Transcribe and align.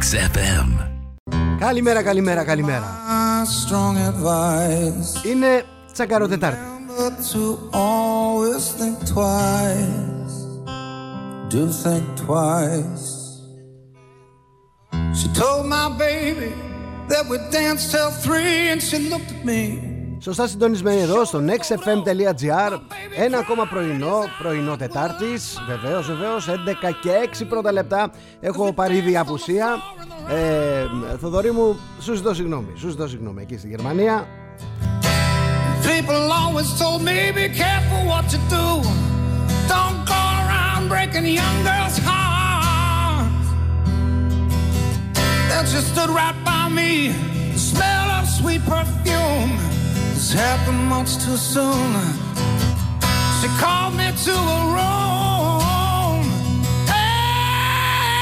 Mix 0.00 0.13
FM. 0.13 0.67
Καλημέρα, 1.59 2.03
καλημέρα, 2.03 2.43
καλημέρα. 2.43 2.97
Είναι 5.25 5.63
τσακαρό 5.93 6.27
Τετάρτη. 6.27 6.59
to 7.33 7.57
always 7.71 8.63
think 8.79 8.97
twice. 9.15 10.35
Do 11.53 11.63
think 11.83 12.05
twice. 12.27 13.07
She 15.19 15.27
told 15.41 15.63
my 15.77 15.87
baby 16.07 16.51
that 17.11 17.23
we 17.29 17.37
danced 17.57 17.87
till 17.93 18.11
three, 18.25 18.69
and 18.71 18.79
she 18.87 18.97
looked 19.11 19.31
at 19.35 19.41
me. 19.51 19.61
Σωστά 20.23 20.47
συντονισμένοι 20.47 21.01
εδώ 21.01 21.25
στο 21.25 21.41
nextfm.gr 21.47 22.79
Ένα 23.17 23.37
ακόμα 23.37 23.65
πρωινό, 23.65 24.19
πρωινό 24.41 24.75
Τετάρτης 24.77 25.57
Βεβαίως, 25.67 26.07
βεβαίως, 26.07 26.47
11 26.47 26.53
και 27.01 27.09
6 27.41 27.45
πρώτα 27.49 27.71
λεπτά 27.71 28.11
Έχω 28.39 28.73
πάρει 28.73 28.97
ήδη 28.97 29.17
απουσία 29.17 29.67
ε, 30.29 31.17
Θοδωρή 31.17 31.51
μου, 31.51 31.79
σου 31.99 32.13
ζητώ 32.13 32.33
συγγνώμη 32.33 32.67
Σου 32.77 32.89
ζητώ 32.89 33.07
συγγνώμη 33.07 33.41
εκεί 33.41 33.57
στη 33.57 33.67
Γερμανία 33.67 34.27
People 35.83 36.31
always 36.41 36.69
told 36.81 37.01
me 37.09 37.31
be 37.41 37.47
careful 37.63 38.01
what 38.11 38.25
you 38.33 38.41
do. 38.57 38.67
Don't 39.73 39.99
go 40.13 40.21
around 40.41 40.83
breaking 40.93 41.25
young 41.41 41.57
girls' 41.69 41.99
hearts. 42.07 43.47
Then 45.49 45.63
she 45.71 45.79
stood 45.91 46.11
right 46.21 46.37
by 46.49 46.63
me, 46.79 46.91
the 47.53 47.61
smell 47.71 48.07
of 48.17 48.23
sweet 48.39 48.61
perfume. 48.73 49.80
This 50.21 50.33
happened 50.33 50.83
much 50.87 51.17
too 51.17 51.35
soon. 51.35 51.95
She 53.41 53.47
called 53.57 53.95
me 53.95 54.11
to 54.25 54.33
a 54.57 54.59
room. 54.77 56.23
Hey, 56.93 58.21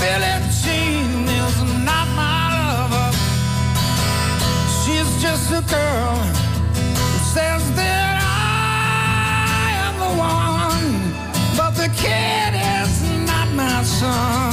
Billie 0.00 0.40
Jean 0.60 1.28
is 1.42 1.56
not 1.86 2.06
my 2.18 2.42
lover. 2.58 3.08
She's 4.82 5.10
just 5.22 5.46
a 5.52 5.62
girl 5.72 6.16
who 6.98 7.18
says 7.32 7.62
that 7.76 8.14
I 8.18 9.78
am 9.86 9.94
the 10.04 10.12
one, 10.18 10.90
but 11.56 11.72
the 11.80 11.88
kid 11.94 12.52
is 12.82 12.92
not 13.28 13.48
my 13.54 13.84
son. 13.84 14.43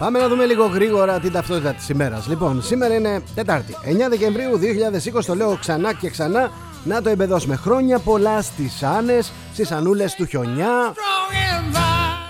Πάμε 0.00 0.18
να 0.18 0.28
δούμε 0.28 0.44
λίγο 0.44 0.66
γρήγορα 0.66 1.20
την 1.20 1.32
ταυτότητα 1.32 1.72
της 1.72 1.88
ημέρας 1.88 2.26
Λοιπόν, 2.26 2.62
σήμερα 2.62 2.94
είναι 2.94 3.22
Τετάρτη 3.34 3.76
9 3.84 3.86
Δεκεμβρίου 4.08 4.60
2020 5.18 5.24
Το 5.26 5.34
λέω 5.34 5.56
ξανά 5.60 5.92
και 5.92 6.10
ξανά 6.10 6.50
Να 6.84 7.02
το 7.02 7.08
εμπεδώσουμε 7.08 7.56
Χρόνια 7.56 7.98
πολλά 7.98 8.42
στις 8.42 8.82
Άνες 8.82 9.32
Στις 9.52 9.70
Ανούλες 9.70 10.14
του 10.14 10.26
Χιονιά 10.26 10.92
Strong 10.92 11.72
and 11.72 11.76
I. 11.76 11.80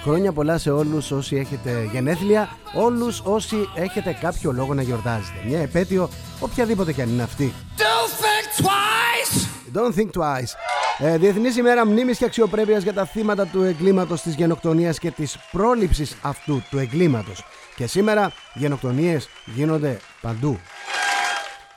Χρόνια 0.03 0.33
πολλά 0.33 0.59
σε 0.59 0.71
όλους 0.71 1.11
όσοι 1.11 1.37
έχετε 1.37 1.89
γενέθλια, 1.93 2.49
όλους 2.75 3.21
όσοι 3.25 3.69
έχετε 3.75 4.17
κάποιο 4.21 4.53
λόγο 4.53 4.75
να 4.75 4.83
γιορτάζετε. 4.83 5.39
Μια 5.47 5.61
επέτειο, 5.61 6.09
οποιαδήποτε 6.41 6.93
και 6.93 7.03
αν 7.03 7.09
είναι 7.09 7.23
αυτή. 7.23 7.55
Do 7.77 7.83
think 8.23 8.65
twice. 8.65 9.47
Don't 9.75 9.95
think 9.95 10.11
twice. 10.21 10.80
Ε, 11.03 11.19
Διεθνής 11.19 11.57
ημέρα 11.57 11.87
μνήμης 11.87 12.19
και 12.19 12.25
αξιοπρέπειας 12.25 12.83
για 12.83 12.93
τα 12.93 13.05
θύματα 13.05 13.47
του 13.47 13.63
εγκλήματος 13.63 14.23
της 14.23 14.35
γενοκτονίας 14.35 14.99
και 14.99 15.11
της 15.11 15.39
πρόληψης 15.51 16.17
αυτού 16.23 16.63
του 16.71 16.79
εγκλήματος. 16.79 17.45
Και 17.77 17.87
σήμερα 17.87 18.33
γενοκτονίες 18.55 19.29
γίνονται 19.45 19.97
παντού. 20.21 20.59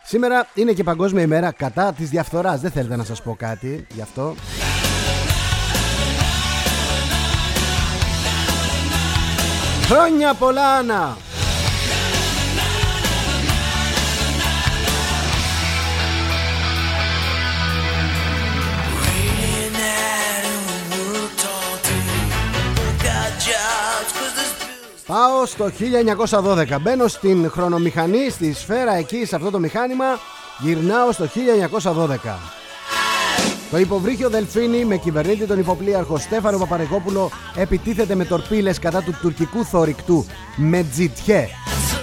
Σήμερα 0.04 0.48
είναι 0.54 0.72
και 0.72 0.84
παγκόσμια 0.84 1.24
ημέρα 1.24 1.52
κατά 1.52 1.94
της 1.94 2.10
διαφθοράς. 2.10 2.62
Δεν 2.62 2.72
θέλετε 2.72 2.96
να 2.96 3.04
σας 3.04 3.22
πω 3.22 3.36
κάτι 3.36 3.88
γι' 3.94 4.02
αυτό. 4.02 4.36
Χρόνια 9.88 10.34
πολλά, 10.34 10.74
Άννα! 10.74 11.18
Πάω 25.14 25.46
στο 25.46 25.72
1912. 26.76 26.78
Μπαίνω 26.82 27.08
στην 27.08 27.50
χρονομηχανή, 27.50 28.30
στη 28.30 28.54
σφαίρα 28.54 28.96
εκεί, 28.96 29.26
σε 29.26 29.36
αυτό 29.36 29.50
το 29.50 29.60
μηχάνημα. 29.60 30.06
Γυρνάω 30.60 31.12
στο 31.12 31.26
1912. 31.26 32.38
Το 33.72 33.78
υποβρύχιο 33.78 34.30
Δελφίνη 34.30 34.86
με 34.86 34.98
κυβερνήτη 34.98 35.46
τον 35.46 35.60
υποπλοίαρχο 35.60 36.18
Στέφανο 36.18 36.58
Παπαρεκόπουλο 36.58 37.32
επιτίθεται 37.56 38.16
με 38.16 38.26
τορπίλες 38.26 38.80
κατά 38.80 39.02
του 39.04 39.16
τουρκικού 39.22 39.66
θορυκτού 39.66 40.26
Μετζιτιέ. 40.56 41.48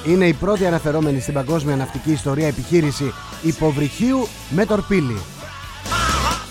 Είναι 0.06 0.26
η 0.26 0.32
πρώτη 0.32 0.66
αναφερόμενη 0.66 1.20
στην 1.20 1.34
παγκόσμια 1.34 1.76
ναυτική 1.76 2.10
ιστορία 2.10 2.46
επιχείρηση 2.46 3.12
υποβρυχίου 3.42 4.28
με 4.50 4.66
τορπίλη. 4.66 5.20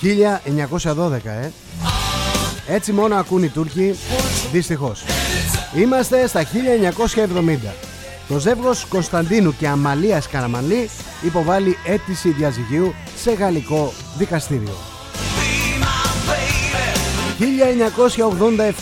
1912, 0.01 1.11
ε. 1.23 1.51
Έτσι 2.71 2.91
μόνο 2.91 3.15
ακούν 3.15 3.43
οι 3.43 3.49
Τούρκοι, 3.49 3.95
δυστυχώς. 4.51 5.03
Είμαστε 5.75 6.27
στα 6.27 6.43
1970. 6.43 7.73
Το 8.27 8.39
ζεύγος 8.39 8.85
Κωνσταντίνου 8.85 9.55
και 9.57 9.67
Αμαλίας 9.67 10.27
Καραμανλή 10.27 10.89
υποβάλλει 11.21 11.77
αίτηση 11.85 12.29
διαζυγίου 12.29 12.93
σε 13.15 13.31
γαλλικό 13.31 13.93
δικαστήριο. 14.17 14.73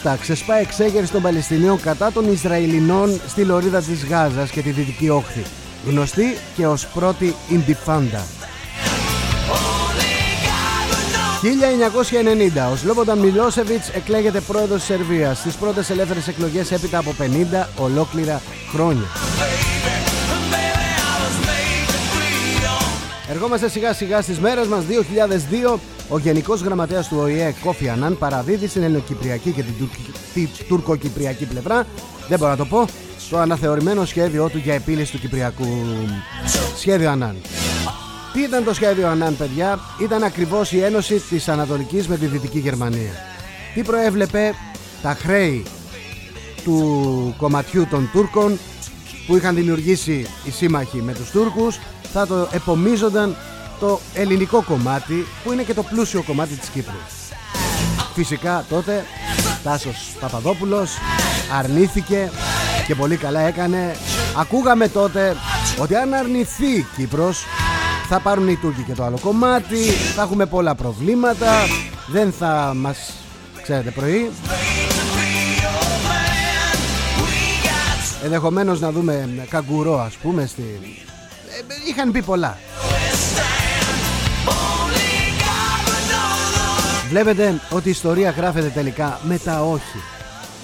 1987 0.03 0.15
ξεσπά 0.21 0.55
εξέγερση 0.55 1.11
των 1.11 1.21
Παλαιστινίων 1.21 1.81
κατά 1.81 2.11
των 2.11 2.31
Ισραηλινών 2.31 3.21
στη 3.27 3.43
λωρίδα 3.43 3.81
της 3.81 4.05
Γάζας 4.05 4.49
και 4.49 4.61
τη 4.61 4.69
Δυτική 4.69 5.09
Όχθη, 5.09 5.43
γνωστή 5.87 6.37
και 6.55 6.67
ως 6.67 6.87
πρώτη 6.87 7.35
Ιντιφάντα. 7.49 8.25
1990 11.41 12.71
ο 12.71 12.75
Σλόμπονταν 12.75 13.17
Μιλόσεβιτς 13.19 13.89
εκλέγεται 13.89 14.39
πρόεδρος 14.41 14.77
της 14.77 14.85
Σερβίας 14.85 15.37
στις 15.37 15.55
πρώτες 15.55 15.89
ελεύθερες 15.89 16.27
εκλογές 16.27 16.71
έπειτα 16.71 16.97
από 16.97 17.13
50 17.19 17.67
ολόκληρα 17.77 18.41
χρόνια. 18.71 19.05
Ερχόμαστε 23.29 23.69
σιγά 23.69 23.93
σιγά 23.93 24.21
στις 24.21 24.39
μέρες 24.39 24.67
μας 24.67 24.83
2002 24.85 25.79
ο 26.09 26.17
Γενικός 26.19 26.61
Γραμματέας 26.61 27.07
του 27.07 27.17
ΟΗΕ 27.19 27.53
Κόφι 27.63 27.89
Ανάν 27.89 28.17
παραδίδει 28.17 28.67
στην 28.67 28.83
ελληνοκυπριακή 28.83 29.51
και 29.51 29.63
την 29.63 29.73
τουρκ- 29.77 30.17
τη 30.33 30.47
τουρκοκυπριακή 30.67 31.45
πλευρά. 31.45 31.85
Δεν 32.27 32.37
μπορώ 32.39 32.51
να 32.51 32.57
το 32.57 32.65
πω. 32.65 32.85
Το 33.29 33.37
αναθεωρημένο 33.37 34.05
σχέδιό 34.05 34.49
του 34.49 34.57
για 34.57 34.73
επίλυση 34.73 35.11
του 35.11 35.19
Κυπριακού. 35.19 35.65
Σχέδιο 36.77 37.09
Ανάν. 37.09 37.35
Τι 38.37 38.43
ήταν 38.43 38.63
το 38.63 38.73
σχέδιο 38.73 39.07
Ανάν, 39.07 39.37
παιδιά, 39.37 39.79
ήταν 40.01 40.23
ακριβώς 40.23 40.71
η 40.71 40.81
ένωση 40.81 41.19
της 41.19 41.47
Ανατολικής 41.47 42.07
με 42.07 42.17
τη 42.17 42.25
Δυτική 42.25 42.59
Γερμανία. 42.59 43.11
Τι 43.73 43.81
προέβλεπε 43.81 44.53
τα 45.01 45.13
χρέη 45.13 45.65
του 46.63 47.35
κομματιού 47.37 47.87
των 47.89 48.09
Τούρκων 48.11 48.59
που 49.27 49.35
είχαν 49.35 49.55
δημιουργήσει 49.55 50.27
οι 50.43 50.51
σύμμαχοι 50.51 50.97
με 50.97 51.13
τους 51.13 51.29
Τούρκους; 51.29 51.79
Θα 52.13 52.27
το 52.27 52.49
επομίζονταν 52.51 53.35
το 53.79 53.99
ελληνικό 54.13 54.63
κομμάτι 54.63 55.25
που 55.43 55.51
είναι 55.51 55.63
και 55.63 55.73
το 55.73 55.83
πλούσιο 55.83 56.21
κομμάτι 56.21 56.53
της 56.53 56.69
Κύπρου. 56.69 56.99
Φυσικά 58.13 58.65
τότε 58.69 59.05
Τάσος 59.63 60.15
Παπαδόπουλος 60.19 60.91
αρνήθηκε 61.57 62.31
και 62.87 62.95
πολύ 62.95 63.15
καλά 63.15 63.39
έκανε. 63.39 63.95
Ακούγαμε 64.37 64.87
τότε 64.87 65.35
ότι 65.81 65.95
αν 65.95 66.13
αρνηθεί 66.13 66.67
η 66.67 66.85
Κύπρος 66.95 67.45
θα 68.09 68.19
πάρουν 68.19 68.47
οι 68.47 68.55
Τούρκοι 68.55 68.81
και 68.81 68.93
το 68.93 69.03
άλλο 69.03 69.19
κομμάτι, 69.21 69.77
θα 70.15 70.21
έχουμε 70.21 70.45
πολλά 70.45 70.75
προβλήματα, 70.75 71.51
δεν 72.07 72.31
θα 72.31 72.73
μας 72.75 73.13
ξέρετε 73.61 73.91
πρωί. 73.91 74.31
Ενδεχομένως 78.23 78.79
να 78.79 78.91
δούμε 78.91 79.45
καγκουρό 79.49 79.99
ας 79.99 80.13
πούμε 80.13 80.45
στη... 80.45 80.79
Ε, 81.47 81.89
Είχαν 81.89 82.11
πει 82.11 82.21
πολλά. 82.21 82.57
Βλέπετε 87.09 87.61
ότι 87.69 87.87
η 87.87 87.91
ιστορία 87.91 88.29
γράφεται 88.29 88.67
τελικά 88.67 89.19
με 89.23 89.37
τα 89.37 89.61
όχι. 89.63 89.97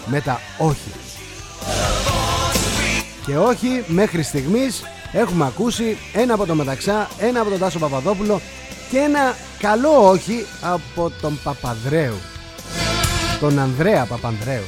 Με 0.06 0.21
τα 0.21 0.39
όχι. 0.57 0.91
Και 3.25 3.38
όχι 3.38 3.83
μέχρι 3.88 4.23
στιγμής 4.23 4.83
έχουμε 5.13 5.45
ακούσει 5.45 5.98
ένα 6.13 6.33
από 6.33 6.45
τον 6.45 6.57
Μεταξά, 6.57 7.10
ένα 7.18 7.39
από 7.39 7.50
τον 7.50 7.60
Τάσο 7.60 7.80
Παπαδόπουλο 7.80 8.42
και 8.92 8.98
ένα 8.98 9.36
καλό 9.60 10.10
όχι 10.10 10.45
από 10.62 11.12
τον 11.21 11.39
Παπαδρέου 11.44 12.15
Τον 13.39 13.60
Ανδρέα 13.60 14.06
Παπανδρέου 14.06 14.63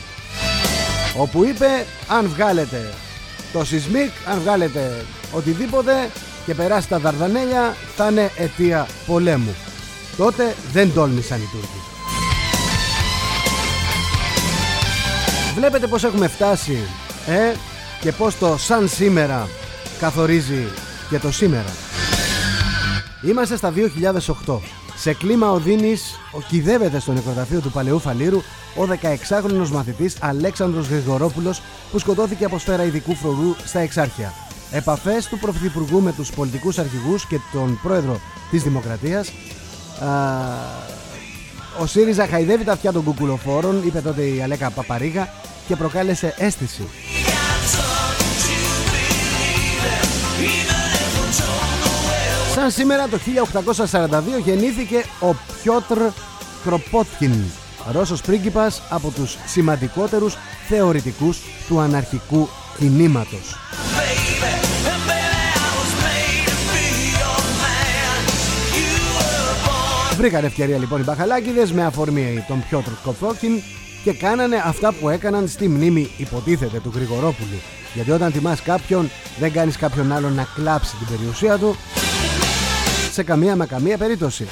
Όπου 1.17 1.43
είπε 1.45 1.85
αν 2.07 2.27
βγάλετε 2.27 2.93
το 3.53 3.65
σεισμίκ, 3.65 4.11
αν 4.29 4.39
βγάλετε 4.39 5.05
οτιδήποτε 5.31 6.09
και 6.45 6.53
περάσει 6.53 6.87
τα 6.87 6.99
Δαρδανέλια 6.99 7.75
θα 7.95 8.07
είναι 8.09 8.31
αιτία 8.37 8.87
πολέμου. 9.05 9.55
Τότε 10.17 10.55
δεν 10.71 10.93
τόλμησαν 10.93 11.37
οι 11.41 11.49
Τούρκοι. 11.51 11.81
Βλέπετε 15.55 15.87
πως 15.87 16.03
έχουμε 16.03 16.27
φτάσει 16.27 16.77
ε, 17.27 17.53
και 18.01 18.11
πως 18.11 18.37
το 18.37 18.57
σαν 18.57 18.87
σήμερα 18.87 19.47
καθορίζει 19.99 20.67
και 21.09 21.19
το 21.19 21.31
σήμερα. 21.31 21.73
Είμαστε 23.21 23.57
στα 23.57 23.73
2008. 24.45 24.57
Σε 24.95 25.13
κλίμα 25.13 25.51
οδύνης 25.51 26.19
οκυδεύεται 26.31 26.99
στο 26.99 27.11
νεκροταφείο 27.11 27.59
του 27.59 27.71
Παλαιού 27.71 27.99
Φαλήρου 27.99 28.41
ο 28.75 28.87
16χρονος 28.89 29.69
μαθητής 29.69 30.15
Αλέξανδρος 30.19 30.87
Γρηγορόπουλος 30.87 31.61
που 31.91 31.99
σκοτώθηκε 31.99 32.45
από 32.45 32.57
σφαίρα 32.57 32.83
ειδικού 32.83 33.15
φρουρού 33.15 33.55
στα 33.65 33.79
Εξάρχεια. 33.79 34.33
Επαφές 34.71 35.27
του 35.27 35.39
Πρωθυπουργού 35.39 36.01
με 36.01 36.11
τους 36.11 36.31
πολιτικούς 36.31 36.77
αρχηγούς 36.77 37.25
και 37.25 37.39
τον 37.51 37.79
πρόεδρο 37.83 38.19
της 38.51 38.63
Δημοκρατίας 38.63 39.31
α, 39.99 40.09
ο 41.79 41.85
ΣΥΡΙΖΑ 41.85 42.27
χαϊδεύει 42.27 42.63
τα 42.63 42.71
αυτιά 42.71 42.91
των 42.91 43.03
κουκουλοφόρων, 43.03 43.81
είπε 43.85 44.01
τότε 44.01 44.21
η 44.21 44.41
Αλέκα 44.41 44.69
Παπαρίγα 44.69 45.29
και 45.67 45.75
προκάλεσε 45.75 46.33
αίσθηση. 46.37 46.87
Σαν 52.53 52.71
σήμερα 52.71 53.07
το 53.07 53.19
1842 53.91 54.41
γεννήθηκε 54.43 55.05
ο 55.19 55.35
Πιότρ 55.61 56.01
Κροπότκιν, 56.63 57.33
Ρώσος 57.91 58.21
πρίγκιπας 58.21 58.81
από 58.89 59.09
τους 59.09 59.37
σημαντικότερους 59.45 60.37
θεωρητικούς 60.67 61.41
του 61.67 61.79
αναρχικού 61.79 62.49
κινήματος. 62.77 63.57
Βρήκαν 70.17 70.43
ευκαιρία 70.43 70.77
λοιπόν 70.77 70.99
οι 70.99 71.03
μπαχαλάκιδες 71.03 71.71
με 71.71 71.85
αφορμή 71.85 72.45
τον 72.47 72.63
Πιότρ 72.69 72.91
Κροπότκιν 73.03 73.61
και 74.05 74.13
κάνανε 74.13 74.61
αυτά 74.65 74.93
που 74.93 75.09
έκαναν 75.09 75.47
στη 75.47 75.67
μνήμη 75.67 76.11
υποτίθεται 76.17 76.79
του 76.79 76.91
Γρηγορόπουλου. 76.95 77.59
Γιατί 77.93 78.11
όταν 78.11 78.31
τιμάς 78.31 78.61
κάποιον 78.61 79.09
δεν 79.39 79.51
κάνεις 79.51 79.77
κάποιον 79.77 80.11
άλλον 80.11 80.33
να 80.33 80.47
κλάψει 80.55 80.95
την 80.95 81.07
περιουσία 81.07 81.57
του 81.57 81.75
σε 83.11 83.23
καμία 83.23 83.55
με 83.55 83.65
καμία 83.65 83.97
περίπτωση. 83.97 84.47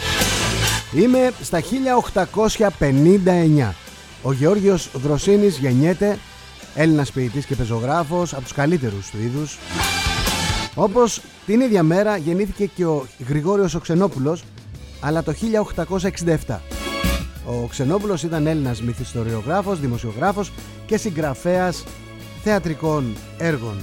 Είμαι 0.93 1.31
στα 1.41 1.61
1859. 1.61 3.75
Ο 4.21 4.31
Γεώργιος 4.31 4.89
Δροσίνης 4.93 5.57
γεννιέται, 5.57 6.17
Έλληνας 6.75 7.11
ποιητής 7.11 7.45
και 7.45 7.55
πεζογράφος, 7.55 8.33
από 8.33 8.41
τους 8.41 8.53
καλύτερους 8.53 9.09
του 9.09 9.17
είδους. 9.21 9.57
Όπως 10.75 11.21
την 11.45 11.61
ίδια 11.61 11.83
μέρα 11.83 12.17
γεννήθηκε 12.17 12.65
και 12.65 12.85
ο 12.85 13.07
Γρηγόριος 13.27 13.75
ο 13.75 13.79
Ξενόπουλος, 13.79 14.43
αλλά 14.99 15.23
το 15.23 15.31
1867. 15.31 16.61
Ο 17.45 17.67
Ξενόπουλος 17.67 18.23
ήταν 18.23 18.47
Έλληνας 18.47 18.81
μυθιστοριογράφος, 18.81 19.79
δημοσιογράφος 19.79 20.51
και 20.85 20.97
συγγραφέας 20.97 21.83
θεατρικών 22.43 23.15
έργων. 23.37 23.77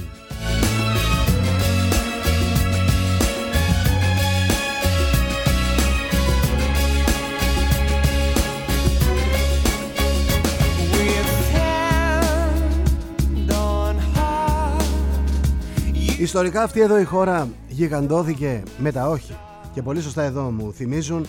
Ιστορικά 16.19 16.63
αυτή 16.63 16.81
εδώ 16.81 16.99
η 16.99 17.03
χώρα 17.03 17.47
γιγαντώθηκε 17.67 18.63
με 18.77 18.91
τα 18.91 19.09
όχι 19.09 19.35
και 19.73 19.81
πολύ 19.81 20.01
σωστά 20.01 20.23
εδώ 20.23 20.41
μου 20.41 20.73
θυμίζουν 20.73 21.25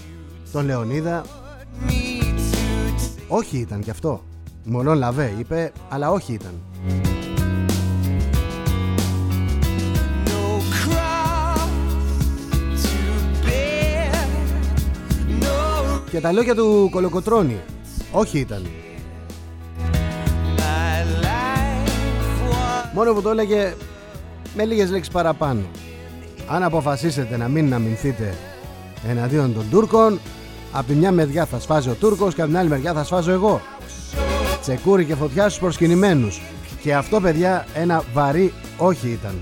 τον 0.53 0.65
Λεωνίδα 0.65 1.42
όχι 3.35 3.59
ήταν 3.59 3.81
κι 3.81 3.91
αυτό. 3.91 4.23
Μολόν 4.65 4.99
λαβέ 4.99 5.35
είπε 5.39 5.73
αλλά 5.89 6.11
όχι 6.11 6.33
ήταν. 6.33 6.53
Και 16.11 16.21
τα 16.21 16.33
λόγια 16.33 16.55
του 16.55 16.89
Κολοκοτρώνη 16.91 17.61
όχι 18.13 18.39
ήταν. 18.39 18.67
Μόνο 22.95 23.13
που 23.13 23.23
το 23.23 23.31
έλεγε 23.31 23.75
με 24.55 24.65
λίγες 24.65 24.91
λέξεις 24.91 25.13
παραπάνω. 25.13 25.63
Αν 26.47 26.63
αποφασίσετε 26.63 27.37
να 27.37 27.49
μην 27.49 27.75
αμυνθείτε 27.75 28.35
εναντίον 29.09 29.55
των 29.55 29.65
Τούρκων, 29.71 30.19
από 30.73 30.87
τη 30.87 30.95
μια 30.95 31.13
μεριά 31.13 31.47
θα 31.47 31.61
σφάζει 31.61 31.89
ο 31.89 31.95
Τούρκος 31.95 32.35
και 32.35 32.41
από 32.41 32.51
την 32.51 32.59
άλλη 32.59 32.69
μεριά 32.69 32.93
θα 32.93 33.05
σφάζω 33.05 33.33
εγώ. 33.33 33.61
Τσεκούρι 34.61 35.05
και 35.05 35.15
φωτιά 35.15 35.43
στους 35.49 35.59
προσκυνημένους. 35.59 36.41
Και 36.83 36.95
αυτό 36.95 37.21
παιδιά 37.21 37.67
ένα 37.75 38.03
βαρύ 38.13 38.53
όχι 38.77 39.09
ήταν. 39.09 39.35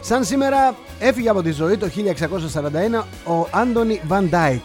Σαν 0.00 0.24
σήμερα 0.24 0.74
έφυγε 0.98 1.28
από 1.28 1.42
τη 1.42 1.50
ζωή 1.50 1.76
το 1.76 1.88
1641 2.96 3.04
ο 3.24 3.48
Άντονι 3.50 4.00
Βαν 4.06 4.28
Ντάικ. 4.28 4.62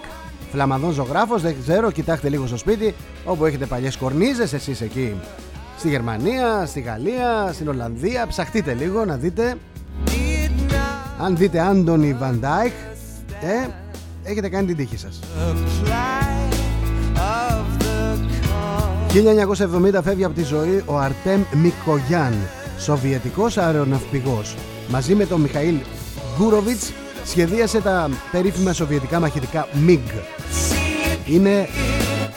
Φλαμανδός 0.52 0.92
ζωγράφος, 0.92 1.42
δεν 1.42 1.56
ξέρω, 1.62 1.92
κοιτάξτε 1.92 2.30
λίγο 2.30 2.48
στο 2.48 2.58
σπίτι 2.58 2.96
όπου 3.26 3.46
έχετε 3.46 3.66
παλιές 3.66 3.98
κορνίζες 3.98 4.54
εσείς 4.54 4.82
εκεί 4.82 5.16
στη 5.82 5.90
Γερμανία, 5.90 6.66
στη 6.66 6.80
Γαλλία, 6.80 7.50
στην 7.54 7.68
Ολλανδία. 7.68 8.28
Ψαχτείτε 8.28 8.74
λίγο 8.74 9.06
να 9.06 9.16
δείτε. 9.16 9.56
Αν 11.20 11.38
δείτε 11.38 11.60
Άντωνι 11.60 12.14
Βαντάικ, 12.14 12.72
ε, 13.42 13.68
έχετε 14.24 14.50
κάνει 14.50 14.68
την 14.68 14.76
τύχη 14.76 14.98
σας. 14.98 15.20
1970 19.14 20.02
φεύγει 20.04 20.24
από 20.24 20.36
τη 20.36 20.44
ζωή 20.44 20.84
ο 20.86 20.98
Αρτέμ 20.98 21.42
Μικογιάν, 21.54 22.34
σοβιετικός 22.80 23.58
αεροναυπηγός. 23.58 24.56
Μαζί 24.90 25.16
με 25.16 25.26
τον 25.26 25.42
Μιχαήλ 25.42 25.76
Γκούροβιτς 26.38 26.92
σχεδίασε 27.26 27.82
τα 27.82 28.10
περίφημα 28.32 28.74
σοβιετικά 28.74 29.20
μαχητικά 29.20 29.68
MiG. 29.88 30.00
Είναι, 31.26 31.68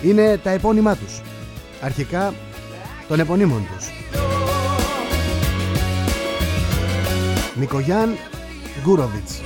είναι 0.02 0.40
τα 0.42 0.50
επώνυμά 0.50 0.96
τους. 0.96 1.20
Αρχικά 1.80 2.34
των 3.08 3.20
επωνύμων 3.20 3.66
τους. 3.74 3.92
Νικογιάν 7.54 8.16
Γκούροβιτς. 8.82 9.40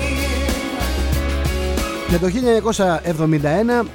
Και 2.11 2.19
το 2.19 2.27
1971 3.83 3.87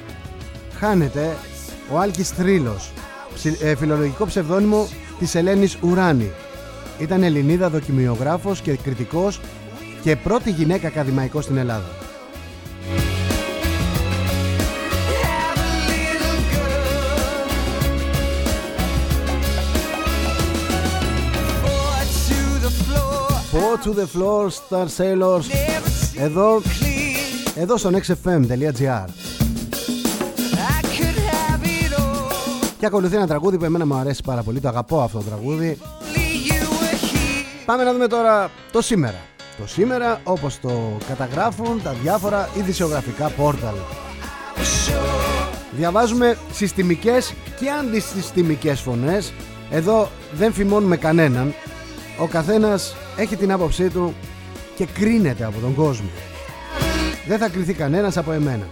χάνεται 0.78 1.36
ο 1.92 1.98
Άλκης 1.98 2.28
Θρύλος, 2.28 2.92
ε, 3.60 3.74
φιλολογικό 3.74 4.26
ψευδόνυμο 4.26 4.88
της 5.18 5.34
Ελένης 5.34 5.78
Ουράνη. 5.80 6.30
Ήταν 6.98 7.22
Ελληνίδα 7.22 7.70
δοκιμιογράφος 7.70 8.60
και 8.60 8.76
κριτικός 8.76 9.40
και 10.02 10.16
πρώτη 10.16 10.50
γυναίκα 10.50 10.86
ακαδημαϊκός 10.86 11.44
στην 11.44 11.56
Ελλάδα. 11.56 12.04
to 23.84 23.92
the 23.92 24.06
floor, 24.06 24.50
Star 24.50 24.88
Sailors. 24.96 25.44
Εδώ, 26.16 26.62
εδώ 27.54 27.76
στο 27.76 27.90
nextfm.gr. 27.92 29.06
Και 32.78 32.86
ακολουθεί 32.86 33.16
ένα 33.16 33.26
τραγούδι 33.26 33.58
που 33.58 33.64
εμένα 33.64 33.86
μου 33.86 33.94
αρέσει 33.94 34.22
πάρα 34.24 34.42
πολύ, 34.42 34.60
το 34.60 34.68
αγαπώ 34.68 35.00
αυτό 35.00 35.18
το 35.18 35.24
τραγούδι. 35.24 35.78
Πάμε 37.64 37.84
να 37.84 37.92
δούμε 37.92 38.06
τώρα 38.06 38.50
το 38.72 38.82
σήμερα. 38.82 39.18
Το 39.58 39.66
σήμερα 39.66 40.20
όπως 40.24 40.60
το 40.60 40.96
καταγράφουν 41.08 41.82
τα 41.82 41.92
διάφορα 42.02 42.48
ειδησιογραφικά 42.56 43.28
πόρταλ. 43.28 43.74
Διαβάζουμε 45.70 46.36
συστημικές 46.52 47.34
και 47.60 47.70
αντισυστημικές 47.70 48.80
φωνές. 48.80 49.32
Εδώ 49.70 50.08
δεν 50.32 50.52
φημώνουμε 50.52 50.96
κανέναν. 50.96 51.54
Ο 52.18 52.26
καθένας 52.26 52.96
έχει 53.16 53.36
την 53.36 53.52
άποψή 53.52 53.88
του 53.88 54.14
και 54.76 54.86
κρίνεται 54.86 55.44
από 55.44 55.60
τον 55.60 55.74
κόσμο. 55.74 56.08
Δεν 57.26 57.38
θα 57.38 57.48
κριθεί 57.48 57.72
κανένας 57.72 58.16
από 58.16 58.32
εμένα. 58.32 58.66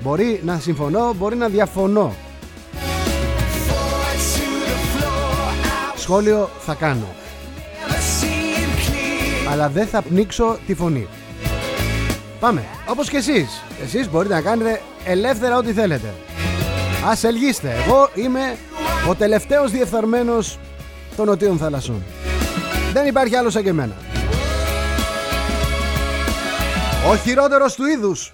Μπορεί 0.00 0.40
να 0.44 0.58
συμφωνώ, 0.58 1.14
μπορεί 1.18 1.36
να 1.36 1.48
διαφωνώ. 1.48 2.14
Σχόλιο 5.96 6.50
θα 6.60 6.74
κάνω. 6.74 7.06
Αλλά 9.50 9.68
δεν 9.68 9.86
θα 9.86 10.02
πνίξω 10.02 10.58
τη 10.66 10.74
φωνή. 10.74 11.08
Πάμε, 12.40 12.64
όπως 12.86 13.08
και 13.08 13.16
εσείς. 13.16 13.62
Εσείς 13.84 14.10
μπορείτε 14.10 14.34
να 14.34 14.40
κάνετε 14.40 14.80
ελεύθερα 15.04 15.56
ό,τι 15.56 15.72
θέλετε. 15.72 16.14
Ας 17.06 17.24
ελγίστε. 17.24 17.74
Εγώ 17.86 18.08
είμαι 18.14 18.56
ο 19.08 19.14
τελευταίος 19.14 19.70
διεφθαρμένος 19.70 20.58
των 21.16 21.26
νοτίων 21.26 21.58
θαλασσών. 21.58 22.02
Δεν 22.92 23.06
υπάρχει 23.06 23.36
άλλος 23.36 23.52
σαν 23.52 23.62
και 23.62 23.68
εμένα. 23.68 23.94
Ο 27.10 27.16
χειρότερος 27.16 27.74
του 27.74 27.86
είδους. 27.86 28.32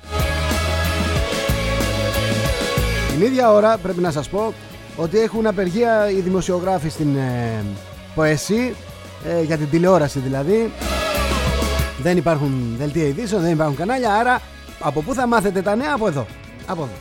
Την 3.10 3.22
ίδια 3.22 3.52
ώρα 3.52 3.76
πρέπει 3.76 4.00
να 4.00 4.10
σας 4.10 4.28
πω 4.28 4.54
ότι 4.96 5.18
έχουν 5.18 5.46
απεργία 5.46 6.10
οι 6.10 6.20
δημοσιογράφοι 6.20 6.88
στην 6.88 7.16
ε, 7.16 7.64
ΠΟΕΣΥ 8.14 8.74
ε, 9.28 9.42
για 9.42 9.56
την 9.56 9.70
τηλεόραση 9.70 10.18
δηλαδή. 10.18 10.72
Δεν 12.02 12.16
υπάρχουν 12.16 12.74
δελτία 12.78 13.06
ειδήσεων, 13.06 13.42
δεν 13.42 13.52
υπάρχουν 13.52 13.76
κανάλια, 13.76 14.14
άρα 14.14 14.40
από 14.80 15.00
πού 15.02 15.14
θα 15.14 15.26
μάθετε 15.26 15.62
τα 15.62 15.76
νέα; 15.76 15.92
Από 15.94 16.06
εδώ. 16.06 16.26
Από 16.66 16.82
εδώ. 16.82 16.92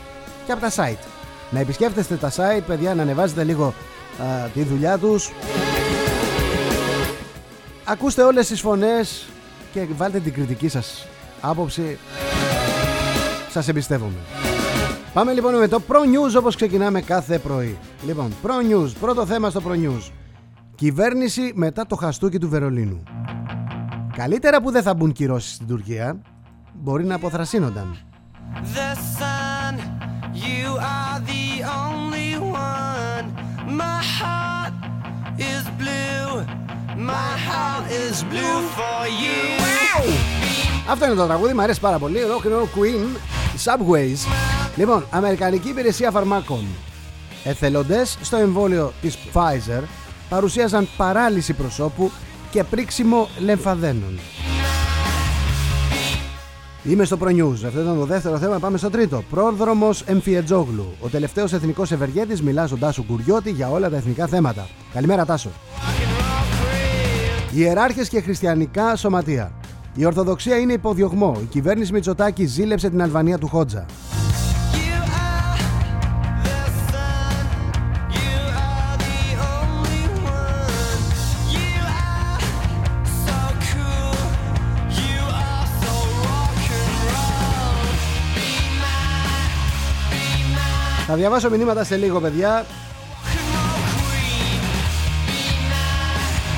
Και 0.46 0.52
από 0.52 0.60
τα 0.60 0.70
site. 0.70 1.04
Να 1.50 1.60
επισκέφτεστε 1.60 2.16
τα 2.16 2.30
site, 2.30 2.62
παιδιά, 2.66 2.94
να 2.94 3.02
ανεβάζετε 3.02 3.44
λίγο 3.44 3.66
α, 3.66 4.48
τη 4.54 4.62
δουλειά 4.62 4.98
τους. 4.98 5.30
Ακούστε 7.84 8.22
όλες 8.22 8.46
τις 8.46 8.60
φωνές 8.60 9.28
και 9.72 9.86
βάλτε 9.96 10.18
την 10.18 10.32
κριτική 10.32 10.68
σας 10.68 11.06
άποψη. 11.40 11.98
Σας 13.50 13.68
εμπιστεύομαι. 13.68 14.18
Πάμε 15.12 15.32
λοιπόν 15.32 15.54
με 15.54 15.68
το 15.68 15.82
Pro 15.88 15.94
News 15.94 16.38
όπως 16.38 16.56
ξεκινάμε 16.56 17.00
κάθε 17.00 17.38
πρωί. 17.38 17.78
Λοιπόν, 18.06 18.32
Pro 18.42 18.72
News, 18.72 18.90
πρώτο 19.00 19.26
θέμα 19.26 19.50
στο 19.50 19.62
Pro 19.68 19.72
News. 19.72 20.10
Κυβέρνηση 20.74 21.52
μετά 21.54 21.86
το 21.86 21.96
χαστούκι 21.96 22.38
του 22.38 22.48
Βερολίνου. 22.48 23.02
Καλύτερα 24.16 24.62
που 24.62 24.70
δεν 24.70 24.82
θα 24.82 24.94
μπουν 24.94 25.12
κυρώσεις 25.12 25.54
στην 25.54 25.66
Τουρκία, 25.66 26.20
μπορεί 26.72 27.04
να 27.04 27.14
αποθρασύνονταν. 27.14 27.96
The 28.74 28.94
sun, 29.18 29.74
you 30.34 30.68
are 30.98 31.18
the 31.32 31.46
only 31.84 32.30
one. 32.38 33.26
My 33.82 34.00
heart 34.18 34.74
is 35.50 35.62
blue. 35.80 36.28
My 37.12 37.32
heart 37.48 37.84
is 38.02 38.16
blue 38.32 38.58
for 38.76 39.00
you. 39.22 40.37
Αυτό 40.90 41.04
είναι 41.04 41.14
το 41.14 41.24
τραγούδι, 41.26 41.52
μου 41.52 41.62
αρέσει 41.62 41.80
πάρα 41.80 41.98
πολύ. 41.98 42.18
Rock 42.30 42.46
and 42.46 42.50
Roll 42.50 42.64
Queen, 42.64 43.16
Subways. 43.64 44.28
Λοιπόν, 44.76 45.06
Αμερικανική 45.10 45.68
Υπηρεσία 45.68 46.10
Φαρμάκων. 46.10 46.64
Εθελοντές 47.44 48.18
στο 48.22 48.36
εμβόλιο 48.36 48.92
της 49.00 49.18
Pfizer 49.32 49.82
παρουσίαζαν 50.28 50.88
παράλυση 50.96 51.52
προσώπου 51.52 52.10
και 52.50 52.64
πρίξιμο 52.64 53.28
λεμφαδένων. 53.38 54.18
Είμαι 56.82 57.04
στο 57.04 57.18
Pro 57.20 57.28
News. 57.28 57.64
Αυτό 57.66 57.80
ήταν 57.80 57.98
το 57.98 58.04
δεύτερο 58.04 58.38
θέμα. 58.38 58.58
Πάμε 58.58 58.78
στο 58.78 58.90
τρίτο. 58.90 59.24
Πρόδρομος 59.30 60.02
Εμφιετζόγλου. 60.02 60.94
Ο 61.00 61.08
τελευταίος 61.08 61.52
εθνικός 61.52 61.92
ευεργέτης 61.92 62.42
μιλά 62.42 62.66
στον 62.66 62.78
Τάσο 62.78 63.02
Κουριώτη 63.02 63.50
για 63.50 63.70
όλα 63.70 63.90
τα 63.90 63.96
εθνικά 63.96 64.26
θέματα. 64.26 64.66
Καλημέρα, 64.94 65.24
Τάσο. 65.24 65.50
Ιεράρχες 67.52 68.08
και 68.08 68.20
χριστιανικά 68.20 68.96
σωματεία. 68.96 69.57
Η 69.98 70.04
Ορθοδοξία 70.04 70.58
είναι 70.58 70.72
υποδιωγμό. 70.72 71.38
Η 71.42 71.44
κυβέρνηση 71.44 71.92
Μητσοτάκη 71.92 72.44
ζήλεψε 72.44 72.90
την 72.90 73.02
Αλβανία 73.02 73.38
του 73.38 73.46
Χότζα. 73.46 73.86
You 74.72 74.98
are 75.24 75.58
the 76.46 76.60
sun. 76.90 77.46
You 78.18 78.34
are 78.66 78.96
the 79.04 79.18
only 79.52 80.04
one. 80.38 81.02
You 81.56 81.72
are 82.02 82.40
so 83.26 83.38
cool. 83.68 84.18
You 85.02 85.18
are 85.46 85.66
so 85.82 85.92
rock 86.26 86.60
and 86.80 86.96
roll. 87.14 87.86
Be 88.34 88.50
mine, 88.82 89.52
be 90.10 90.24
mine, 90.54 91.06
Θα 91.06 91.14
διαβάσω 91.14 91.50
μηνύματα 91.50 91.84
σε 91.84 91.96
λίγο, 91.96 92.20
παιδιά. 92.20 92.66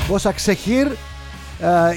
Πόσα 0.08 0.32
ξεχύρ 0.32 0.86
ε, 0.86 0.96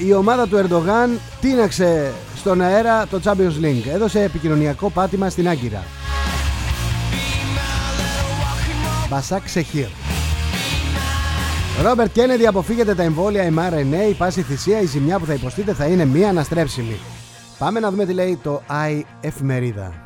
η 0.06 0.12
ομάδα 0.12 0.46
του 0.48 0.56
Ερντογάν 0.56 1.18
τίναξε 1.40 2.12
στον 2.36 2.60
αέρα 2.60 3.06
το 3.06 3.20
Champions 3.24 3.64
League. 3.64 3.88
Έδωσε 3.92 4.22
επικοινωνιακό 4.22 4.90
πάτημα 4.90 5.28
στην 5.28 5.48
Άγκυρα. 5.48 5.82
Μπασάκ 9.08 9.44
Ξεχύρ. 9.44 9.86
Ρόμπερτ 11.82 12.12
Κένεδι 12.12 12.46
αποφύγετε 12.46 12.94
τα 12.94 13.02
εμβόλια 13.02 13.52
mRNA. 13.56 14.10
Η 14.10 14.14
πάση 14.14 14.42
θυσία, 14.42 14.80
η 14.80 14.86
ζημιά 14.86 15.18
που 15.18 15.26
θα 15.26 15.32
υποστείτε 15.32 15.72
θα 15.72 15.84
είναι 15.86 16.04
μία 16.04 16.28
αναστρέψιμη. 16.28 16.98
Πάμε 17.58 17.80
να 17.80 17.90
δούμε 17.90 18.04
τι 18.04 18.12
λέει 18.12 18.38
το 18.42 18.62
I 18.88 19.00
εφημερίδα. 19.20 20.03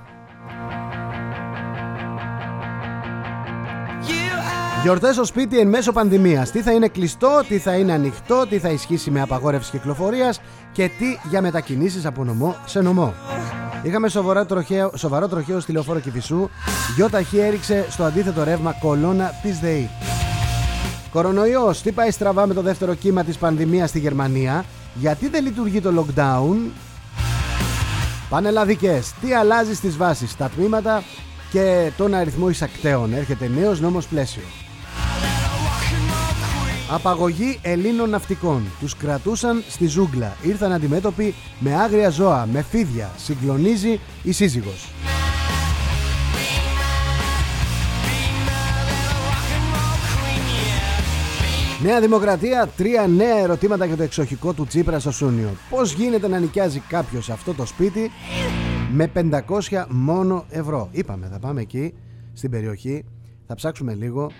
Γιορτές 4.82 5.14
στο 5.14 5.24
σπίτι 5.24 5.58
εν 5.58 5.68
μέσω 5.68 5.92
πανδημίας. 5.92 6.50
Τι 6.50 6.62
θα 6.62 6.72
είναι 6.72 6.88
κλειστό, 6.88 7.40
τι 7.48 7.58
θα 7.58 7.74
είναι 7.74 7.92
ανοιχτό, 7.92 8.46
τι 8.48 8.58
θα 8.58 8.68
ισχύσει 8.68 9.10
με 9.10 9.20
απαγόρευση 9.20 9.70
κυκλοφορίας 9.70 10.40
και 10.72 10.90
τι 10.98 11.28
για 11.28 11.42
μετακινήσεις 11.42 12.06
από 12.06 12.24
νομό 12.24 12.56
σε 12.64 12.80
νομό. 12.80 13.14
Είχαμε 13.82 14.08
σοβαρό 14.08 14.46
τροχαίο, 14.46 14.90
σοβαρό 14.94 15.28
τροχαίο 15.28 15.60
στη 15.60 15.72
λεωφόρο 15.72 16.00
Κηφισού. 16.00 16.48
Γιο 16.96 17.10
ταχύ 17.10 17.38
έριξε 17.38 17.86
στο 17.90 18.04
αντίθετο 18.04 18.44
ρεύμα 18.44 18.72
κολόνα 18.80 19.32
της 19.42 19.58
ΔΕΗ. 19.58 19.90
Κορονοϊός, 21.10 21.82
τι 21.82 21.92
πάει 21.92 22.10
στραβά 22.10 22.46
με 22.46 22.54
το 22.54 22.62
δεύτερο 22.62 22.94
κύμα 22.94 23.24
της 23.24 23.36
πανδημίας 23.36 23.88
στη 23.88 23.98
Γερμανία; 23.98 24.64
Γιατί 24.94 25.28
δεν 25.28 25.44
λειτουργεί 25.44 25.80
το 25.80 26.04
lockdown; 26.04 26.56
Πανελλαδικές, 28.28 29.12
τι 29.20 29.34
αλλάζει 29.34 29.74
στις 29.74 29.96
βάσεις, 29.96 30.36
τα 30.36 30.48
τμήματα 30.48 31.02
και 31.50 31.90
τον 31.96 32.14
αριθμό 32.14 32.48
εισακτέων; 32.48 33.14
Έρχεται 33.14 33.48
νέος 33.48 33.80
νόμος 33.80 34.06
πλαίσιο. 34.06 34.42
Απαγωγή 36.90 37.58
Ελλήνων 37.62 38.10
ναυτικών. 38.10 38.62
Τους 38.80 38.96
κρατούσαν 38.96 39.62
στη 39.68 39.86
ζούγκλα. 39.86 40.36
Ήρθαν 40.42 40.72
αντιμέτωποι 40.72 41.34
με 41.58 41.74
άγρια 41.74 42.10
ζώα, 42.10 42.46
με 42.46 42.62
φίδια. 42.62 43.10
Συγκλονίζει 43.16 44.00
η 44.22 44.32
σύζυγος. 44.32 44.92
Νέα 51.82 52.00
Δημοκρατία, 52.00 52.68
τρία 52.76 53.06
νέα 53.06 53.38
ερωτήματα 53.38 53.84
για 53.84 53.96
το 53.96 54.02
εξοχικό 54.02 54.52
του 54.52 54.66
Τσίπρα 54.66 54.98
στο 54.98 55.10
Σούνιο. 55.10 55.48
Πώς 55.70 55.92
γίνεται 55.92 56.28
να 56.28 56.38
νοικιάζει 56.38 56.82
κάποιος 56.88 57.30
αυτό 57.30 57.54
το 57.54 57.66
σπίτι 57.66 58.10
με 58.92 59.12
500 59.14 59.84
μόνο 59.88 60.44
ευρώ; 60.48 60.88
Είπαμε, 60.92 61.28
θα 61.32 61.38
πάμε 61.38 61.60
εκεί 61.60 61.94
στην 62.32 62.50
περιοχή, 62.50 63.04
θα 63.46 63.54
ψάξουμε 63.54 63.94
λίγο, 63.94 64.30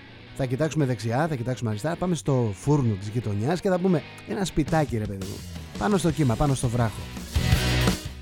θα 0.40 0.47
κοιτάξουμε 0.47 0.85
δεξιά, 0.85 1.26
θα 1.28 1.35
κοιτάξουμε 1.35 1.71
αριστερά, 1.71 1.97
πάμε 1.97 2.14
στο 2.14 2.52
φούρνο 2.54 2.95
της 2.95 3.09
γειτονιάς 3.09 3.61
και 3.61 3.68
θα 3.68 3.78
πούμε 3.78 4.02
ένα 4.28 4.45
σπιτάκι 4.45 4.99
ρε 4.99 5.04
παιδί 5.04 5.26
μου, 5.26 5.37
πάνω 5.78 5.97
στο 5.97 6.11
κύμα, 6.11 6.35
πάνω 6.35 6.54
στο 6.54 6.68
βράχο. 6.68 7.00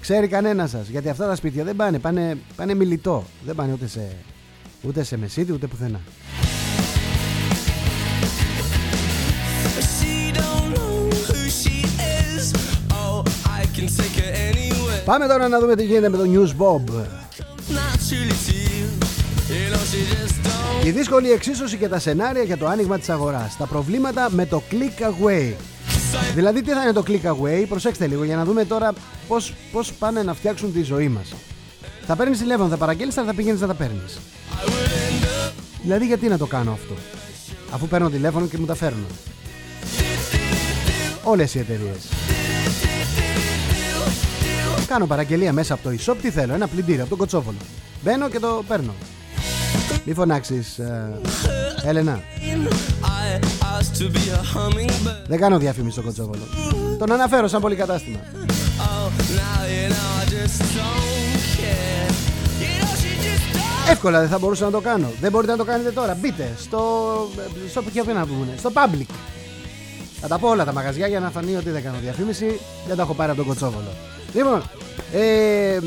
Ξέρει 0.00 0.28
κανένα 0.28 0.66
σας, 0.66 0.88
γιατί 0.88 1.08
αυτά 1.08 1.26
τα 1.26 1.35
σπίτια 1.35 1.64
δεν 1.64 1.76
πάνε, 1.76 1.99
πάνε, 1.99 2.38
πάνε 2.56 2.75
μιλητό, 2.75 3.25
δεν 3.44 3.54
πάνε 3.54 3.73
ούτε 3.73 3.87
σε, 3.87 4.16
ούτε 4.82 5.02
σε 5.02 5.16
μεσίτη 5.16 5.52
ούτε 5.52 5.66
πουθενά. 5.66 6.00
She 9.99 10.32
don't 10.40 10.68
know 10.76 10.96
who 11.26 11.40
she 11.61 11.76
is. 12.18 12.44
Oh, 13.00 13.25
I 13.58 13.62
can 13.75 13.87
take 13.99 14.16
her 14.23 14.32
anywhere. 14.50 15.04
Πάμε 15.04 15.26
τώρα 15.26 15.49
να 15.49 15.61
δούμε 15.61 15.76
τι 15.76 15.85
γίνεται 15.85 16.08
με 16.08 16.16
το 16.16 16.25
News 16.32 16.62
Bob. 16.62 16.82
Η 20.87 20.90
δύσκολη 20.90 21.31
εξίσωση 21.31 21.76
και 21.76 21.88
τα 21.88 21.99
σενάρια 21.99 22.43
για 22.43 22.57
το 22.57 22.66
άνοιγμα 22.66 22.99
της 22.99 23.09
αγοράς. 23.09 23.57
Τα 23.57 23.66
προβλήματα 23.66 24.28
με 24.31 24.47
το 24.47 24.62
click 24.71 25.02
away. 25.02 25.52
Δηλαδή 26.35 26.62
τι 26.62 26.71
θα 26.71 26.83
είναι 26.83 26.93
το 26.93 27.05
click 27.07 27.23
away, 27.23 27.64
προσέξτε 27.69 28.07
λίγο 28.07 28.25
για 28.25 28.37
να 28.37 28.45
δούμε 28.45 28.64
τώρα 28.64 28.93
πώς, 29.28 29.55
πώς 29.73 29.93
πάνε 29.93 30.23
να 30.23 30.35
φτιάξουν 30.35 30.73
τη 30.73 30.83
ζωή 30.83 31.09
μας. 31.09 31.35
Θα 32.07 32.16
παίρνεις 32.16 32.38
τηλέφωνο, 32.38 32.69
θα 32.69 32.76
παραγγέλνεις, 32.76 33.16
αλλά 33.16 33.26
θα 33.26 33.35
πηγαίνεις 33.35 33.61
να 33.61 33.66
τα 33.66 33.75
παίρνεις. 33.75 34.19
Δηλαδή 35.83 36.07
γιατί 36.07 36.28
να 36.28 36.38
το 36.38 36.47
κάνω 36.47 36.73
αυτό, 36.73 36.95
αφού 37.71 37.88
παίρνω 37.88 38.11
τηλέφωνο 38.11 38.47
και 38.47 38.59
μου 38.59 38.66
τα 38.66 38.75
φέρνουν. 38.75 39.07
Όλες 41.23 41.55
οι 41.55 41.59
εταιρείες. 41.59 42.09
Κάνω 44.87 45.07
παραγγελία 45.07 45.52
μέσα 45.52 45.75
από 45.75 45.83
το 45.83 45.97
e-shop, 45.99 46.16
τι 46.23 46.31
θέλω, 46.31 46.55
ένα 46.55 46.66
πλυντήριο 46.66 47.00
από 47.00 47.09
τον 47.09 47.19
Κοτσόβολο. 47.19 47.59
Μπαίνω 48.02 48.28
και 48.28 48.38
το 48.38 48.64
παίρνω. 48.69 48.95
Μη 50.07 50.15
φωνάξεις, 50.15 50.79
ε, 50.79 51.21
Έλενα. 51.85 52.21
I 53.03 53.41
asked 53.75 54.01
to 54.01 54.07
be 54.15 54.19
a 54.19 54.59
hummingbird. 54.59 55.27
Δεν 55.29 55.39
κάνω 55.39 55.59
διαφήμιση 55.59 55.93
στο 55.93 56.03
Κοτσόβολο. 56.03 56.43
Τον 56.99 57.13
αναφέρω 57.13 57.49
σαν 57.49 57.61
πολυκατάστημα. 57.61 58.19
Oh, 58.19 59.09
now 59.39 59.61
you 59.75 59.89
know 59.93 60.21
I 60.21 60.25
just 60.35 60.59
don't 60.77 61.43
care. 61.59 62.09
You 62.61 62.71
know 62.83 62.95
she 63.01 63.13
just 63.25 63.55
don't. 63.55 63.91
Εύκολα 63.91 64.21
δεν 64.21 64.29
θα 64.29 64.39
μπορούσα 64.39 64.65
να 64.65 64.71
το 64.71 64.81
κάνω. 64.81 65.13
Δεν 65.21 65.31
μπορείτε 65.31 65.53
να 65.53 65.59
το 65.59 65.65
κάνετε 65.65 65.91
τώρα. 65.91 66.17
Μπείτε 66.21 66.55
στο. 66.59 66.81
στο 67.71 67.83
ποιο 67.83 68.05
να 68.05 68.27
πούμε, 68.27 68.55
στο 68.59 68.71
public. 68.75 69.15
Θα 70.21 70.29
τα 70.29 70.39
πω 70.39 70.49
όλα 70.49 70.65
τα 70.65 70.73
μαγαζιά 70.73 71.07
για 71.07 71.21
να 71.21 71.31
φανεί 71.31 71.57
ότι 71.57 71.71
δεν 71.71 71.83
κάνω 71.83 71.97
διαφήμιση. 72.03 72.61
Δεν 72.87 72.97
τα 72.97 73.03
έχω 73.03 73.15
πάρει 73.15 73.31
από 73.31 73.39
τον 73.39 73.49
Κοτσόβολο. 73.49 73.91
Λοιπόν, 74.35 74.63
ε, 75.13 75.79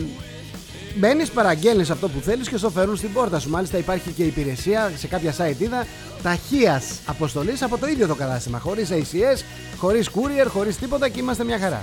μπαίνεις, 0.96 1.30
παραγγέλνεις 1.30 1.90
αυτό 1.90 2.10
που 2.10 2.20
θέλεις 2.20 2.50
και 2.50 2.58
στο 2.58 2.70
φέρουν 2.70 2.96
στην 2.96 3.14
πόρτα 3.14 3.40
σου. 3.40 3.50
Μάλιστα 3.50 3.78
υπάρχει 3.78 4.12
και 4.12 4.24
υπηρεσία 4.24 4.92
σε 4.98 5.08
κάποια 5.08 5.34
site 5.38 5.60
είδα 5.62 5.86
ταχείας 6.24 7.00
αποστολής 7.06 7.62
από 7.62 7.78
το 7.78 7.88
ίδιο 7.88 8.08
το 8.08 8.16
κατάστημα. 8.16 8.60
Χωρίς 8.60 8.90
ACS, 8.92 9.44
χωρίς 9.78 10.10
courier, 10.10 10.48
χωρίς 10.48 10.78
τίποτα 10.78 11.10
και 11.10 11.20
είμαστε 11.20 11.44
μια 11.44 11.60
χαρά. 11.60 11.82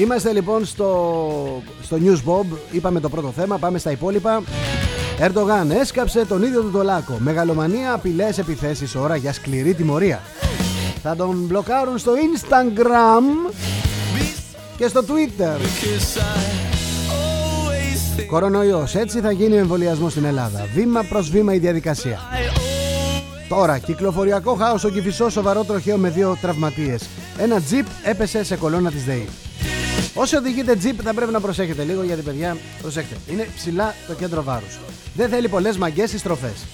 Είμαστε 0.00 0.32
λοιπόν 0.32 0.64
στο, 0.64 1.62
στο 1.82 1.98
News 2.04 2.30
Bob. 2.30 2.56
Είπαμε 2.70 3.00
το 3.00 3.08
πρώτο 3.08 3.32
θέμα. 3.36 3.58
Πάμε 3.58 3.78
στα 3.78 3.90
υπόλοιπα. 3.90 4.42
Ερντογάν 5.18 5.70
έσκαψε 5.70 6.24
τον 6.24 6.42
ίδιο 6.42 6.60
του 6.60 6.70
το 6.70 6.82
λάκκο. 6.82 7.16
Μεγαλομανία, 7.18 7.92
απειλές, 7.92 8.38
επιθέσεις. 8.38 8.94
Ώρα 8.94 9.16
για 9.16 9.32
σκληρή 9.32 9.74
τιμωρία. 9.74 10.20
Θα 11.02 11.16
τον 11.16 11.44
μπλοκάρουν 11.46 11.98
στο 11.98 12.12
Instagram 12.12 13.52
και 14.76 14.88
στο 14.88 15.00
Twitter. 15.00 15.56
Cause 15.56 16.18
I 16.18 16.42
always 17.12 18.20
think 18.20 18.26
Κορονοϊός. 18.26 18.94
Έτσι 18.94 19.20
θα 19.20 19.30
γίνει 19.30 19.54
ο 19.54 19.58
εμβολιασμός 19.58 20.12
στην 20.12 20.24
Ελλάδα. 20.24 20.66
Βήμα 20.74 21.02
προς 21.02 21.30
βήμα 21.30 21.54
η 21.54 21.58
διαδικασία. 21.58 22.18
I 22.18 22.58
always 22.58 22.70
Τώρα, 23.50 23.78
κυκλοφοριακό 23.78 24.54
χάος 24.54 24.80
στο 24.80 24.90
Κυφισός, 24.90 25.32
σοβαρό 25.32 25.64
τροχαίο 25.64 25.96
με 25.96 26.10
δύο 26.10 26.36
τραυματίες. 26.40 27.08
Ένα 27.38 27.60
τζιπ 27.60 27.86
έπεσε 28.02 28.44
σε 28.44 28.56
κολόνα 28.56 28.90
της 28.90 29.04
ΔΕΗ. 29.04 29.28
Όσοι 30.14 30.36
οδηγείτε 30.36 30.76
τζιπ 30.76 31.00
θα 31.02 31.14
πρέπει 31.14 31.32
να 31.32 31.40
προσέχετε 31.40 31.82
λίγο 31.82 32.02
γιατί, 32.02 32.22
παιδιά, 32.22 32.56
προσέχετε. 32.82 33.20
Είναι 33.32 33.48
ψηλά 33.56 33.94
το 34.06 34.14
κέντρο 34.14 34.42
βάρους. 34.42 34.78
Δεν 35.14 35.28
θέλει 35.28 35.48
πολλές 35.48 35.76
μαγκές 35.76 36.08
στις 36.08 36.20
στροφές. 36.20 36.64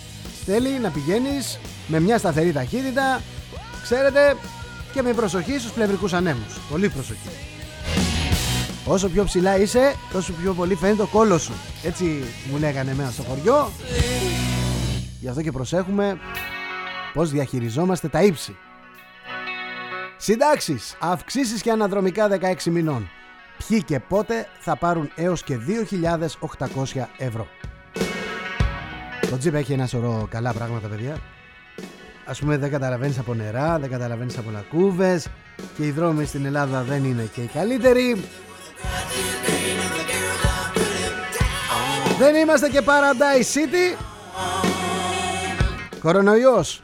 Θέλει 0.46 0.78
να 0.82 0.90
πηγαίνεις 0.90 1.58
με 1.86 2.00
μια 2.00 2.18
σταθερή 2.18 2.52
ταχύτητα, 2.52 3.20
ξέρετε, 3.88 4.36
και 4.92 5.02
με 5.02 5.12
προσοχή 5.12 5.58
στους 5.58 5.70
πλευρικούς 5.70 6.12
ανέμους. 6.12 6.58
Πολύ 6.70 6.88
προσοχή. 6.88 7.28
Όσο 8.84 9.08
πιο 9.08 9.24
ψηλά 9.24 9.58
είσαι, 9.58 9.94
τόσο 10.12 10.32
πιο 10.32 10.52
πολύ 10.52 10.74
φαίνεται 10.74 10.98
το 10.98 11.06
κόλος 11.06 11.42
σου. 11.42 11.52
Έτσι 11.82 12.24
μου 12.50 12.58
λέγανε 12.58 12.90
εμένα 12.90 13.10
στο 13.10 13.22
χωριό. 13.22 13.72
Γι' 15.20 15.28
αυτό 15.28 15.42
και 15.42 15.52
προσέχουμε 15.52 16.18
πώς 17.12 17.30
διαχειριζόμαστε 17.30 18.08
τα 18.08 18.22
ύψη. 18.22 18.56
Συντάξεις, 20.16 20.96
αυξήσεις 21.00 21.62
και 21.62 21.70
αναδρομικά 21.70 22.28
16 22.28 22.70
μηνών. 22.70 23.08
Ποιοι 23.66 23.82
και 23.82 24.00
πότε 24.00 24.48
θα 24.60 24.76
πάρουν 24.76 25.10
έως 25.14 25.42
και 25.42 25.56
2.800 25.56 27.08
ευρώ. 27.16 27.46
Το 29.30 29.38
τζιπ 29.38 29.54
έχει 29.54 29.72
ένα 29.72 29.86
σωρό 29.86 30.26
καλά 30.30 30.52
πράγματα 30.52 30.88
παιδιά. 30.88 31.20
Ας 32.28 32.38
πούμε 32.38 32.56
δεν 32.56 32.70
καταλαβαίνεις 32.70 33.18
από 33.18 33.34
νερά, 33.34 33.78
δεν 33.78 33.90
καταλαβαίνεις 33.90 34.38
από 34.38 34.50
λακκούβες 34.50 35.26
και 35.76 35.86
οι 35.86 35.90
δρόμοι 35.90 36.24
στην 36.24 36.44
Ελλάδα 36.44 36.82
δεν 36.82 37.04
είναι 37.04 37.28
και 37.34 37.40
οι 37.40 37.50
καλύτεροι. 37.54 38.24
Δεν 42.18 42.34
είμαστε 42.34 42.68
και 42.68 42.80
Paradise 42.84 43.54
City. 43.54 43.98
Κορονοϊός. 46.00 46.80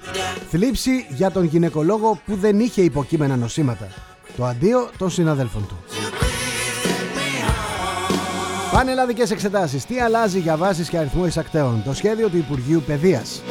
Θλίψη 0.50 1.06
για 1.08 1.30
τον 1.30 1.44
γυναικολόγο 1.44 2.20
που 2.26 2.36
δεν 2.36 2.60
είχε 2.60 2.82
υποκείμενα 2.82 3.36
νοσήματα. 3.36 3.88
Το 4.36 4.44
αντίο 4.44 4.90
των 4.98 5.10
συναδέλφων 5.10 5.66
του. 5.66 5.84
Πανελλαδικές 8.72 9.30
εξετάσεις. 9.30 9.84
Τι 9.84 10.00
αλλάζει 10.00 10.38
για 10.38 10.56
βάσεις 10.56 10.88
και 10.88 10.98
αριθμό 10.98 11.26
εισακτέων. 11.26 11.82
Το 11.84 11.94
σχέδιο 11.94 12.28
του 12.28 12.36
Υπουργείου 12.36 12.82
Παιδείας. 12.86 13.42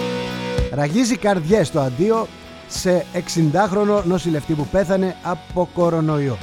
Ραγίζει 0.71 1.17
καρδιές 1.17 1.71
το 1.71 1.79
αντίο 1.79 2.27
σε 2.67 3.05
60χρονο 3.13 4.03
νοσηλευτή 4.03 4.53
που 4.53 4.67
πέθανε 4.67 5.15
από 5.23 5.69
κορονοϊό. 5.73 6.37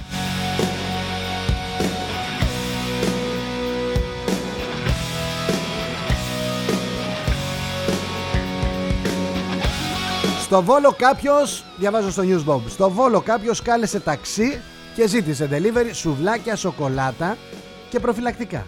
Στο 10.40 10.62
Βόλο 10.62 10.94
κάποιος, 10.98 11.64
διαβάζω 11.76 12.10
στο 12.10 12.22
News 12.22 12.44
Bob, 12.52 12.60
στο 12.68 12.90
Βόλο 12.90 13.20
κάποιος 13.20 13.62
κάλεσε 13.62 14.00
ταξί 14.00 14.60
και 14.94 15.06
ζήτησε 15.06 15.48
delivery 15.52 15.90
σουβλάκια, 15.92 16.56
σοκολάτα 16.56 17.36
και 17.88 18.00
προφυλακτικά. 18.00 18.66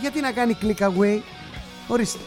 Γιατί 0.00 0.20
να 0.20 0.32
κάνει 0.32 0.56
click 0.62 0.82
away, 0.82 1.20
ορίστε. 1.88 2.18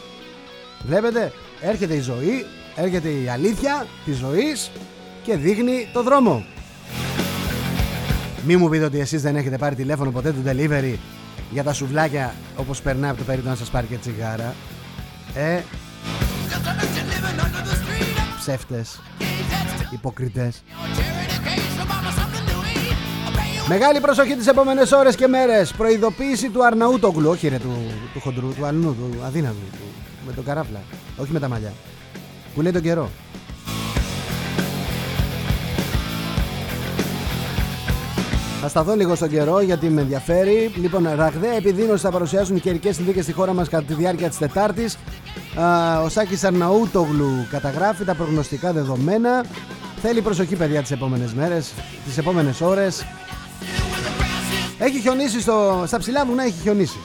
Βλέπετε, 0.86 1.32
έρχεται 1.62 1.94
η 1.94 2.00
ζωή, 2.00 2.46
έρχεται 2.76 3.10
η 3.10 3.30
αλήθεια 3.30 3.86
της 4.06 4.18
ζωής 4.18 4.72
και 5.24 5.36
δείχνει 5.36 5.88
το 5.94 6.04
δρόμο. 6.04 6.46
Μη 8.46 8.56
μου 8.56 8.70
πείτε 8.70 8.84
ότι 8.84 9.00
εσείς 9.00 9.22
δεν 9.22 9.36
έχετε 9.36 9.58
πάρει 9.58 9.76
τηλέφωνο 9.76 10.12
ποτέ 10.12 10.32
του 10.32 10.44
delivery 10.46 10.96
για 11.52 11.64
τα 11.64 11.74
σουβλάκια 11.74 12.34
όπως 12.56 12.82
περνάει 12.82 13.10
από 13.10 13.20
το 13.20 13.26
περίπτωμα 13.26 13.54
να 13.54 13.60
σας 13.60 13.70
πάρει 13.70 13.88
και 13.88 13.96
τσιγάρα. 13.96 14.56
Ε, 15.36 15.60
ψεύτες, 18.40 19.02
υποκριτές. 19.92 20.64
Μεγάλη 23.68 24.00
προσοχή 24.00 24.36
τις 24.36 24.48
επόμενες 24.48 24.92
ώρες 24.92 25.16
και 25.16 25.28
μέρες. 25.28 25.72
Προειδοποίηση 25.72 26.50
του 26.50 26.66
Αρναούτογλου, 26.66 27.30
όχι 27.30 27.48
ρε 27.48 27.58
του, 27.58 27.92
του 28.14 28.20
χοντρού, 28.20 28.54
του 28.54 28.66
αλλού, 28.66 28.96
του 28.96 29.24
αδύναμου, 29.26 29.56
του, 29.72 29.91
με 30.26 30.34
τον 30.34 30.44
καράφλα, 30.44 30.80
όχι 31.18 31.32
με 31.32 31.40
τα 31.40 31.48
μαλλιά. 31.48 31.74
Που 32.56 32.62
λέει 32.62 32.72
τον 32.72 32.82
καιρό. 32.82 33.10
Θα 38.62 38.70
σταθώ 38.70 38.96
λίγο 38.96 39.16
στον 39.16 39.30
καιρό 39.30 39.62
γιατί 39.62 39.90
με 39.90 40.02
ενδιαφέρει. 40.02 40.72
Λοιπόν, 40.76 41.08
ραγδαία 41.16 41.54
επιδείνωση 41.54 42.04
θα 42.04 42.12
παρουσιάσουν 42.12 42.56
οι 42.56 42.60
καιρικές 42.60 42.96
συνθήκες 42.96 43.24
στη 43.24 43.34
χώρα 43.34 43.54
μας 43.54 43.70
κατά 43.70 43.84
τη 43.84 43.94
διάρκεια 43.94 44.30
της 44.30 44.38
Τετάρτης. 44.38 44.98
Ο 46.04 46.10
Σάκης 46.10 46.44
Αρναούτογλου 46.44 47.48
καταγράφει 47.50 48.04
τα 48.04 48.16
προγνωστικά 48.16 48.74
δεδομένα. 48.74 49.46
Θέλει 50.02 50.22
προσοχή, 50.22 50.56
παιδιά, 50.56 50.82
τις 50.82 50.92
επόμενες 50.92 51.34
μέρες, 51.34 51.72
τις 52.06 52.18
επόμενες 52.18 52.62
ώρες. 52.62 53.06
Έχει 54.80 55.00
χιονίσει 55.00 55.42
στο... 55.42 55.84
στα 55.88 55.98
ψηλά 55.98 56.26
βουνά, 56.26 56.44
έχει 56.44 56.62
χιονίσει. 56.62 56.98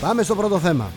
Πάμε 0.00 0.22
στο 0.22 0.34
πρώτο 0.34 0.58
θέμα. 0.58 0.90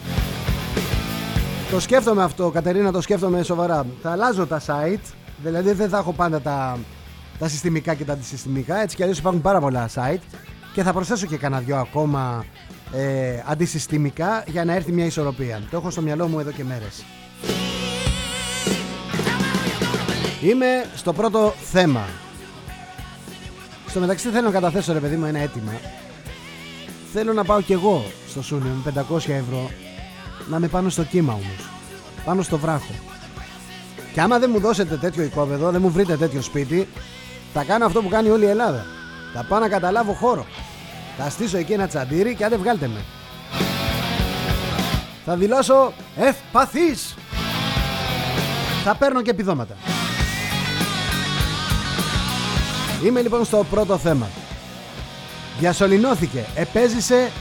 Το 1.71 1.79
σκέφτομαι 1.79 2.23
αυτό, 2.23 2.49
Κατερίνα, 2.49 2.91
το 2.91 3.01
σκέφτομαι 3.01 3.43
σοβαρά. 3.43 3.85
Θα 4.01 4.11
αλλάζω 4.11 4.47
τα 4.47 4.61
site, 4.65 5.13
δηλαδή 5.43 5.71
δεν 5.71 5.89
θα 5.89 5.97
έχω 5.97 6.13
πάντα 6.13 6.41
τα, 6.41 6.77
τα 7.39 7.47
συστημικά 7.47 7.93
και 7.93 8.05
τα 8.05 8.13
αντισυστημικά. 8.13 8.81
Έτσι 8.81 8.95
κι 8.95 9.01
αλλιώς 9.01 9.17
υπάρχουν 9.17 9.41
πάρα 9.41 9.59
πολλά 9.59 9.89
site 9.95 10.21
και 10.73 10.83
θα 10.83 10.93
προσθέσω 10.93 11.25
και 11.25 11.37
κανένα 11.37 11.61
δυο 11.61 11.77
ακόμα 11.77 12.45
ε, 12.93 13.43
αντισυστημικά 13.45 14.43
για 14.47 14.65
να 14.65 14.73
έρθει 14.73 14.91
μια 14.91 15.05
ισορροπία. 15.05 15.61
Το 15.71 15.77
έχω 15.77 15.89
στο 15.89 16.01
μυαλό 16.01 16.27
μου 16.27 16.39
εδώ 16.39 16.51
και 16.51 16.63
μέρες. 16.63 17.03
Είμαι 20.41 20.85
στο 20.95 21.13
πρώτο 21.13 21.53
θέμα. 21.71 22.07
Στο 23.87 23.99
μεταξύ 23.99 24.29
θέλω 24.29 24.45
να 24.45 24.51
καταθέσω 24.51 24.93
ρε 24.93 24.99
παιδί 24.99 25.15
μου 25.15 25.25
ένα 25.25 25.39
αίτημα. 25.39 25.71
Θέλω 27.13 27.33
να 27.33 27.43
πάω 27.43 27.61
κι 27.61 27.73
εγώ 27.73 28.03
στο 28.33 28.41
Σούνιο 28.41 28.71
με 28.83 29.03
500 29.09 29.15
ευρώ 29.15 29.69
να 30.49 30.59
με 30.59 30.67
πάνω 30.67 30.89
στο 30.89 31.03
κύμα 31.03 31.33
όμως. 31.33 31.69
Πάνω 32.25 32.41
στο 32.41 32.57
βράχο. 32.57 32.93
Και 34.13 34.21
άμα 34.21 34.39
δεν 34.39 34.49
μου 34.53 34.59
δώσετε 34.59 34.97
τέτοιο 34.97 35.23
οικόπεδο, 35.23 35.71
δεν 35.71 35.81
μου 35.81 35.89
βρείτε 35.89 36.17
τέτοιο 36.17 36.41
σπίτι, 36.41 36.87
θα 37.53 37.63
κάνω 37.63 37.85
αυτό 37.85 38.01
που 38.01 38.09
κάνει 38.09 38.29
όλη 38.29 38.45
η 38.45 38.47
Ελλάδα. 38.47 38.85
Θα 39.33 39.45
πάω 39.49 39.59
να 39.59 39.69
καταλάβω 39.69 40.13
χώρο. 40.13 40.45
Θα 41.17 41.29
στήσω 41.29 41.57
εκεί 41.57 41.73
ένα 41.73 41.87
τσαντήρι 41.87 42.35
και 42.35 42.45
άντε 42.45 42.57
βγάλτε 42.57 42.87
με. 42.87 42.99
Θα 45.25 45.35
δηλώσω 45.35 45.93
ευπαθής. 46.15 47.15
Θα 48.83 48.95
παίρνω 48.95 49.21
και 49.21 49.29
επιδόματα. 49.29 49.75
Είμαι 53.05 53.21
λοιπόν 53.21 53.45
στο 53.45 53.65
πρώτο 53.69 53.97
θέμα. 53.97 54.27
Διασωληνώθηκε, 55.59 56.45
επέζησε 56.55 57.31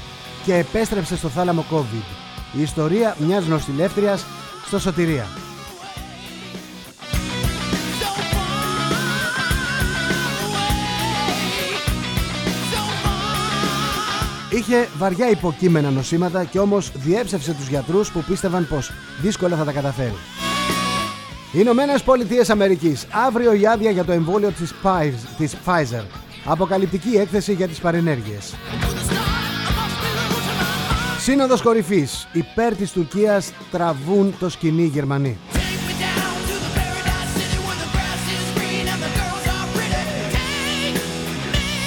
και 0.45 0.55
επέστρεψε 0.55 1.17
στο 1.17 1.29
θάλαμο 1.29 1.65
COVID. 1.71 2.05
Η 2.53 2.63
ιστορία 2.63 3.17
μιας 3.19 3.47
νοσηλεύτριας 3.47 4.25
στο 4.67 4.79
Σωτηρία. 4.79 5.27
Είχε 14.51 14.89
βαριά 14.99 15.31
υποκείμενα 15.31 15.91
νοσήματα 15.91 16.45
και 16.45 16.59
όμως 16.59 16.93
διέψευσε 16.95 17.53
τους 17.53 17.69
γιατρούς 17.69 18.11
που 18.11 18.25
πίστευαν 18.29 18.67
πως 18.69 18.91
δύσκολα 19.23 19.57
θα 19.57 19.65
τα 19.65 19.73
καταφέρει. 19.73 20.17
Οι 21.53 21.59
Ηνωμένες 21.61 22.03
Πολιτείες 22.03 22.51
Αμερικής. 22.51 23.07
Αύριο 23.27 23.53
η 23.53 23.67
άδεια 23.67 23.91
για 23.91 24.05
το 24.05 24.13
εμβόλιο 24.13 24.51
της, 24.51 24.75
Pfiz- 24.83 25.27
της 25.39 25.57
Pfizer. 25.67 26.05
Αποκαλυπτική 26.45 27.17
έκθεση 27.17 27.53
για 27.53 27.69
τις 27.69 27.79
παρενέργειες. 27.79 28.55
Σύνοδος 31.23 31.63
κορυφής. 31.63 32.29
Υπέρ 32.33 32.77
της 32.77 32.93
Τουρκίας 32.93 33.53
τραβούν 33.71 34.35
το 34.39 34.49
σκηνή 34.49 34.83
οι 34.83 34.87
Γερμανοί. 34.87 35.39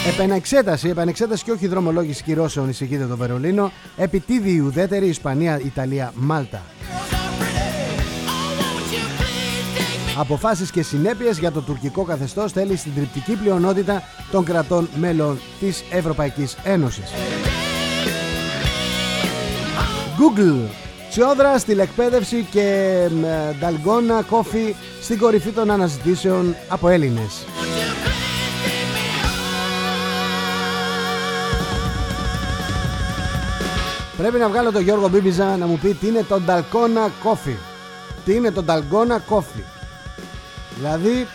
Επανεξέταση, 0.08 0.89
επανεξέταση 0.89 1.43
και 1.43 1.52
όχι 1.52 1.67
δρομολόγηση 1.67 2.24
κυρώσεων 2.24 2.69
εισηγείται 2.69 3.06
το 3.06 3.17
Βερολίνο. 3.17 3.71
Επιτίδη 3.98 4.52
η 4.52 4.60
ουδέτερη 4.60 5.08
Ισπανία, 5.08 5.60
Ιταλία, 5.60 6.13
Μάλτα. 6.15 6.62
Αποφάσεις 10.17 10.71
και 10.71 10.82
συνέπειες 10.82 11.39
για 11.39 11.52
το 11.52 11.62
τουρκικό 11.62 12.04
καθεστώς 12.04 12.52
θέλει 12.52 12.76
στην 12.76 12.93
τριπτική 12.95 13.36
πλειονότητα 13.36 14.04
των 14.32 14.43
κρατών 14.43 14.89
μέλων 14.95 15.39
της 15.60 15.84
Ευρωπαϊκής 15.91 16.58
Ένωσης. 16.63 17.12
Google 20.25 20.69
Τσιόδρα 21.09 21.57
στη 21.57 21.79
εκπαίδευση 21.79 22.47
και 22.51 23.09
Νταλγκόνα 23.59 24.21
Κόφι 24.21 24.75
στην 25.01 25.19
κορυφή 25.19 25.49
των 25.49 25.71
αναζητήσεων 25.71 26.55
από 26.67 26.88
Έλληνες. 26.88 27.45
Πρέπει 34.17 34.38
να 34.38 34.49
βγάλω 34.49 34.71
τον 34.71 34.81
Γιώργο 34.81 35.09
Μπίμπιζα 35.09 35.57
να 35.57 35.65
μου 35.65 35.79
πει 35.81 35.93
τι 35.93 36.07
είναι 36.07 36.23
το 36.23 36.39
Νταλκόνα 36.39 37.11
Κόφι. 37.23 37.55
Τι 38.25 38.35
είναι 38.35 38.51
το 38.51 38.63
Νταλγκόνα 38.63 39.19
Κόφι. 39.19 39.63
Δηλαδή 40.75 41.27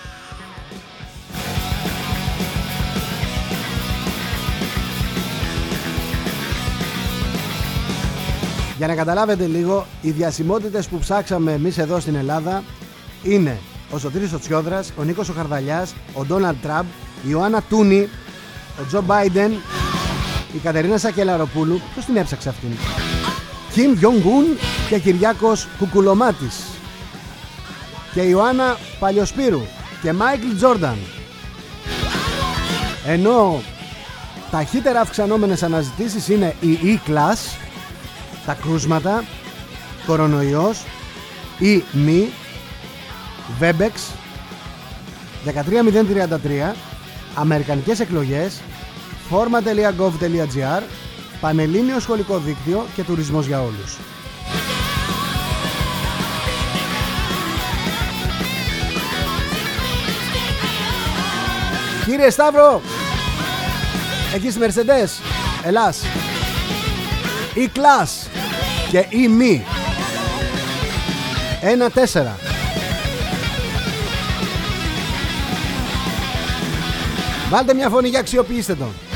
Για 8.80 8.88
να 8.88 8.94
καταλάβετε 8.94 9.46
λίγο, 9.46 9.86
οι 10.00 10.10
διασημότητες 10.10 10.86
που 10.86 10.98
ψάξαμε 10.98 11.52
εμείς 11.52 11.78
εδώ 11.78 12.00
στην 12.00 12.14
Ελλάδα 12.14 12.62
είναι 13.22 13.58
ο 13.90 13.98
Σωτήρης 13.98 14.32
ο 14.32 14.38
Τσιόδρας, 14.38 14.92
ο 14.98 15.02
Νίκος 15.02 15.28
ο 15.28 15.32
Χαρδαλιάς, 15.32 15.94
ο 16.14 16.24
Ντόναλτ 16.24 16.56
Τραμπ, 16.62 16.84
η 17.22 17.28
Ιωάννα 17.28 17.62
Τούνη, 17.62 18.08
ο 18.80 18.86
Τζο 18.88 19.02
Μπάιντεν, 19.02 19.52
η 20.54 20.58
Κατερίνα 20.62 20.98
Σακελαροπούλου, 20.98 21.80
ποιος 21.92 22.04
την 22.04 22.16
έψαξε 22.16 22.48
αυτήν, 22.48 22.70
Κιμ 23.72 23.92
Γιονγκούν 23.92 24.44
και 24.88 24.98
Κυριάκος 24.98 25.68
Κουκουλομάτης 25.78 26.64
και 28.12 28.20
Ιωάννα 28.20 28.76
Παλιοσπύρου 28.98 29.62
και 30.02 30.12
Μάικλ 30.12 30.56
Τζόρνταν. 30.56 30.96
Ενώ 33.06 33.62
ταχύτερα 34.50 35.00
αυξανόμενες 35.00 35.62
αναζητήσεις 35.62 36.28
είναι 36.28 36.54
η 36.60 36.78
E-Class, 36.82 37.68
τα 38.46 38.54
κρούσματα, 38.54 39.24
κορονοϊός 40.06 40.84
ή 41.58 41.84
μη, 41.92 42.28
Webex, 43.60 43.90
13033, 45.44 46.74
Αμερικανικές 47.34 48.00
εκλογές, 48.00 48.60
forma.gov.gr, 49.30 50.82
Πανελλήνιο 51.40 52.00
Σχολικό 52.00 52.38
Δίκτυο 52.38 52.86
και 52.94 53.02
Τουρισμός 53.02 53.46
για 53.46 53.62
όλους. 53.62 53.96
Κύριε 62.04 62.30
Σταύρο, 62.30 62.80
εκεί 64.34 64.50
στη 64.50 64.60
Mercedes, 64.62 65.08
Ελλάς, 65.64 66.02
η 67.54 67.68
κλάς 67.68 68.28
και 68.90 69.06
η 69.08 69.28
μη. 69.28 69.64
Ένα 71.60 71.90
τέσσερα. 71.90 72.38
Βάλτε 77.50 77.74
μια 77.74 77.88
φωνή 77.88 78.08
για 78.08 78.20
αξιοποιήστε 78.20 78.74
τον. 78.74 79.09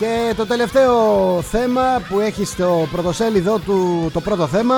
Και 0.00 0.34
το 0.36 0.46
τελευταίο 0.46 0.94
θέμα 1.42 1.82
που 2.08 2.20
έχει 2.20 2.44
στο 2.44 2.88
πρωτοσέλιδο 2.92 3.58
του 3.58 4.10
το 4.12 4.20
πρώτο 4.20 4.46
θέμα 4.46 4.74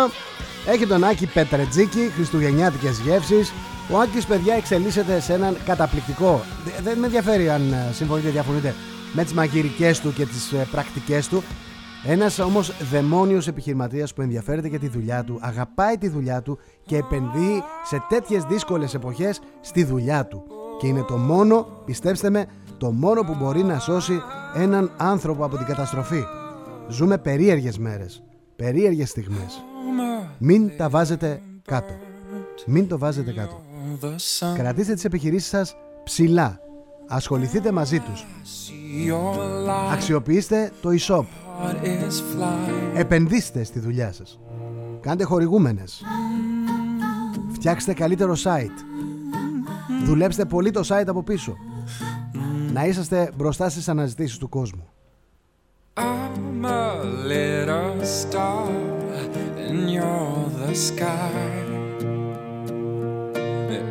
έχει 0.67 0.87
τον 0.87 1.05
Άκη 1.05 1.27
Πετρετζίκη, 1.27 2.11
Χριστουγεννιάτικες 2.15 3.01
γεύσεις. 3.01 3.53
Ο 3.91 3.99
Άκης 3.99 4.27
παιδιά 4.27 4.55
εξελίσσεται 4.55 5.21
σε 5.21 5.33
έναν 5.33 5.57
καταπληκτικό, 5.65 6.41
δεν 6.83 6.99
με 6.99 7.07
ενδιαφέρει 7.07 7.51
αν 7.51 7.73
ε, 7.73 7.93
συμφωνείτε 7.93 8.29
διαφωνείτε 8.29 8.75
με 9.13 9.23
τις 9.23 9.33
μαγειρικές 9.33 10.01
του 10.01 10.13
και 10.13 10.27
τις 10.27 10.53
ε, 10.53 10.67
πρακτικές 10.71 11.29
του. 11.29 11.43
Ένας 12.07 12.39
όμως 12.39 12.73
δαιμόνιος 12.91 13.47
επιχειρηματίας 13.47 14.15
που 14.15 14.23
ενδιαφέρεται 14.23 14.69
για 14.69 14.79
τη 14.79 14.89
δουλειά 14.89 15.25
του, 15.25 15.39
αγαπάει 15.41 15.99
τη 15.99 16.09
δουλειά 16.09 16.43
του 16.43 16.59
και 16.87 16.97
επενδύει 16.97 17.63
σε 17.85 18.03
τέτοιες 18.09 18.43
δύσκολες 18.43 18.95
εποχές 18.95 19.41
στη 19.61 19.85
δουλειά 19.85 20.27
του. 20.27 20.43
Και 20.79 20.87
είναι 20.87 21.03
το 21.03 21.17
μόνο, 21.17 21.67
πιστέψτε 21.85 22.31
με, 22.31 22.47
το 22.83 22.93
μόνο 22.93 23.23
που 23.23 23.35
μπορεί 23.35 23.63
να 23.63 23.79
σώσει 23.79 24.23
έναν 24.55 24.91
άνθρωπο 24.97 25.45
από 25.45 25.57
την 25.57 25.67
καταστροφή. 25.67 26.25
Ζούμε 26.89 27.19
περίεργες 27.19 27.79
μέρες, 27.79 28.23
περίεργες 28.57 29.09
στιγμές. 29.09 29.63
Μην 30.39 30.77
τα 30.77 30.89
βάζετε 30.89 31.43
κάτω. 31.65 31.95
Μην 32.67 32.89
το 32.89 32.99
βάζετε 32.99 33.33
κάτω. 33.33 33.63
Κρατήστε 34.55 34.95
τις 34.95 35.05
επιχειρήσεις 35.05 35.49
σας 35.49 35.77
ψηλά. 36.05 36.61
Ασχοληθείτε 37.09 37.73
μαζί 37.73 38.01
τους. 38.01 38.27
Αξιοποιήστε 39.93 40.71
το 40.81 40.89
e-shop. 40.99 41.25
Επενδύστε 42.95 43.65
στη 43.65 43.79
δουλειά 43.79 44.13
σας. 44.13 44.41
Κάντε 45.01 45.25
χορηγούμενες. 45.25 46.03
Φτιάξτε 47.53 47.95
καλύτερο 47.95 48.35
site. 48.45 48.85
Δουλέψτε 50.05 50.45
πολύ 50.45 50.71
το 50.71 50.81
site 50.89 51.07
από 51.07 51.23
πίσω. 51.23 51.57
Να 52.73 52.85
είσαστε 52.85 53.33
μπροστά 53.37 53.69
στις 53.69 53.89
αναζητήσεις 53.89 54.39
του 54.39 54.49
κόσμου. 54.49 54.89
I'm 55.97 56.65
a 56.65 57.03
little 57.33 58.05
star 58.21 58.69
and 59.67 59.91
you're 59.95 60.49
the 60.61 60.75
sky. 60.89 61.63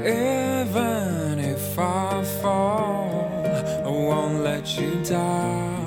Even 0.03 1.39
if 1.53 1.77
I 1.77 2.23
fall, 2.41 3.09
I 3.87 3.91
won't 4.09 4.37
let 4.49 4.65
you 4.79 4.91
down. 5.15 5.81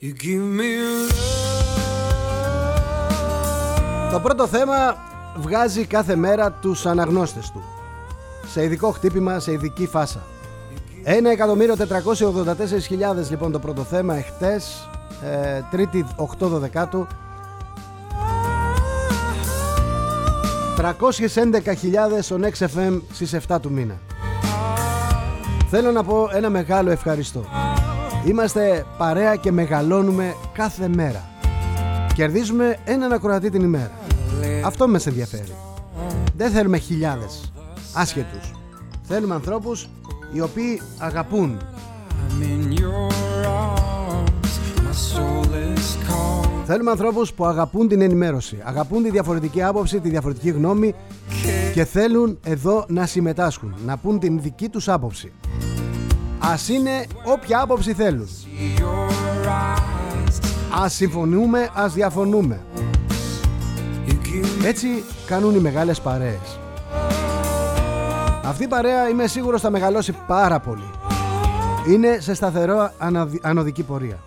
You 0.00 0.12
give 0.24 0.46
me 0.58 0.72
Το 4.10 4.20
πρώτο 4.20 4.46
θέμα 4.46 4.96
βγάζει 5.36 5.84
κάθε 5.86 6.16
μέρα 6.16 6.52
τους 6.52 6.86
αναγνώστες 6.86 7.50
του. 7.50 7.73
Σε 8.52 8.64
ειδικό 8.64 8.90
χτύπημα, 8.90 9.38
σε 9.38 9.52
ειδική 9.52 9.86
φάσα. 9.86 10.22
1.484.000 11.04 11.16
λοιπόν 13.30 13.52
το 13.52 13.58
πρώτο 13.58 13.82
θέμα 13.82 14.16
εχθές, 14.16 14.88
ε, 15.24 15.60
τρίτη 15.70 16.06
8 16.16 16.48
12 16.74 17.06
311.000 20.76 20.86
στο 22.20 22.38
Next 22.40 22.66
FM 22.74 23.00
στις 23.12 23.36
7 23.48 23.60
του 23.60 23.70
μήνα. 23.70 23.98
Θέλω 25.70 25.92
να 25.92 26.04
πω 26.04 26.28
ένα 26.32 26.50
μεγάλο 26.50 26.90
ευχαριστώ. 26.90 27.44
Είμαστε 28.26 28.84
παρέα 28.98 29.36
και 29.36 29.52
μεγαλώνουμε 29.52 30.34
κάθε 30.52 30.88
μέρα. 30.88 31.28
Κερδίζουμε 32.14 32.76
έναν 32.84 33.12
ακροατή 33.12 33.50
την 33.50 33.62
ημέρα. 33.62 33.90
Αυτό 34.64 34.88
μας 34.88 35.06
ενδιαφέρει. 35.06 35.54
Δεν 36.36 36.50
θέλουμε 36.50 36.78
χιλιάδες 36.78 37.53
άσχετους. 37.94 38.50
Θέλουμε 39.02 39.34
ανθρώπους 39.34 39.88
οι 40.32 40.40
οποίοι 40.40 40.80
αγαπούν. 40.98 41.58
I'm 41.60 42.42
in 42.42 42.78
your 42.80 43.12
arms, 43.46 44.52
my 44.84 44.94
soul 45.12 45.44
is 45.76 46.08
calm. 46.10 46.48
Θέλουμε 46.66 46.90
ανθρώπους 46.90 47.32
που 47.32 47.46
αγαπούν 47.46 47.88
την 47.88 48.00
ενημέρωση, 48.00 48.58
αγαπούν 48.64 49.02
τη 49.02 49.10
διαφορετική 49.10 49.62
άποψη, 49.62 50.00
τη 50.00 50.08
διαφορετική 50.08 50.50
γνώμη 50.50 50.94
και 51.74 51.84
θέλουν 51.84 52.38
εδώ 52.44 52.84
να 52.88 53.06
συμμετάσχουν, 53.06 53.74
να 53.86 53.96
πούν 53.96 54.18
την 54.18 54.40
δική 54.40 54.68
τους 54.68 54.88
άποψη. 54.88 55.32
Ας 56.38 56.68
είναι 56.68 57.04
όποια 57.24 57.60
άποψη 57.60 57.92
θέλουν. 57.92 58.28
Your 58.78 59.46
eyes, 59.46 60.38
Ας 60.82 60.94
συμφωνούμε, 60.94 61.68
ας 61.74 61.92
διαφωνούμε. 61.92 62.60
you 64.06 64.10
give 64.10 64.64
Έτσι 64.66 64.86
κάνουν 65.26 65.54
οι 65.54 65.58
μεγάλες 65.58 66.00
παρέες. 66.00 66.58
Αυτή 68.46 68.64
η 68.64 68.68
παρέα 68.68 69.08
είμαι 69.08 69.26
σίγουρος 69.26 69.60
θα 69.60 69.70
μεγαλώσει 69.70 70.12
πάρα 70.26 70.60
πολύ. 70.60 70.90
Είναι 71.88 72.16
σε 72.20 72.34
σταθερό 72.34 72.90
αναδι- 72.98 73.46
ανωδική 73.46 73.82
πορεία. 73.82 74.18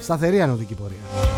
Σταθερή 0.00 0.40
ανωδική 0.42 0.74
πορεία. 0.74 1.29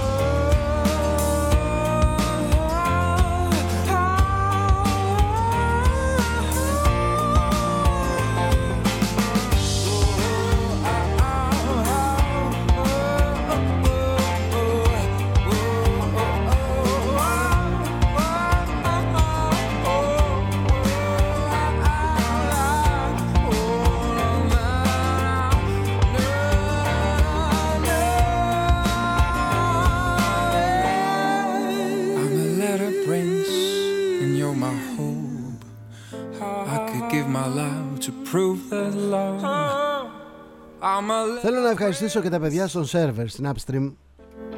Ευχαριστήσω 41.72 42.20
και 42.20 42.28
τα 42.28 42.40
παιδιά 42.40 42.66
στον 42.66 42.86
σερβερ 42.86 43.28
στην 43.28 43.48
Upstream 43.52 43.92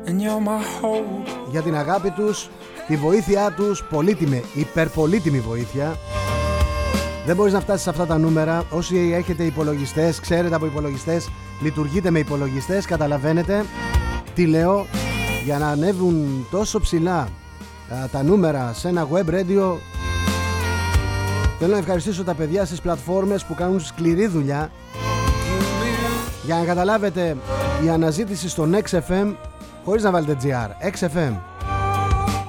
and 0.06 0.20
you're 0.20 0.46
my 0.46 0.82
hope. 0.82 1.28
για 1.50 1.62
την 1.62 1.76
αγάπη 1.76 2.10
τους, 2.10 2.50
τη 2.86 2.96
βοήθειά 2.96 3.52
τους, 3.56 3.84
πολύτιμη, 3.84 4.42
υπερπολίτιμη 4.54 5.40
βοήθεια. 5.40 5.96
Δεν 7.26 7.36
μπορείς 7.36 7.52
να 7.52 7.60
φτάσεις 7.60 7.82
σε 7.82 7.90
αυτά 7.90 8.06
τα 8.06 8.18
νούμερα. 8.18 8.64
Όσοι 8.70 9.12
έχετε 9.14 9.44
υπολογιστές, 9.44 10.20
ξέρετε 10.20 10.54
από 10.54 10.66
υπολογιστές, 10.66 11.28
λειτουργείτε 11.62 12.10
με 12.10 12.18
υπολογιστές, 12.18 12.86
καταλαβαίνετε 12.86 13.64
τι 14.34 14.46
λέω. 14.46 14.86
Για 15.44 15.58
να 15.58 15.68
ανέβουν 15.68 16.46
τόσο 16.50 16.80
ψηλά 16.80 17.18
α, 17.18 17.28
τα 18.12 18.22
νούμερα 18.22 18.72
σε 18.72 18.88
ένα 18.88 19.08
web 19.12 19.30
radio 19.30 19.76
Θέλω 21.58 21.72
να 21.72 21.78
ευχαριστήσω 21.78 22.24
τα 22.24 22.34
παιδιά 22.34 22.64
στις 22.64 22.80
πλατφόρμες 22.80 23.44
που 23.44 23.54
κάνουν 23.54 23.80
σκληρή 23.80 24.26
δουλειά 24.26 24.70
Για 26.44 26.56
να 26.58 26.64
καταλάβετε 26.64 27.36
η 27.84 27.88
αναζήτηση 27.88 28.48
στον 28.48 28.74
XFM 28.90 29.34
χωρίς 29.84 30.02
να 30.02 30.10
βάλετε 30.10 30.36
GR 30.42 30.90
XFM 30.92 31.32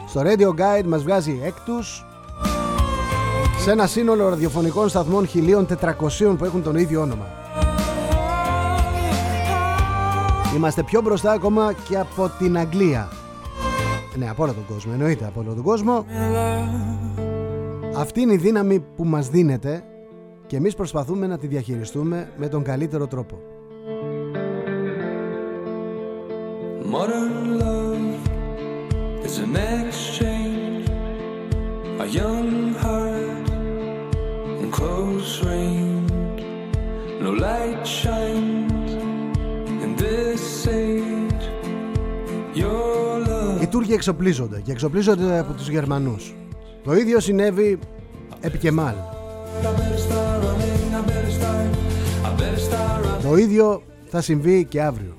Στο 0.07 0.21
Radio 0.21 0.49
Guide 0.49 0.85
μας 0.85 1.03
βγάζει 1.03 1.39
έκτους 1.43 2.05
σε 3.57 3.71
ένα 3.71 3.87
σύνολο 3.87 4.29
ραδιοφωνικών 4.29 4.89
σταθμών 4.89 5.27
1400 5.27 6.35
που 6.37 6.45
έχουν 6.45 6.63
τον 6.63 6.75
ίδιο 6.75 7.01
όνομα. 7.01 7.25
Είμαστε 10.55 10.83
πιο 10.83 11.01
μπροστά 11.01 11.31
ακόμα 11.31 11.73
και 11.89 11.97
από 11.97 12.31
την 12.39 12.57
Αγγλία. 12.57 13.09
Ναι, 14.15 14.29
από 14.29 14.43
όλο 14.43 14.53
τον 14.53 14.65
κόσμο, 14.65 14.91
εννοείται 14.95 15.25
από 15.25 15.39
όλο 15.39 15.53
τον 15.53 15.63
κόσμο. 15.63 16.05
Αυτή 17.95 18.21
είναι 18.21 18.33
η 18.33 18.37
δύναμη 18.37 18.79
που 18.79 19.05
μας 19.05 19.29
δίνεται 19.29 19.83
και 20.47 20.55
εμείς 20.55 20.75
προσπαθούμε 20.75 21.27
να 21.27 21.37
τη 21.37 21.47
διαχειριστούμε 21.47 22.29
με 22.37 22.47
τον 22.47 22.63
καλύτερο 22.63 23.07
τρόπο. 23.07 23.54
Modern 26.87 27.57
love 27.57 28.19
is 29.25 29.39
an 29.39 29.55
exchange, 29.55 30.87
a 31.99 32.05
young 32.05 32.75
heart 32.83 33.47
in 34.61 34.69
close 34.71 35.43
range. 35.43 36.41
No 37.21 37.31
light 37.31 37.83
shines 37.99 38.91
in 39.83 39.95
this 39.95 40.67
age. 40.67 41.45
Your 42.53 43.27
love. 43.27 43.61
Οι 43.61 43.67
Τούρκοι 43.67 43.93
εξοπλίζονται 43.93 44.61
και 44.61 44.71
εξοπλίζονται 44.71 45.39
από 45.39 45.53
τους 45.53 45.69
Γερμανούς. 45.69 46.35
Το 46.83 46.93
ίδιο 46.93 47.19
συνέβη 47.19 47.79
επί 48.41 48.57
Κεμάλ. 48.57 48.95
Το 53.21 53.35
ίδιο 53.35 53.81
θα 54.05 54.21
συμβεί 54.21 54.65
και 54.65 54.81
αύριο. 54.81 55.15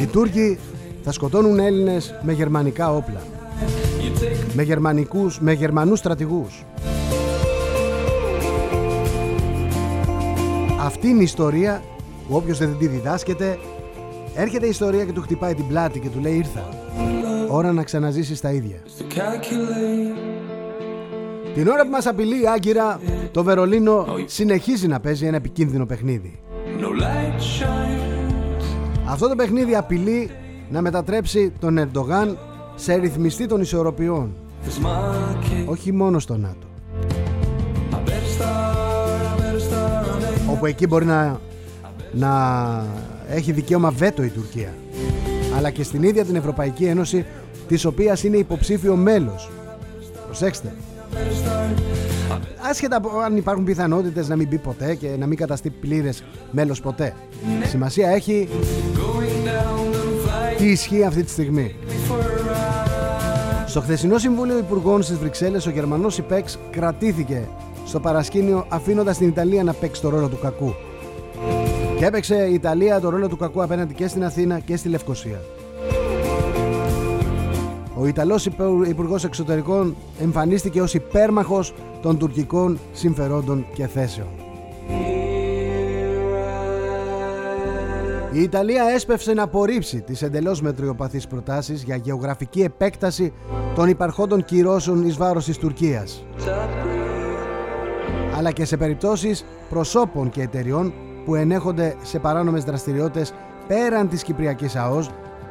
Οι 0.00 0.06
Τούρκοι 0.06 0.58
θα 1.02 1.12
σκοτώνουν 1.12 1.58
Έλληνες 1.58 2.14
με 2.22 2.32
γερμανικά 2.32 2.92
όπλα. 2.94 3.20
you 4.00 4.22
take 4.22 4.54
Με, 4.54 4.62
γερμανικούς, 4.62 5.40
με 5.40 5.52
γερμανούς 5.52 5.98
στρατηγούς. 5.98 6.64
Αυτή 10.80 11.08
είναι 11.08 11.20
η 11.20 11.22
ιστορία 11.22 11.82
που 12.28 12.34
όποιος 12.36 12.58
δεν 12.58 12.76
τη 12.78 12.86
διδάσκεται 12.86 13.58
έρχεται 14.34 14.66
η 14.66 14.68
ιστορία 14.68 15.04
και 15.04 15.12
του 15.12 15.20
χτυπάει 15.22 15.54
την 15.54 15.66
πλάτη 15.68 15.98
και 16.00 16.08
του 16.08 16.20
λέει 16.20 16.34
ήρθα. 16.34 16.68
Ώρα 17.48 17.72
να 17.72 17.82
ξαναζήσεις 17.82 18.40
τα 18.40 18.50
ίδια. 18.50 18.76
to 18.98 19.02
calculate. 19.18 20.16
Την 21.54 21.68
ώρα 21.68 21.82
που 21.82 21.90
μας 21.90 22.06
απειλεί 22.06 22.42
η 22.42 22.46
Άγκυρα, 22.46 23.00
το 23.30 23.42
Βερολίνο 23.44 24.06
συνεχίζει 24.26 24.86
να 24.86 25.00
παίζει 25.00 25.26
ένα 25.26 25.36
επικίνδυνο 25.36 25.86
παιχνίδι. 25.86 26.38
No 26.80 27.02
light 27.02 27.40
shines. 27.40 28.09
Αυτό 29.10 29.28
το 29.28 29.34
παιχνίδι 29.34 29.74
απειλεί 29.76 30.30
να 30.70 30.80
μετατρέψει 30.80 31.52
τον 31.58 31.78
Ερντογάν 31.78 32.38
σε 32.74 32.94
ρυθμιστή 32.94 33.46
των 33.46 33.60
ισορροπιών, 33.60 34.32
It's 34.64 34.84
my 34.84 35.34
case. 35.44 35.66
όχι 35.66 35.92
μόνο 35.92 36.18
στο 36.18 36.36
ΝΑΤΟ. 36.36 36.66
I 37.90 37.94
better 37.94 38.10
start. 38.38 38.76
I 39.26 39.40
better 39.40 39.60
start 39.70 40.06
running. 40.06 40.50
όπου 40.52 40.66
εκεί 40.66 40.86
μπορεί 40.86 41.04
να, 41.04 41.40
να 42.12 42.30
έχει 43.28 43.52
δικαίωμα 43.52 43.90
βέτο 43.90 44.22
η 44.22 44.28
Τουρκία 44.28 44.74
αλλά 45.56 45.70
και 45.70 45.82
στην 45.82 46.02
ίδια 46.02 46.24
την 46.24 46.36
Ευρωπαϊκή 46.36 46.84
Ένωση 46.84 47.24
της 47.68 47.84
οποίας 47.84 48.24
είναι 48.24 48.36
υποψήφιο 48.36 48.96
μέλος 48.96 49.50
προσέξτε 50.26 50.72
άσχετα 52.70 52.96
από 52.96 53.18
αν 53.18 53.36
υπάρχουν 53.36 53.64
πιθανότητες 53.64 54.28
να 54.28 54.36
μην 54.36 54.48
μπει 54.48 54.58
ποτέ 54.58 54.94
και 54.94 55.08
να 55.18 55.26
μην 55.26 55.36
καταστεί 55.36 55.70
πλήρες 55.70 56.22
μέλος 56.50 56.80
ποτέ 56.80 57.14
σημασία 57.68 58.08
έχει 58.08 58.48
τι 60.60 60.70
ισχύει 60.70 61.04
αυτή 61.04 61.22
τη 61.22 61.30
στιγμή 61.30 61.74
for 62.08 62.14
a 62.14 62.24
ride. 62.24 63.66
Στο 63.66 63.80
χθεσινό 63.80 64.18
Συμβούλιο 64.18 64.58
Υπουργών 64.58 65.02
στις 65.02 65.18
Βρυξέλλες 65.18 65.66
ο 65.66 65.70
Γερμανός 65.70 66.18
ΥΠΕΞ 66.18 66.58
κρατήθηκε 66.70 67.48
στο 67.86 68.00
παρασκήνιο 68.00 68.66
αφήνοντας 68.68 69.18
την 69.18 69.28
Ιταλία 69.28 69.62
να 69.64 69.72
παίξει 69.72 70.00
το 70.00 70.08
ρόλο 70.08 70.28
του 70.28 70.38
κακού. 70.42 70.74
Και 71.98 72.04
έπαιξε 72.06 72.34
η 72.50 72.54
Ιταλία 72.54 73.00
το 73.00 73.08
ρόλο 73.08 73.28
του 73.28 73.36
κακού 73.36 73.62
απέναντι 73.62 73.94
και 73.94 74.06
στην 74.08 74.24
Αθήνα 74.24 74.58
και 74.58 74.76
στη 74.76 74.88
Λευκοσία. 74.88 75.40
Ο 77.94 78.06
Ιταλός 78.06 78.46
Υπου- 78.46 78.86
Υπουργός 78.88 79.24
Εξωτερικών 79.24 79.96
εμφανίστηκε 80.20 80.82
ως 80.82 80.94
υπέρμαχος 80.94 81.74
των 82.02 82.18
τουρκικών 82.18 82.78
συμφερόντων 82.92 83.66
και 83.74 83.86
θέσεων. 83.86 84.26
Η 88.32 88.42
Ιταλία 88.42 88.84
έσπευσε 88.84 89.32
να 89.32 89.42
απορρίψει 89.42 90.00
τις 90.00 90.22
εντελώς 90.22 90.62
μετριοπαθείς 90.62 91.26
προτάσεις 91.26 91.82
για 91.82 91.96
γεωγραφική 91.96 92.60
επέκταση 92.62 93.32
των 93.74 93.88
υπαρχόντων 93.88 94.44
κυρώσεων 94.44 95.06
εις 95.06 95.16
βάρος 95.16 95.44
της 95.44 95.58
Τουρκίας. 95.58 96.24
Αλλά 98.36 98.50
και 98.50 98.64
σε 98.64 98.76
περιπτώσεις 98.76 99.44
προσώπων 99.68 100.30
και 100.30 100.42
εταιριών 100.42 100.92
που 101.24 101.34
ενέχονται 101.34 101.96
σε 102.02 102.18
παράνομες 102.18 102.64
δραστηριότητες 102.64 103.32
πέραν 103.66 104.08
της 104.08 104.22
Κυπριακής 104.22 104.76
ΑΟΣ 104.76 105.10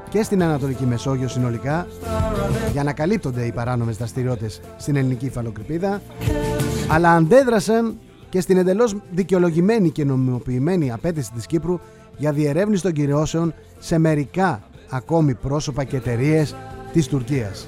και 0.10 0.24
στην 0.24 0.44
Ανατολική 0.44 0.86
Μεσόγειο 0.86 1.28
συνολικά 1.28 1.88
για 2.72 2.84
να 2.84 2.94
καλύπτονται 2.94 3.46
οι 3.46 3.52
παράνομες 3.52 3.98
δραστηριότητες 3.98 4.62
στην 4.78 4.96
ελληνική 4.96 5.26
υφαλοκρηπίδα 5.26 6.02
αλλά 6.88 7.12
αντέδρασαν 7.12 7.98
και 8.30 8.42
στην 8.42 8.58
εντελώς 8.58 8.96
δικαιολογημένη 9.12 9.90
και 9.90 10.06
νομιμοποιημένη 10.06 10.92
απέτηση 10.92 11.32
της 11.32 11.46
Κύπρου 11.46 11.80
για 12.20 12.32
διερεύνηση 12.32 12.82
των 12.82 12.92
κυρώσεων 12.92 13.54
σε 13.80 13.98
μερικά 13.98 14.62
ακόμη 14.90 15.34
πρόσωπα 15.34 15.84
και 15.84 15.96
εταιρείες 15.96 16.56
της 16.94 17.08
Τουρκίας. 17.08 17.68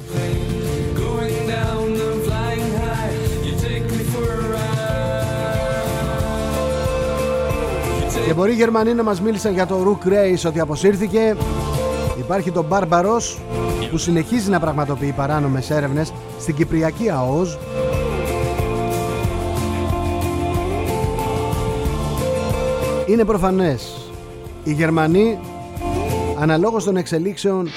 Going 0.96 1.50
down 1.54 1.88
the 2.00 2.10
flying 2.26 2.72
high. 2.82 3.16
You 3.46 3.54
take 3.66 3.86
me 3.92 4.04
for 4.14 4.24
a 4.24 4.40
ride. 4.54 4.72
Και 8.26 8.34
μπορεί 8.34 8.52
οι 8.52 8.56
Γερμανοί 8.56 8.94
να 8.94 9.04
μας 9.04 9.22
μίλησαν 9.22 9.54
για 9.54 9.66
το 9.66 9.84
Ρουκ 9.84 10.06
Ρέις 10.06 10.46
ότι 10.46 10.60
αποσύρθηκε. 10.60 11.36
Υπάρχει 12.20 12.52
το 12.52 12.64
Μπάρμπαρος 12.64 13.40
που 13.92 13.98
συνεχίζει 13.98 14.50
να 14.50 14.60
πραγματοποιεί 14.60 15.12
παράνομες 15.12 15.70
έρευνες 15.70 16.14
στην 16.40 16.56
Κυπριακή 16.56 17.10
ΑΟΣ. 17.10 17.58
Είναι 23.06 23.26
προφανές. 23.26 24.01
Οι 24.64 24.74
Γερμανοί 24.74 25.40
αναλόγως 26.40 26.84
των 26.84 26.96
εξελίξεων 26.98 27.70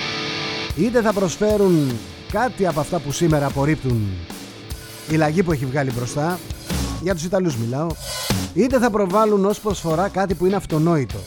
είτε 0.77 1.01
θα 1.03 1.13
προσφέρουν 1.13 1.99
κάτι 2.33 2.67
από 2.67 2.81
αυτά 2.81 2.99
που 2.99 3.13
σήμερα 3.13 3.47
απορρίπτουν. 3.47 4.07
Η 5.11 5.17
λαγή 5.17 5.43
που 5.43 5.53
έχει 5.53 5.67
βγάλει 5.67 5.93
μπροστά 5.93 6.39
για 7.03 7.15
τους 7.15 7.25
Ιταλούς 7.25 7.57
μιλάω 7.57 7.87
είτε 8.55 8.79
θα 8.79 8.91
προβάλλουν 8.91 9.45
ως 9.45 9.61
προσφορά 9.61 10.09
κάτι 10.09 10.35
που 10.35 10.47
είναι 10.47 10.57
αυτονόητο. 10.57 11.19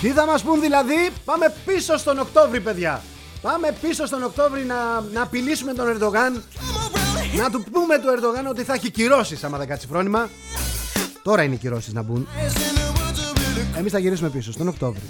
Τι 0.00 0.08
θα 0.08 0.26
μας 0.26 0.42
πούν 0.42 0.60
δηλαδή; 0.60 1.10
Πάμε 1.24 1.54
πίσω 1.66 1.96
στον 1.96 2.18
Οκτώβρη 2.18 2.60
παιδιά 2.60 3.02
Πάμε 3.42 3.76
πίσω 3.80 4.06
στον 4.06 4.22
Οκτώβρη 4.22 4.64
να, 4.64 5.00
να 5.12 5.22
απειλήσουμε 5.22 5.72
τον 5.72 5.88
Ερντογάν. 5.88 6.42
Να 7.36 7.50
του 7.50 7.64
πούμε 7.72 7.98
του 7.98 8.08
Ερντογάν 8.08 8.46
ότι 8.46 8.62
θα 8.62 8.74
έχει 8.74 8.90
κυρώσεις 8.90 9.44
άμα 9.44 9.58
δεν 9.58 9.68
κάτσει 9.68 9.86
φρόνημα. 9.86 10.28
Τώρα 11.22 11.42
είναι 11.42 11.54
οι 11.54 11.58
κυρώσεις 11.58 11.92
να 11.92 12.02
μπουν. 12.02 12.28
Εμείς 13.76 13.92
θα 13.92 13.98
γυρίσουμε 13.98 14.28
πίσω 14.28 14.52
στον 14.52 14.68
Οκτώβρη. 14.68 15.00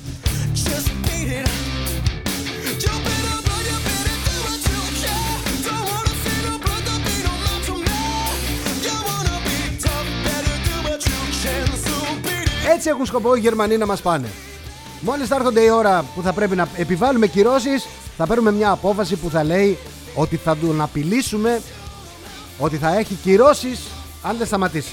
Έτσι 12.75 12.89
έχουν 12.89 13.07
σκοπό 13.07 13.35
οι 13.35 13.41
Γερμανοί 13.41 13.77
να 13.77 13.87
μας 13.87 14.01
πάνε. 14.01 14.29
Μόλις 15.01 15.29
θα 15.29 15.35
έρχονται 15.35 15.61
η 15.61 15.69
ώρα 15.69 16.05
που 16.15 16.23
θα 16.23 16.33
πρέπει 16.33 16.57
να 16.57 16.69
επιβάλλουμε 16.77 17.27
κυρώσεις 17.27 17.87
θα 18.21 18.27
παίρνουμε 18.27 18.53
μια 18.53 18.71
απόφαση 18.71 19.17
που 19.17 19.31
θα 19.31 19.45
λέει 19.45 19.79
ότι 20.15 20.37
θα 20.37 20.57
τον 20.57 20.81
απειλήσουμε 20.81 21.61
ότι 22.59 22.77
θα 22.77 22.99
έχει 22.99 23.15
κυρώσεις 23.15 23.81
αν 24.23 24.37
δεν 24.37 24.47
σταματήσει. 24.47 24.93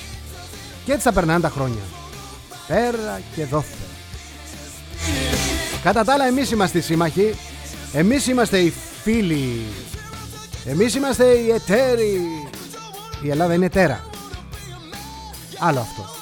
Και 0.85 0.91
έτσι 0.91 1.03
θα 1.03 1.11
περνάνε 1.11 1.39
τα 1.39 1.49
χρόνια. 1.49 1.81
Πέρα 2.67 3.21
και 3.35 3.45
δόθε. 3.45 3.75
Κατά 5.83 6.03
τα 6.03 6.13
άλλα 6.13 6.25
εμείς 6.27 6.51
είμαστε 6.51 6.77
οι 6.77 6.81
σύμμαχοι 6.81 7.35
Εμείς 7.93 8.27
είμαστε 8.27 8.57
οι 8.57 8.73
φίλοι 9.03 9.61
Εμείς 10.65 10.95
είμαστε 10.95 11.25
οι 11.25 11.49
εταίροι 11.49 12.21
Η 13.21 13.29
Ελλάδα 13.29 13.53
είναι 13.53 13.69
τέρα 13.69 14.05
Άλλο 15.59 15.79
αυτό 15.79 16.16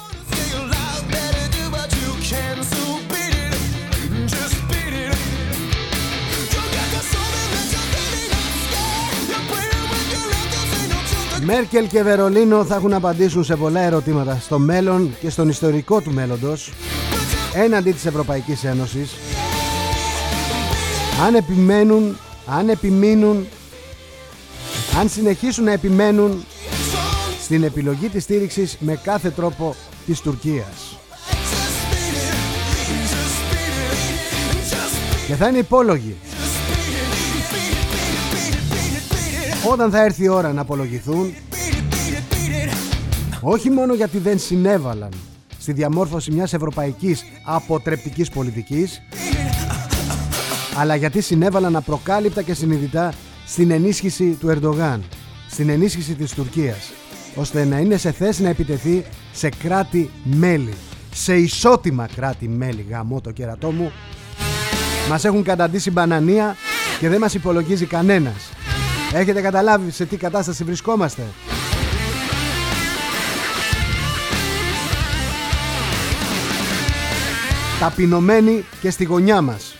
Μέρκελ 11.46 11.86
και 11.86 12.02
Βερολίνο 12.02 12.64
θα 12.64 12.74
έχουν 12.74 12.90
να 12.90 12.96
απαντήσουν 12.96 13.44
σε 13.44 13.56
πολλά 13.56 13.80
ερωτήματα 13.80 14.38
στο 14.40 14.58
μέλλον 14.58 15.16
και 15.20 15.30
στον 15.30 15.48
ιστορικό 15.48 16.00
του 16.00 16.12
μέλλοντος 16.12 16.72
έναντι 17.54 17.92
της 17.92 18.06
Ευρωπαϊκής 18.06 18.64
Ένωσης 18.64 19.14
αν 21.26 21.34
επιμένουν, 21.34 22.16
αν 22.46 22.68
επιμείνουν 22.68 23.46
αν 24.98 25.08
συνεχίσουν 25.08 25.64
να 25.64 25.72
επιμένουν 25.72 26.44
στην 27.42 27.62
επιλογή 27.62 28.08
της 28.08 28.22
στήριξης 28.22 28.76
με 28.80 29.00
κάθε 29.02 29.30
τρόπο 29.30 29.74
της 30.06 30.20
Τουρκίας. 30.20 30.98
Και 35.26 35.34
θα 35.34 35.48
είναι 35.48 35.58
υπόλογοι. 35.58 36.16
Όταν 39.70 39.90
θα 39.90 40.02
έρθει 40.02 40.24
η 40.24 40.28
ώρα 40.28 40.52
να 40.52 40.60
απολογηθούν 40.60 41.34
όχι 43.40 43.70
μόνο 43.70 43.94
γιατί 43.94 44.18
δεν 44.18 44.38
συνέβαλαν 44.38 45.12
στη 45.58 45.72
διαμόρφωση 45.72 46.30
μιας 46.32 46.52
ευρωπαϊκής 46.52 47.24
αποτρεπτικής 47.44 48.30
πολιτικής 48.30 49.02
αλλά 50.76 50.94
γιατί 50.94 51.20
συνέβαλαν 51.20 51.76
απροκάλυπτα 51.76 52.42
και 52.42 52.54
συνειδητά 52.54 53.12
στην 53.46 53.70
ενίσχυση 53.70 54.36
του 54.40 54.48
Ερντογάν, 54.48 55.02
στην 55.50 55.68
ενίσχυση 55.68 56.14
της 56.14 56.32
Τουρκίας, 56.34 56.92
ώστε 57.34 57.64
να 57.64 57.78
είναι 57.78 57.96
σε 57.96 58.12
θέση 58.12 58.42
να 58.42 58.48
επιτεθεί 58.48 59.04
σε 59.32 59.48
κράτη-μέλη, 59.48 60.74
σε 61.14 61.36
ισότιμα 61.36 62.08
κράτη-μέλη, 62.16 62.86
γαμώ 62.90 63.20
το 63.20 63.30
κερατό 63.30 63.70
μου. 63.70 63.92
Μας 65.08 65.24
έχουν 65.24 65.42
καταντήσει 65.42 65.90
μπανανία 65.90 66.56
και 67.00 67.08
δεν 67.08 67.20
μας 67.20 67.34
υπολογίζει 67.34 67.86
κανένας. 67.86 68.55
Έχετε 69.12 69.40
καταλάβει 69.40 69.90
σε 69.90 70.04
τι 70.04 70.16
κατάσταση 70.16 70.64
βρισκόμαστε; 70.64 71.22
Ταπεινωμένοι 77.80 78.64
και 78.80 78.90
στη 78.90 79.04
γωνιά 79.04 79.40
μας. 79.40 79.74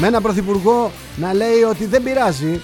Με 0.00 0.06
έναν 0.06 0.22
πρωθυπουργό 0.22 0.92
να 1.16 1.32
λέει 1.32 1.62
ότι 1.70 1.86
δεν 1.86 2.02
πειράζει. 2.02 2.60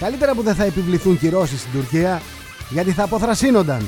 Καλύτερα 0.00 0.34
που 0.34 0.42
δεν 0.42 0.54
θα 0.54 0.64
επιβληθούν 0.64 1.18
κυρώσεις 1.18 1.60
στην 1.60 1.72
Τουρκία 1.72 2.22
γιατί 2.68 2.90
θα 2.90 3.02
αποθρασύνονταν. 3.02 3.86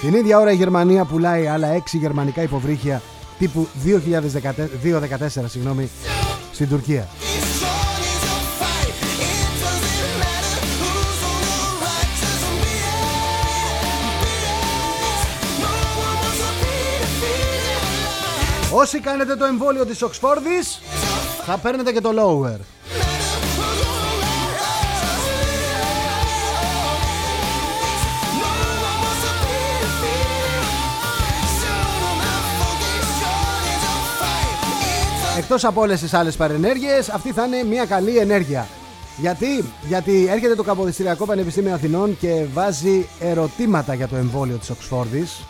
Την 0.00 0.14
ίδια 0.14 0.38
ώρα 0.38 0.52
η 0.52 0.56
Γερμανία 0.56 1.04
πουλάει 1.04 1.46
άλλα 1.46 1.68
6 1.76 1.78
γερμανικά 1.92 2.42
υποβρύχια 2.42 3.02
τύπου 3.38 3.68
2014 3.84 5.44
συγγνώμη, 5.46 5.90
στην 6.52 6.68
Τουρκία 6.68 7.08
Όσοι 18.78 19.00
κάνετε 19.00 19.36
το 19.36 19.44
εμβόλιο 19.44 19.86
της 19.86 20.02
Οξφόρδης 20.02 20.80
θα 21.46 21.58
παίρνετε 21.58 21.92
και 21.92 22.00
το 22.00 22.10
lower. 22.18 22.58
Εκτός 35.38 35.64
από 35.64 35.80
όλες 35.80 36.00
τις 36.00 36.14
άλλες 36.14 36.36
παρενέργειες, 36.36 37.08
αυτή 37.08 37.32
θα 37.32 37.44
είναι 37.44 37.64
μια 37.64 37.84
καλή 37.84 38.16
ενέργεια. 38.16 38.68
Γιατί, 39.16 39.64
Γιατί 39.88 40.26
έρχεται 40.30 40.54
το 40.54 40.62
Καποδιστριακό 40.62 41.26
Πανεπιστήμιο 41.26 41.74
Αθηνών 41.74 42.18
και 42.18 42.44
βάζει 42.52 43.08
ερωτήματα 43.20 43.94
για 43.94 44.08
το 44.08 44.16
εμβόλιο 44.16 44.56
της 44.56 44.70
Οξφόρδης 44.70 45.40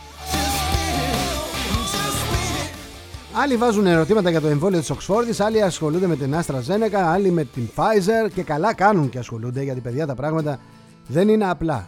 Άλλοι 3.39 3.55
βάζουν 3.55 3.85
ερωτήματα 3.85 4.29
για 4.29 4.41
το 4.41 4.47
εμβόλιο 4.47 4.79
της 4.79 4.89
Οξφόρδης, 4.89 5.39
άλλοι 5.39 5.61
ασχολούνται 5.61 6.07
με 6.07 6.15
την 6.15 6.35
AstraZeneca, 6.35 6.95
άλλοι 6.95 7.31
με 7.31 7.43
την 7.43 7.69
Pfizer 7.75 8.29
και 8.33 8.43
καλά 8.43 8.73
κάνουν 8.73 9.09
και 9.09 9.17
ασχολούνται 9.17 9.63
γιατί 9.63 9.79
παιδιά 9.79 10.05
τα 10.07 10.15
πράγματα 10.15 10.59
δεν 11.07 11.29
είναι 11.29 11.49
απλά. 11.49 11.87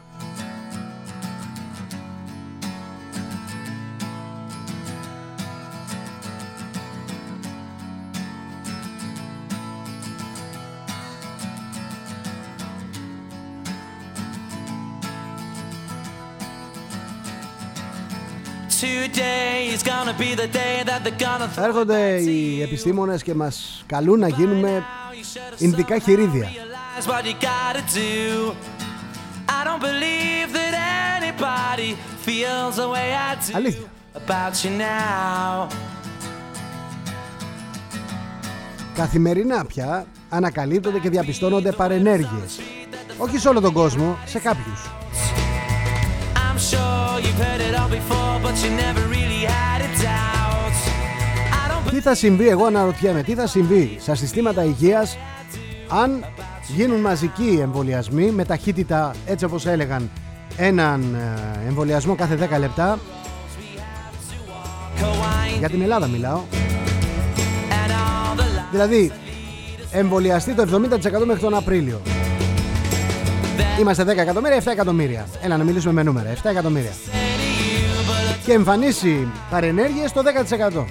Έρχονται 21.57 22.15
οι 22.15 22.61
επιστήμονες 22.61 23.23
και 23.23 23.33
μας 23.33 23.83
καλούν 23.85 24.19
να 24.19 24.27
γίνουμε 24.27 24.83
Ινδικά 25.57 25.99
χειρίδια. 25.99 26.49
Αλήθεια. 33.53 33.87
Καθημερινά 38.93 39.65
πια 39.65 40.05
ανακαλύπτονται 40.29 40.99
και 40.99 41.09
διαπιστώνονται 41.09 41.71
παρενέργειες. 41.71 42.59
Όχι 43.17 43.37
σε 43.37 43.47
όλο 43.47 43.61
τον 43.61 43.73
κόσμο, 43.73 44.17
σε 44.25 44.39
κάποιους 44.39 44.98
τι 51.91 51.99
θα 52.01 52.15
συμβεί, 52.15 52.47
εγώ 52.47 52.65
αναρωτιέμαι, 52.65 53.23
τι 53.23 53.33
θα 53.35 53.47
συμβεί 53.47 53.97
στα 53.99 54.15
συστήματα 54.15 54.63
υγείας 54.63 55.17
αν 55.89 56.25
γίνουν 56.67 56.99
μαζικοί 56.99 57.59
εμβολιασμοί 57.61 58.31
με 58.31 58.45
ταχύτητα 58.45 59.15
έτσι 59.25 59.45
όπως 59.45 59.65
έλεγαν 59.65 60.09
έναν 60.57 61.15
ε, 61.63 61.67
εμβολιασμό 61.67 62.15
κάθε 62.15 62.49
10 62.55 62.59
λεπτά. 62.59 62.99
Για 65.59 65.69
την 65.69 65.81
Ελλάδα 65.81 66.07
μιλάω. 66.07 66.41
Δηλαδή 68.71 69.11
εμβολιαστεί 69.91 70.53
το 70.53 70.87
70% 71.21 71.25
μέχρι 71.25 71.41
τον 71.41 71.53
Απρίλιο 71.53 72.01
Είμαστε 73.79 74.03
10 74.03 74.07
εκατομμύρια, 74.07 74.57
7 74.63 74.67
εκατομμύρια. 74.71 75.27
Έλα 75.41 75.57
να 75.57 75.63
μιλήσουμε 75.63 75.93
με 75.93 76.03
νούμερα. 76.03 76.33
7 76.33 76.49
εκατομμύρια. 76.49 76.91
Και 78.45 78.53
εμφανίσει 78.53 79.27
παρενέργειες 79.49 80.11
το 80.11 80.21
10%. 80.21 80.85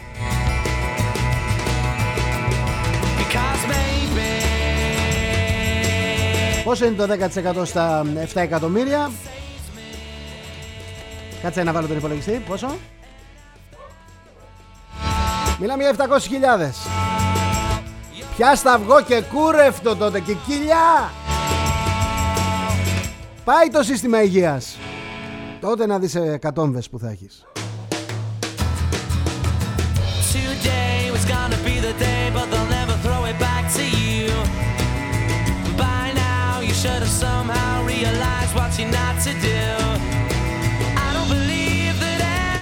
Πόσο 6.64 6.84
είναι 6.86 6.94
το 6.94 7.06
10% 7.62 7.66
στα 7.66 8.04
7 8.32 8.40
εκατομμύρια; 8.40 9.10
Κάτσε 11.42 11.62
να 11.62 11.72
βάλω 11.72 11.86
τον 11.86 11.96
υπολογιστή 11.96 12.42
Πόσο; 12.48 12.76
Μιλάμε 15.60 15.82
για 15.82 15.94
700.000 15.96 16.74
Πιάστα 18.36 18.72
αυγό 18.72 19.02
και 19.02 19.22
κούρευτο 19.32 19.96
τότε 19.96 20.20
και 20.20 20.34
κοιλιά 20.46 21.10
Πάει 23.48 23.68
το 23.68 23.82
σύστημα 23.82 24.22
υγείας. 24.22 24.78
Τότε 25.60 25.86
να 25.86 25.98
δεις 25.98 26.14
εκατόμβες 26.14 26.88
που 26.88 26.98
θα 26.98 27.10
έχεις. 27.10 27.46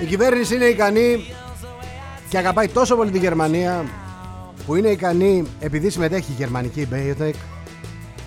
Η 0.03 0.05
κυβέρνηση 0.07 0.55
είναι 0.55 0.64
ικανή 0.64 1.24
και 2.28 2.28
και 2.28 2.39
αγαπάει 2.39 2.68
τόσο 2.68 2.97
πολύ 2.97 3.11
τη 3.11 3.18
Γερμανία 3.18 3.84
που 4.66 4.74
είναι 4.74 4.89
ικανή, 4.89 5.47
επειδή 5.61 5.91
συμμετέχει 5.91 6.30
η 6.32 6.34
γερμανική 6.34 6.89
Biotech, 6.93 7.34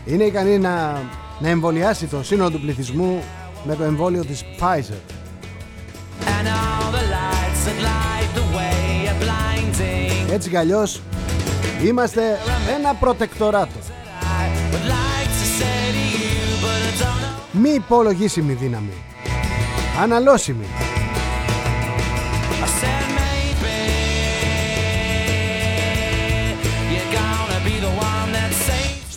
είναι 0.05 0.23
ικανή 0.23 0.57
να, 0.57 1.01
να 1.39 1.49
εμβολιάσει 1.49 2.05
το 2.05 2.23
σύνολο 2.23 2.49
του 2.51 2.59
πληθυσμού 2.59 3.23
με 3.63 3.75
το 3.75 3.83
εμβόλιο 3.83 4.25
της 4.25 4.43
Pfizer. 4.59 5.01
And 6.25 6.47
all 6.47 6.91
the 6.97 7.05
lights 7.17 7.61
that 7.67 7.79
light 7.89 8.29
the 8.39 8.45
way 8.57 9.09
are 9.09 9.19
blinding. 9.23 10.33
Έτσι 10.33 10.49
κι 10.49 10.57
αλλιώς 10.57 11.01
είμαστε 11.85 12.21
ένα 12.77 12.93
προτεκτοράτο. 12.93 13.79
I 14.21 14.73
would 14.73 14.85
like 14.85 15.29
to 15.41 15.45
say 15.59 15.81
to 15.97 16.03
you, 16.17 16.39
but 16.63 16.79
I 16.87 17.03
don't 17.03 17.21
know. 17.21 17.61
Μη 17.61 17.69
υπολογίσιμη 17.69 18.53
δύναμη. 18.53 18.93
Αναλώσιμη. 20.01 20.65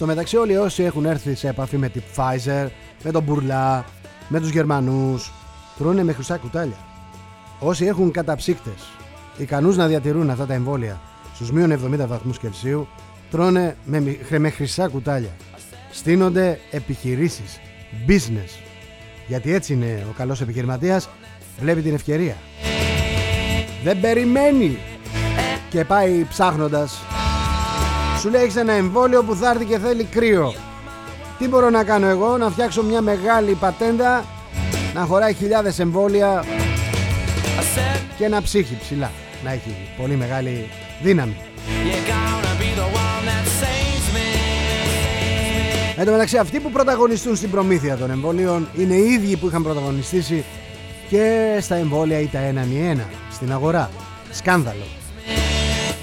Στο 0.02 0.10
μεταξύ 0.10 0.36
όλοι 0.36 0.56
όσοι 0.56 0.82
έχουν 0.82 1.04
έρθει 1.04 1.34
σε 1.34 1.48
επαφή 1.48 1.76
με 1.76 1.88
τη 1.88 2.00
Pfizer, 2.16 2.66
με 3.02 3.10
τον 3.10 3.22
Μπουρλά, 3.22 3.84
με 4.28 4.40
τους 4.40 4.50
Γερμανούς, 4.50 5.32
τρώνε 5.78 6.04
με 6.04 6.12
χρυσά 6.12 6.36
κουτάλια. 6.36 6.76
Όσοι 7.58 7.84
έχουν 7.84 8.10
καταψύκτες, 8.10 8.88
ικανούς 9.36 9.76
να 9.76 9.86
διατηρούν 9.86 10.30
αυτά 10.30 10.46
τα 10.46 10.54
εμβόλια 10.54 11.00
στους 11.34 11.52
μείον 11.52 11.72
70 11.72 12.06
βαθμούς 12.06 12.38
Κελσίου, 12.38 12.88
τρώνε 13.30 13.76
με, 13.84 14.00
μι- 14.00 14.18
χρε- 14.26 14.40
με 14.40 14.50
χρυσά 14.50 14.88
κουτάλια. 14.88 15.36
Στείνονται 15.92 16.58
επιχειρήσεις, 16.70 17.60
business. 18.06 18.60
Γιατί 19.26 19.54
έτσι 19.54 19.72
είναι 19.72 20.06
ο 20.10 20.12
καλός 20.16 20.40
επιχειρηματίας, 20.40 21.08
βλέπει 21.60 21.82
την 21.82 21.94
ευκαιρία. 21.94 22.36
Δεν 23.84 24.00
περιμένει 24.00 24.78
και 25.70 25.84
πάει 25.84 26.26
ψάχνοντας 26.28 27.02
σου 28.22 28.30
λέει 28.30 28.42
έχεις 28.42 28.56
ένα 28.56 28.72
εμβόλιο 28.72 29.22
που 29.22 29.34
θα 29.34 29.50
έρθει 29.50 29.64
και 29.64 29.78
θέλει 29.78 30.04
κρύο. 30.04 30.54
Τι 31.38 31.48
μπορώ 31.48 31.70
να 31.70 31.84
κάνω 31.84 32.06
εγώ, 32.06 32.36
να 32.36 32.50
φτιάξω 32.50 32.82
μια 32.82 33.00
μεγάλη 33.00 33.54
πατέντα, 33.54 34.24
να 34.94 35.00
χωράει 35.00 35.34
χιλιάδες 35.34 35.78
εμβόλια 35.78 36.44
I 36.44 37.60
said 37.60 38.00
και 38.18 38.24
ένα 38.24 38.42
ψύχι 38.42 38.76
ψηλά. 38.80 39.10
Να 39.44 39.52
έχει 39.52 39.76
πολύ 39.96 40.16
μεγάλη 40.16 40.68
δύναμη. 41.02 41.36
you're 41.36 41.94
gonna 41.94 42.54
be 42.62 42.70
the 42.80 42.88
one 43.04 43.24
that 43.28 43.46
saves 43.60 44.14
me. 44.14 44.28
Εν 45.96 46.04
τω 46.04 46.10
μεταξύ 46.10 46.36
αυτοί 46.38 46.60
που 46.60 46.70
πρωταγωνιστούν 46.70 47.36
στην 47.36 47.50
προμήθεια 47.50 47.96
των 47.96 48.10
εμβολίων 48.10 48.68
είναι 48.78 48.94
οι 48.94 49.12
ίδιοι 49.12 49.36
που 49.36 49.46
είχαν 49.46 49.62
πρωταγωνιστήσει 49.62 50.44
και 51.08 51.58
στα 51.60 51.74
εμβόλια 51.74 52.20
ή 52.20 52.26
τα 52.26 52.38
έναν 52.38 52.70
ή 52.70 52.88
ένα 52.88 53.08
στην 53.32 53.52
αγορά. 53.52 53.90
Σκάνδαλο. 54.30 54.84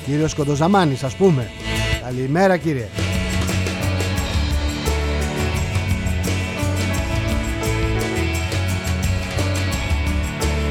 Κύριος 0.05 0.35
Κοντοζαμάνης 0.35 1.03
ας 1.03 1.15
πούμε. 1.15 1.47
Καλημέρα 2.09 2.57
κύριε. 2.57 2.87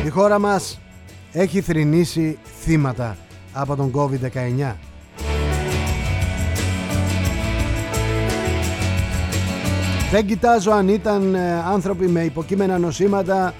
Η 0.06 0.08
χώρα 0.08 0.38
μας 0.38 0.80
έχει 1.32 1.60
θρηνήσει 1.60 2.38
θύματα 2.60 3.16
από 3.52 3.76
τον 3.76 3.92
COVID-19. 3.94 4.74
Δεν 10.10 10.26
κοιτάζω 10.26 10.70
αν 10.70 10.88
ήταν 10.88 11.34
ε, 11.34 11.52
άνθρωποι 11.52 12.06
με 12.06 12.20
υποκείμενα 12.20 12.78
νοσήματα. 12.78 13.54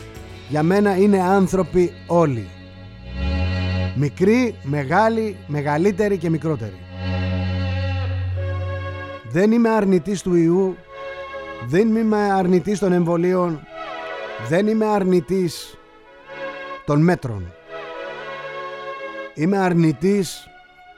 Για 0.49 0.62
μένα 0.62 0.97
είναι 0.97 1.22
άνθρωποι 1.22 1.93
όλοι. 2.07 2.49
Μικροί, 3.97 4.55
μεγάλοι, 4.62 5.37
μεγαλύτεροι 5.47 6.16
και 6.16 6.31
μικρότεροι. 6.31 6.76
Δεν 9.31 9.53
είμαι 9.53 9.68
αρνητής 9.68 10.22
του 10.22 10.35
ιού. 10.35 10.76
Δεν 11.66 11.97
είμαι 11.97 12.16
αρνητής 12.16 12.79
των 12.79 12.93
εμβολίων. 12.93 13.61
Δεν 14.49 14.66
είμαι 14.66 14.87
αρνητής 14.87 15.79
των 16.87 17.03
μέτρων. 17.03 17.53
Είμαι 19.35 19.59
αρνητής 19.59 20.49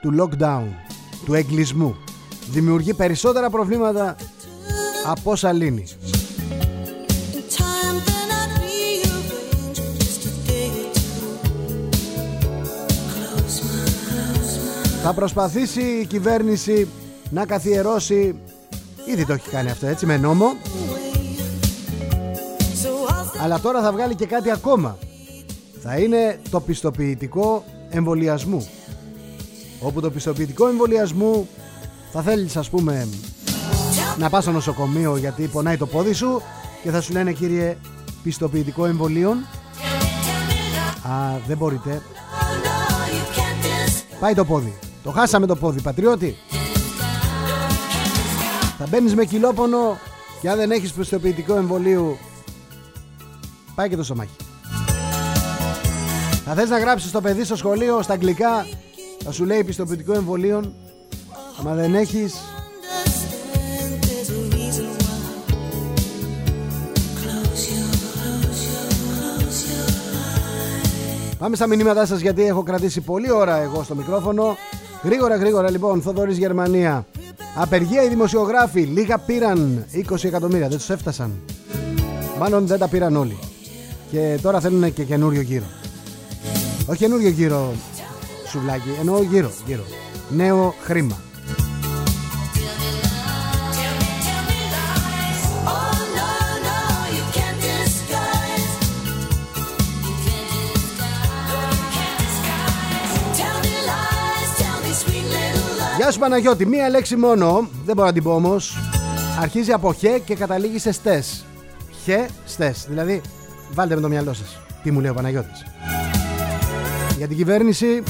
του 0.01 0.15
lockdown, 0.19 0.63
του 1.25 1.33
εγκλισμού. 1.33 1.95
Δημιουργεί 2.51 2.93
περισσότερα 2.93 3.49
προβλήματα 3.49 4.15
από 5.05 5.31
όσα 5.31 5.51
λύνει. 5.51 5.85
Time 7.57 7.97
cannot 8.07 8.51
rearrange 8.61 9.79
just 9.99 10.25
a 10.25 10.33
day 10.47 10.69
or 10.77 10.99
two. 11.07 11.29
Close 13.13 13.57
my 13.63 15.03
Θα 15.03 15.13
προσπαθήσει 15.13 15.81
η 15.81 16.05
κυβέρνηση 16.05 16.87
να 17.31 17.45
καθιερώσει. 17.45 18.35
Ήδη 19.05 19.25
το 19.25 19.33
έχει 19.33 19.49
κάνει 19.49 19.69
αυτό 19.69 19.87
έτσι 19.87 20.05
με 20.05 20.17
νόμο. 20.17 20.45
So 22.83 23.11
I'll 23.11 23.41
Αλλά 23.41 23.59
τώρα 23.59 23.81
θα 23.81 23.91
βγάλει 23.91 24.15
και 24.15 24.25
κάτι 24.25 24.51
ακόμα. 24.51 24.97
Θα 25.83 25.97
είναι 25.97 26.39
το 26.49 26.59
πιστοποιητικό 26.59 27.63
εμβολιασμού. 27.89 28.67
Όπου 29.79 30.01
το 30.01 30.11
πιστοποιητικό 30.11 30.67
εμβολιασμού 30.67 31.47
Θα 32.11 32.21
θέλεις 32.21 32.57
ας 32.57 32.69
πούμε 32.69 33.07
Να 34.17 34.29
πας 34.29 34.43
στο 34.43 34.51
νοσοκομείο 34.51 35.17
γιατί 35.17 35.47
πονάει 35.47 35.77
το 35.77 35.85
πόδι 35.85 36.13
σου 36.13 36.41
Και 36.83 36.89
θα 36.89 37.01
σου 37.01 37.11
λένε 37.11 37.31
κύριε 37.31 37.77
πιστοποιητικό 38.23 38.85
εμβολίων 38.85 39.37
Α 41.03 41.37
δεν 41.47 41.57
μπορείτε. 41.57 42.01
No, 42.63 43.13
you 43.13 43.37
can't 43.37 43.65
just 43.65 44.19
Πάει 44.19 44.33
το 44.33 44.45
πόδι. 44.45 44.73
Το 45.03 45.11
χάσαμε 45.11 45.45
το 45.45 45.55
πόδι 45.55 45.81
πατριώτη 45.81 46.35
Θα 48.83 48.87
μπαίνεις 48.89 49.15
με 49.15 49.25
κιλόπονο 49.25 49.97
Και 50.41 50.49
αν 50.49 50.57
δεν 50.57 50.71
έχεις 50.71 50.93
πιστοποιητικό 50.93 51.55
εμβολίου 51.55 52.17
Πάει 53.75 53.89
και 53.89 53.95
το 53.95 54.03
στομάχι 54.03 54.35
Θα 56.45 56.53
θες 56.53 56.69
να 56.69 56.79
γράψεις 56.79 57.11
το 57.11 57.21
παιδί 57.21 57.43
στο 57.43 57.55
σχολείο 57.55 58.01
Στα 58.01 58.13
αγγλικά 58.13 58.65
Θα 59.23 59.31
σου 59.31 59.45
λέει 59.45 59.63
πιστοποιητικό 59.63 60.13
εμβολίων 60.13 60.73
Μα 61.63 61.73
δεν 61.73 61.95
έχεις. 61.95 62.33
Understand 63.03 64.03
there's 64.03 64.29
a 64.29 64.41
reason 64.55 64.89
why. 65.01 65.19
Close 67.21 67.63
your, 67.71 67.91
close 68.15 68.61
your, 68.69 68.89
close 69.17 69.61
your 69.69 69.89
Πάμε 71.37 71.55
στα 71.55 71.67
μηνύματά 71.67 72.05
σας 72.05 72.19
γιατί 72.19 72.43
έχω 72.43 72.63
κρατήσει 72.63 73.01
πολλή 73.01 73.31
ώρα 73.31 73.55
εγώ 73.55 73.83
στο 73.83 73.95
μικρόφωνο. 73.95 74.57
Γρήγορα 75.03 75.35
γρήγορα 75.35 75.69
λοιπόν 75.71 76.01
Θοδωρής 76.01 76.37
Γερμανία 76.37 77.05
Απεργία 77.55 78.03
οι 78.03 78.07
δημοσιογράφοι 78.07 78.81
Λίγα 78.81 79.17
πήραν 79.17 79.85
20 80.09 80.23
εκατομμύρια 80.23 80.67
Δεν 80.67 80.77
τους 80.77 80.89
έφτασαν. 80.89 81.39
Μάλλον 82.39 82.67
δεν 82.67 82.79
τα 82.79 82.87
πήραν 82.87 83.15
όλοι. 83.15 83.37
Και 84.11 84.39
τώρα 84.41 84.59
θέλουν 84.59 84.93
και 84.93 85.03
καινούριο 85.03 85.41
γύρο. 85.41 85.65
Όχι 86.85 86.97
καινούριο 86.97 87.29
γύρο 87.29 87.73
Σουβλάκι 88.47 88.89
Εννοώ 88.99 89.21
γύρο, 89.21 89.51
γύρο. 89.65 89.83
Νέο 90.29 90.73
χρήμα 90.83 91.17
Γεια 106.01 106.11
σου 106.11 106.19
Παναγιώτη. 106.19 106.65
Μία 106.65 106.89
λέξη 106.89 107.15
μόνο. 107.15 107.69
Δεν 107.85 107.95
μπορώ 107.95 108.07
να 108.07 108.13
την 108.13 108.23
πω 108.23 108.35
όμως. 108.35 108.77
Αρχίζει 109.41 109.71
από 109.71 109.93
χε 109.93 110.19
και 110.25 110.35
καταλήγει 110.35 110.79
σε 110.79 110.91
στες. 110.91 111.45
Χε, 112.03 112.25
στες. 112.45 112.85
Δηλαδή 112.87 113.21
βάλτε 113.73 113.95
με 113.95 114.01
το 114.01 114.07
μυαλό 114.07 114.33
σας. 114.33 114.59
Τι 114.83 114.91
μου 114.91 114.99
λέει 114.99 115.09
ο 115.09 115.13
Παναγιώτης. 115.13 115.65
Για 117.17 117.27
την 117.27 117.37
κυβέρνηση 117.37 118.03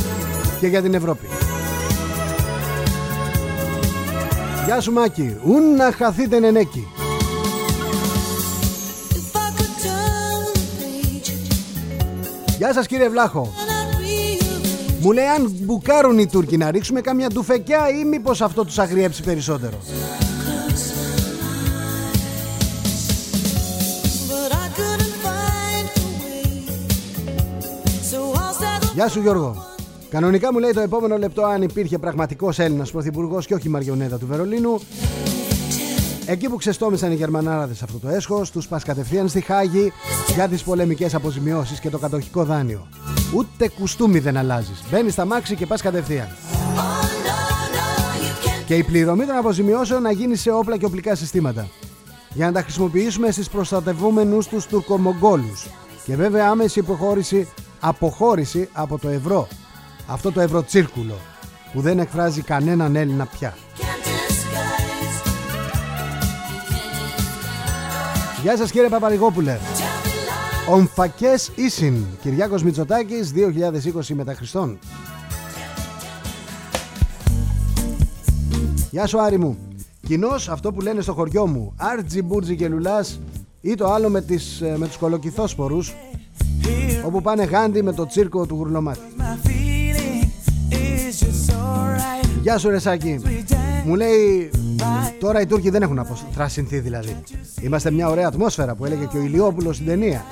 και 0.59 0.67
για 0.67 0.81
την 0.81 0.93
Ευρώπη. 0.93 1.27
Γεια 4.65 4.79
σου 4.79 4.91
Μάκη. 4.91 5.37
Ούν 5.45 5.75
να 5.75 5.91
χαθείτε 5.91 6.39
νενέκι. 6.39 6.87
If 9.09 9.35
I 9.35 9.47
could 9.57 9.85
turn 9.85 10.53
the 10.53 10.65
page. 10.79 11.31
Γεια 12.57 12.73
σας 12.73 12.87
κύριε 12.87 13.09
Βλάχο. 13.09 13.49
and 13.49 13.49
I'd 13.49 13.59
rearrange. 13.59 13.60
Μου 15.03 15.11
λέει 15.11 15.25
αν 15.25 15.55
μπουκάρουν 15.59 16.17
οι 16.17 16.27
Τούρκοι 16.27 16.57
να 16.57 16.71
ρίξουμε 16.71 17.01
κάμια 17.01 17.27
ντουφεκιά 17.27 17.89
ή 17.89 18.03
μήπως 18.05 18.41
αυτό 18.41 18.65
τους 18.65 18.79
αγριέψει 18.79 19.23
περισσότερο; 19.23 19.77
But 24.29 24.51
I 24.51 24.67
couldn't 24.79 25.15
find 25.25 25.87
a 25.95 26.07
way. 26.21 26.45
So 28.11 28.17
I'll 28.17 28.53
settle 28.53 28.93
Γεια 28.93 29.07
σου 29.09 29.21
Γιώργο. 29.21 29.65
Κανονικά 30.09 30.53
μου 30.53 30.59
λέει 30.59 30.71
το 30.71 30.81
επόμενο 30.81 31.17
λεπτό 31.17 31.43
αν 31.43 31.61
υπήρχε 31.61 31.97
πραγματικός 31.97 32.59
Έλληνας 32.59 32.91
πρωθυπουργός 32.91 33.45
και 33.45 33.53
όχι 33.53 33.67
η 33.67 33.71
Μαριονέτα 33.71 34.17
του 34.17 34.27
Βερολίνου. 34.27 34.79
Εκεί 36.25 36.49
που 36.49 36.55
ξεστόμησαν 36.55 37.11
οι 37.11 37.15
Γερμανάραδες 37.15 37.83
αυτό 37.83 37.97
το 37.97 38.09
έσχος, 38.09 38.51
τους 38.51 38.67
πας 38.67 38.83
κατευθείαν 38.83 39.27
στη 39.27 39.41
Χάγη 39.41 39.93
για 40.35 40.47
τις 40.47 40.63
πολεμικές 40.63 41.13
αποζημιώσεις 41.13 41.79
και 41.79 41.89
το 41.89 41.97
κατοχικό 41.97 42.43
δάνειο. 42.43 42.87
Ούτε 43.33 43.69
κουστούμι 43.69 44.19
δεν 44.19 44.37
αλλάζεις. 44.37 44.83
Μπαίνεις 44.91 45.13
στα 45.13 45.25
μάξι 45.25 45.55
και 45.55 45.65
πας 45.65 45.81
κατευθείαν. 45.81 46.27
Oh, 46.27 46.77
no, 46.77 47.37
no, 47.75 48.23
you 48.23 48.47
can't. 48.47 48.65
Και 48.65 48.75
η 48.75 48.83
πληρωμή 48.83 49.25
των 49.25 49.35
αποζημιώσεων 49.35 50.01
να 50.01 50.11
γίνει 50.11 50.35
σε 50.35 50.51
όπλα 50.51 50.77
και 50.77 50.85
οπλικά 50.85 51.15
συστήματα. 51.15 51.67
Για 52.33 52.45
να 52.45 52.51
τα 52.51 52.61
χρησιμοποιήσουμε 52.61 53.31
στις 53.31 53.49
προστατευόμενους 53.49 54.47
τους 54.47 54.65
τουρκομογγόλους. 54.65 55.67
Και 56.05 56.15
βέβαια 56.15 56.49
άμεση 56.49 56.79
υποχώρηση, 56.79 57.47
αποχώρηση 57.79 58.69
από 58.73 58.97
το 58.97 59.09
ευρώ. 59.09 59.47
Αυτό 60.07 60.31
το 60.31 60.41
ευρωτσίρκουλο 60.41 61.15
που 61.73 61.81
δεν 61.81 61.99
εκφράζει 61.99 62.41
κανέναν 62.41 62.95
Έλληνα 62.95 63.25
πια. 63.25 63.53
Γεια 68.41 68.57
σας 68.57 68.71
κύριε 68.71 68.89
Παπαρηγόπουλε. 68.89 69.57
Tell 69.57 69.79
me 69.79 70.69
lies. 70.69 70.73
Ομφακές 70.73 71.51
Ίσιν. 71.55 72.05
Κυριάκος 72.21 72.63
Μητσοτάκης 72.63 73.31
2020 73.31 74.13
μετά 74.13 74.33
Χριστόν. 74.33 74.79
Γεια 78.91 79.07
σου 79.07 79.21
Άρη 79.21 79.39
μου. 79.39 79.57
Κοινώς 80.07 80.49
αυτό 80.49 80.71
που 80.73 80.81
λένε 80.81 81.01
στο 81.01 81.13
χωριό 81.13 81.47
μου. 81.47 81.73
Άρτζι 81.77 82.21
μπούρτζι 82.21 82.55
και 82.55 82.67
λουλάς 82.67 83.19
ή 83.61 83.75
το 83.75 83.85
άλλο 83.85 84.09
με, 84.09 84.21
τις, 84.21 84.61
ε, 84.61 84.75
με 84.77 84.87
τους 84.87 84.97
κολοκυθόσπορους 84.97 85.93
όπου 87.05 87.21
πάνε 87.21 87.43
γάντι 87.43 87.83
με 87.83 87.93
το 87.93 88.05
τσίρκο 88.05 88.45
του 88.45 88.55
γουρλωμάτι. 88.55 88.99
My 89.17 89.47
feeling 89.47 90.25
is 90.71 91.23
just 91.23 91.53
alright. 91.53 92.39
Γεια 92.41 92.57
σου 92.57 92.69
Ρεσάκη. 92.69 93.21
Μου 93.85 93.95
λέει 93.95 94.51
τώρα 95.19 95.41
οι 95.41 95.45
Τούρκοι 95.45 95.69
δεν 95.69 95.81
έχουν 95.81 95.99
αποστρασυνθεί 95.99 96.79
δηλαδή. 96.79 97.17
Είμαστε 97.61 97.91
μια 97.91 98.09
ωραία 98.09 98.27
ατμόσφαιρα 98.27 98.75
που 98.75 98.85
έλεγε 98.85 99.05
και 99.05 99.17
ο 99.17 99.21
Ηλιόπουλος 99.21 99.75
στην 99.75 99.87
ταινία. 99.87 100.25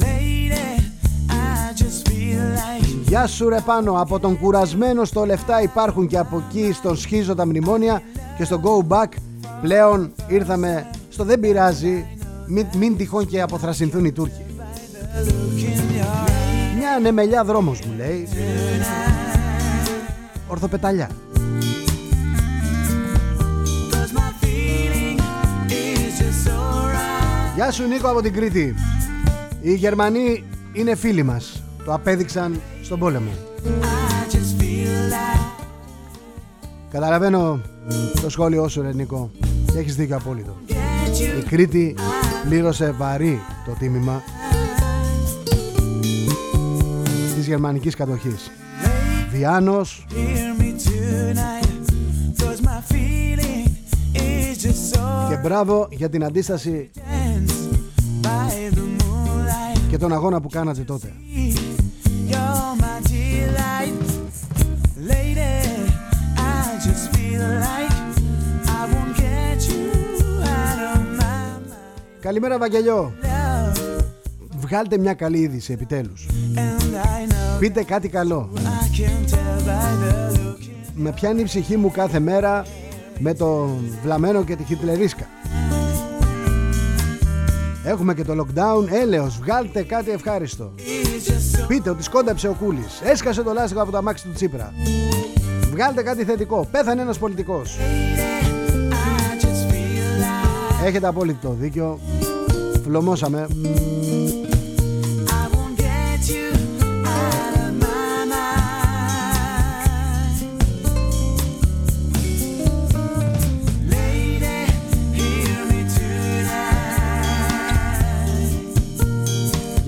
Lady, 0.00 0.80
I 1.28 1.82
just 1.82 2.08
feel 2.08 2.40
like 2.56 2.86
Γεια 3.08 3.26
σου 3.26 3.48
ρε 3.48 3.60
πάνω, 3.64 4.00
από 4.00 4.18
τον 4.18 4.38
κουρασμένο 4.38 5.04
στο 5.04 5.24
λεφτά 5.24 5.62
υπάρχουν 5.62 6.06
και 6.06 6.18
από 6.18 6.42
εκεί 6.48 6.72
στον 6.72 6.96
σχίζω 6.96 7.34
τα 7.34 7.46
μνημόνια 7.46 8.02
και 8.36 8.44
στο 8.44 8.60
go 8.64 8.92
back 8.94 9.08
πλέον 9.62 10.12
ήρθαμε 10.28 10.90
στο 11.08 11.24
δεν 11.24 11.40
πειράζει 11.40 12.06
μην, 12.46 12.66
μην 12.78 12.96
τυχόν 12.96 13.26
και 13.26 13.40
αποθρασινθούν 13.40 14.04
οι 14.04 14.12
Τούρκοι. 14.12 14.44
Μια 16.78 16.90
ανεμελιά 16.96 17.44
δρόμος 17.44 17.80
μου 17.80 17.92
λέει. 17.96 18.28
Ορθοπεταλιά. 20.48 21.08
Γεια 27.58 27.70
σου 27.70 27.86
Νίκο 27.86 28.08
από 28.08 28.22
την 28.22 28.32
Κρήτη. 28.32 28.74
Οι 29.60 29.74
Γερμανοί 29.74 30.44
είναι 30.72 30.94
φίλοι 30.94 31.22
μας. 31.22 31.62
Το 31.84 31.92
απέδειξαν 31.92 32.60
στον 32.82 32.98
πόλεμο. 32.98 33.30
I 33.30 34.34
just 34.34 34.62
feel 34.62 35.12
like 35.12 35.64
Καταλαβαίνω 36.90 37.60
το 38.22 38.30
σχόλιο 38.30 38.68
σου 38.68 38.82
ρε 38.82 38.92
Νίκο 38.92 39.30
και 39.72 39.78
έχεις 39.78 39.96
δίκιο 39.96 40.16
απόλυτο. 40.16 40.56
get 40.68 40.72
you 40.72 41.42
Η 41.42 41.48
Κρήτη 41.48 41.94
πλήρωσε 42.48 42.94
βαρύ 42.98 43.40
το 43.66 43.76
τίμημα 43.78 44.22
της 47.36 47.46
γερμανικής 47.46 47.94
κατοχής. 47.94 48.50
Βιάνος, 49.32 50.06
hear 50.10 50.60
me 50.62 50.64
tonight. 50.64 51.90
Cause 52.40 52.60
my 52.62 52.92
feeling 52.92 53.68
is 54.14 54.62
just 54.62 54.96
so 54.96 55.28
και 55.28 55.36
μπράβο 55.36 55.88
για 55.90 56.08
την 56.08 56.24
αντίσταση 56.24 56.90
και 59.90 59.98
τον 59.98 60.12
αγώνα 60.12 60.40
που 60.40 60.48
κάνατε 60.48 60.82
τότε. 60.82 61.12
You're 62.30 62.80
my 62.82 63.08
delight. 63.08 63.94
Lady, 65.12 65.54
I 66.36 66.86
just 66.86 67.04
feel 67.16 67.44
like 67.68 67.94
I 68.78 68.80
won't 68.92 69.14
get 69.24 69.58
you 69.70 69.84
out 70.58 70.78
of 70.94 71.00
my 71.20 71.20
mind. 71.20 71.72
Καλημέρα 72.20 72.58
Βαγγελιό. 72.58 73.12
Love, 73.22 74.02
Βγάλτε 74.60 74.98
μια 74.98 75.14
καλή 75.14 75.38
είδηση 75.38 75.72
επιτέλους. 75.72 76.26
and 76.54 76.94
I 76.94 77.32
know 77.32 77.58
Πείτε 77.58 77.82
κάτι 77.82 78.08
καλό. 78.08 78.48
I 78.54 78.58
can 78.58 79.30
tell 79.32 79.66
by 79.66 80.10
the 80.10 80.36
look. 80.38 80.58
Με 80.94 81.12
πιάνει 81.12 81.40
η 81.40 81.44
ψυχή 81.44 81.76
μου 81.76 81.90
κάθε 81.90 82.18
μέρα 82.18 82.66
με 83.18 83.34
το 83.34 83.68
βλαμένο 84.02 84.44
και 84.44 84.56
τη 84.56 84.64
χιτλερίσκα. 84.64 85.26
Έχουμε 87.88 88.14
και 88.14 88.24
το 88.24 88.34
lockdown, 88.44 88.88
έλεος, 88.92 89.38
βγάλτε 89.38 89.82
κάτι 89.82 90.10
ευχάριστο. 90.10 90.72
It's 90.76 91.30
just 91.30 91.62
so 91.62 91.66
Πείτε 91.68 91.90
ότι 91.90 92.02
σκόνταψε 92.02 92.48
ο 92.48 92.56
Κούλης, 92.60 93.00
έσκασε 93.02 93.42
το 93.42 93.52
λάστιχο 93.52 93.82
από 93.82 93.90
τα 93.90 94.02
μάξι 94.02 94.24
του 94.24 94.32
Τσίπρα. 94.32 94.72
Βγάλτε 95.70 96.02
κάτι 96.02 96.24
θετικό, 96.24 96.68
πέθανε 96.70 97.02
ένας 97.02 97.18
πολιτικός. 97.18 97.76
I 97.80 99.44
just 99.44 99.72
feel 99.72 100.82
like 100.82 100.86
Έχετε 100.86 101.06
απόλυτο 101.06 101.56
δίκιο, 101.60 101.98
φλωμώσαμε. 102.84 103.46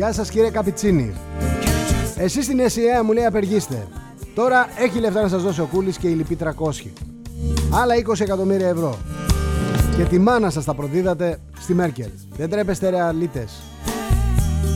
Γεια 0.01 0.12
σας 0.12 0.30
κύριε 0.30 0.51
Καπιτσίνη. 0.51 1.12
Εσείς 2.16 2.44
στην 2.44 2.59
ΕΣΥΑ 2.59 3.05
μου 3.05 3.12
λέει 3.12 3.24
απεργήστε. 3.24 3.86
Τώρα 4.34 4.66
έχει 4.78 4.98
λεφτά 4.98 5.22
να 5.22 5.28
σας 5.28 5.42
δώσει 5.42 5.61
ο 5.61 5.68
Κούλης 5.72 5.96
και 5.96 6.09
η 6.09 6.12
λυπή 6.12 6.36
300. 6.36 6.46
Άλλα 7.70 7.94
20 7.94 8.20
εκατομμύρια 8.20 8.68
ευρώ. 8.68 8.98
Και 9.96 10.03
τη 10.03 10.18
μάνα 10.18 10.51
σας 10.51 10.64
τα 10.64 10.74
προδίδατε 10.74 11.38
στη 11.61 11.74
Μέρκελ. 11.74 12.11
Δεν 12.36 12.51
τρέπεστε 12.51 12.88
ρε 12.88 13.01
αλήτες. 13.01 13.62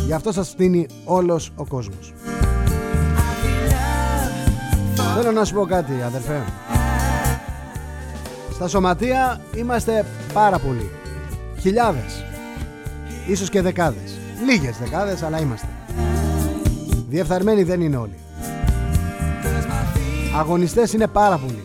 Γι' 0.06 0.12
αυτό 0.12 0.32
σας 0.32 0.48
φτύνει 0.48 0.86
όλος 1.04 1.52
ο 1.56 1.66
κόσμος. 1.66 2.14
Θέλω 5.16 5.32
να 5.32 5.44
σου 5.44 5.54
πω 5.54 5.66
κάτι 5.66 5.92
αδερφέ. 6.06 6.44
Στα 8.52 8.68
σωματεία 8.68 9.40
είμαστε 9.56 10.04
πάρα 10.32 10.58
πολλοί. 10.58 10.90
Χιλιάδες. 11.60 12.24
Ίσως 13.26 13.48
και 13.50 13.62
δεκάδες. 13.62 14.13
Λίγες 14.46 14.78
δεκάδες 14.78 15.22
αλλά 15.22 15.40
είμαστε. 15.40 15.68
Διεφθαρμένοι 17.08 17.62
δεν 17.62 17.80
είναι 17.80 17.96
όλοι. 17.96 18.18
Αγωνιστές 20.36 20.92
είναι 20.92 21.06
πάρα 21.06 21.38
πολλοί. 21.38 21.64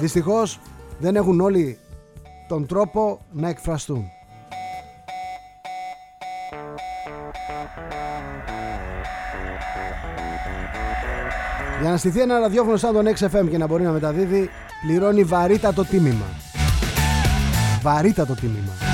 Δυστυχώς 0.00 0.60
δεν 0.98 1.16
έχουν 1.16 1.40
όλοι 1.40 1.78
τον 2.48 2.66
τρόπο 2.66 3.20
να 3.32 3.48
εκφραστούν. 3.48 4.04
Για 11.80 11.90
να 11.90 11.96
στηθεί 11.96 12.20
ένα 12.20 12.38
ραδιόφωνο 12.38 12.76
σαν 12.76 12.92
τον 12.92 13.06
XFM 13.06 13.48
και 13.50 13.58
να 13.58 13.66
μπορεί 13.66 13.82
να 13.82 13.90
μεταδίδει, 13.90 14.50
πληρώνει 14.86 15.24
βαρύτατο 15.24 15.84
τίμημα. 15.84 16.26
Βαρύτατο 17.82 18.34
τίμημα. 18.34 18.87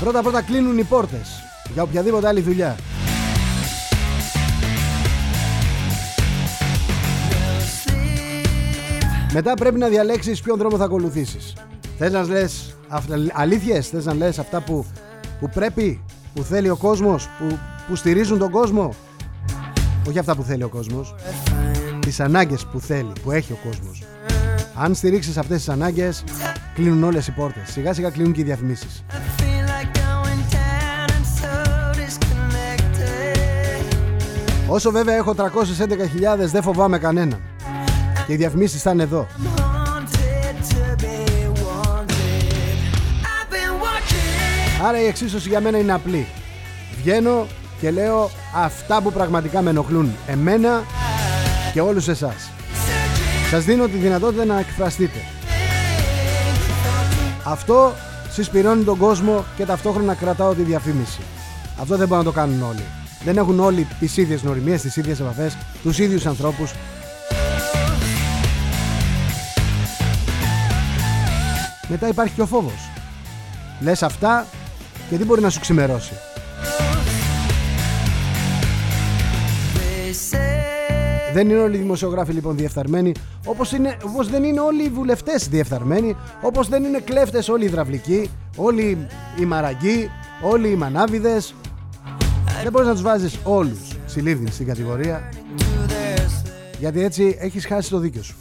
Πρώτα 0.00 0.22
πρώτα 0.22 0.42
κλείνουν 0.42 0.78
οι 0.78 0.82
πόρτες 0.84 1.28
για 1.72 1.82
οποιαδήποτε 1.82 2.28
άλλη 2.28 2.40
δουλειά. 2.40 2.76
Μετά 9.32 9.54
πρέπει 9.54 9.78
να 9.78 9.88
διαλέξεις 9.88 10.40
ποιον 10.40 10.58
δρόμο 10.58 10.76
θα 10.76 10.84
ακολουθήσεις. 10.84 11.52
Θες 11.98 12.12
να 12.12 12.22
λες 12.22 12.76
αυτα- 12.88 13.16
αλήθειες, 13.32 13.88
θες 13.88 14.04
να 14.04 14.14
λες 14.14 14.38
αυτά 14.38 14.60
που, 14.60 14.86
που 15.40 15.48
πρέπει, 15.48 16.00
που 16.34 16.42
θέλει 16.42 16.68
ο 16.68 16.76
κόσμος, 16.76 17.28
που, 17.38 17.58
που 17.88 17.96
στηρίζουν 17.96 18.38
τον 18.38 18.50
κόσμο; 18.50 18.94
Όχι 20.08 20.18
αυτά 20.18 20.36
που 20.36 20.42
θέλει 20.42 20.62
ο 20.62 20.68
κόσμος. 20.68 21.14
Τις 22.00 22.20
ανάγκες 22.20 22.66
που 22.66 22.80
θέλει, 22.80 23.12
που 23.22 23.30
έχει 23.30 23.52
ο 23.52 23.58
κόσμος. 23.64 24.02
Αν 24.74 24.94
στηρίξεις 24.94 25.36
αυτές 25.36 25.56
τις 25.56 25.68
ανάγκες, 25.68 26.24
κλείνουν 26.74 27.04
όλες 27.04 27.26
οι 27.26 27.30
πόρτες. 27.32 27.70
Σιγά 27.70 27.92
σιγά 27.94 28.10
κλείνουν 28.10 28.32
και 28.32 28.40
οι 28.40 28.44
διαφημίσεις. 28.44 29.04
Όσο 34.72 34.90
βέβαια 34.90 35.14
έχω 35.14 35.34
311.000 35.36 35.42
δεν 36.38 36.62
φοβάμαι 36.62 36.98
κανέναν. 36.98 37.40
Και 38.26 38.32
οι 38.32 38.36
διαφημίσεις 38.36 38.82
θα 38.82 38.90
είναι 38.90 39.02
εδώ. 39.02 39.26
Haunted 39.56 40.56
to 40.72 41.02
be 41.02 41.16
wanted. 41.64 42.78
I've 43.22 43.50
been 43.52 43.74
watching. 43.82 44.86
Άρα 44.86 45.00
η 45.00 45.06
εξίσωση 45.06 45.48
για 45.48 45.60
μένα 45.60 45.78
είναι 45.78 45.92
απλή. 45.92 46.26
Βγαίνω 46.96 47.46
και 47.80 47.90
λέω 47.90 48.30
αυτά 48.54 49.02
που 49.02 49.12
πραγματικά 49.12 49.62
με 49.62 49.70
ενοχλούν 49.70 50.12
εμένα 50.26 50.82
και 51.72 51.80
όλους 51.80 52.08
εσάς. 52.08 52.50
Σας 53.50 53.64
δίνω 53.64 53.86
τη 53.86 53.96
δυνατότητα 53.96 54.44
να 54.44 54.58
εκφραστείτε. 54.58 55.18
Αυτό 57.44 57.92
συσπηρώνει 58.30 58.84
τον 58.84 58.98
κόσμο 58.98 59.44
και 59.56 59.64
ταυτόχρονα 59.64 60.14
κρατάω 60.14 60.54
τη 60.54 60.62
διαφήμιση. 60.62 61.20
Αυτό 61.80 61.96
δεν 61.96 62.08
μπορούν 62.08 62.24
να 62.24 62.30
το 62.30 62.38
κάνουν 62.38 62.62
όλοι. 62.62 62.84
Δεν 63.24 63.36
έχουν 63.36 63.60
όλοι 63.60 63.86
τις 63.98 64.16
ίδιες 64.16 64.40
γνωριμίες, 64.40 64.82
τις 64.82 64.96
ίδιες 64.96 65.20
επαφές, 65.20 65.56
τους 65.82 65.98
ίδιους 65.98 66.26
ανθρώπους. 66.26 66.72
Μετά 71.88 72.08
υπάρχει 72.08 72.34
και 72.34 72.42
ο 72.42 72.46
φόβος. 72.46 72.90
Λες 73.80 74.02
αυτά 74.02 74.46
και 75.10 75.16
τι 75.16 75.24
μπορεί 75.24 75.40
να 75.40 75.50
σου 75.50 75.60
ξημερώσει. 75.60 76.12
Δεν 81.32 81.50
είναι 81.50 81.60
όλοι 81.60 81.76
οι 81.76 81.78
δημοσιογράφοι 81.78 82.32
λοιπόν 82.32 82.56
διεφθαρμένοι, 82.56 83.12
όπως, 83.46 83.72
είναι, 83.72 83.96
όπως 84.04 84.28
δεν 84.28 84.44
είναι 84.44 84.60
όλοι 84.60 84.84
οι 84.84 84.88
βουλευτές 84.88 85.48
διεφθαρμένοι, 85.48 86.16
όπως 86.42 86.68
δεν 86.68 86.84
είναι 86.84 86.98
κλέφτες 86.98 87.48
όλοι 87.48 87.62
οι 87.64 87.66
υδραυλικοί, 87.66 88.30
όλοι 88.56 89.06
οι 89.40 89.44
μαραγκοί, 89.44 90.10
όλοι 90.42 90.68
οι 90.68 90.74
μανάβιδες. 90.74 91.54
Δεν 92.62 92.72
μπορείς 92.72 92.86
να 92.86 92.92
τους 92.92 93.02
βάζεις 93.02 93.38
όλους 93.42 93.78
συλλήβδιν 94.06 94.52
στην 94.52 94.66
κατηγορία, 94.66 95.28
γιατί 96.78 97.04
έτσι 97.04 97.36
έχεις 97.40 97.66
χάσει 97.66 97.90
το 97.90 97.98
δίκιο 97.98 98.22
σου. 98.22 98.34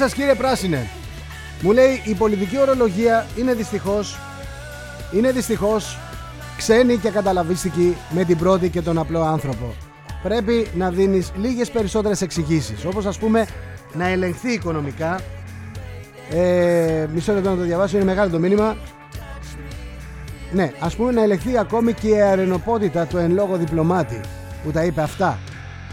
Γεια 0.00 0.08
σας 0.08 0.18
κύριε 0.18 0.34
Πράσινε. 0.34 0.88
Μου 1.60 1.72
λέει 1.72 2.02
η 2.04 2.14
πολιτική 2.14 2.58
ορολογία 2.58 3.26
είναι 3.38 3.54
δυστυχώς 3.54 4.18
είναι 5.12 5.32
δυστυχώς 5.32 5.98
ξένη 6.56 6.96
και 6.96 7.10
καταλαβίστικη 7.10 7.96
με 8.10 8.24
την 8.24 8.38
πρώτη 8.38 8.70
και 8.70 8.82
τον 8.82 8.98
απλό 8.98 9.22
άνθρωπο. 9.22 9.74
Πρέπει 10.22 10.66
να 10.74 10.90
δίνεις 10.90 11.32
λίγες 11.36 11.70
περισσότερες 11.70 12.22
εξηγήσεις 12.22 12.84
όπως 12.84 13.06
ας 13.06 13.18
πούμε 13.18 13.46
να 13.92 14.08
ελεγχθεί 14.08 14.52
οικονομικά 14.52 15.20
ε, 16.30 17.06
μισό 17.12 17.32
λεπτό 17.32 17.50
να 17.50 17.56
το 17.56 17.62
διαβάσω 17.62 17.96
είναι 17.96 18.06
μεγάλο 18.06 18.30
το 18.30 18.38
μήνυμα 18.38 18.76
ναι, 20.52 20.72
ας 20.78 20.96
πούμε 20.96 21.12
να 21.12 21.22
ελεγχθεί 21.22 21.58
ακόμη 21.58 21.92
και 21.92 22.08
η 22.08 22.20
αρενοπότητα 22.20 23.06
του 23.06 23.16
εν 23.16 23.32
λόγω 23.32 23.56
διπλωμάτη 23.56 24.20
που 24.64 24.70
τα 24.70 24.84
είπε 24.84 25.02
αυτά. 25.02 25.38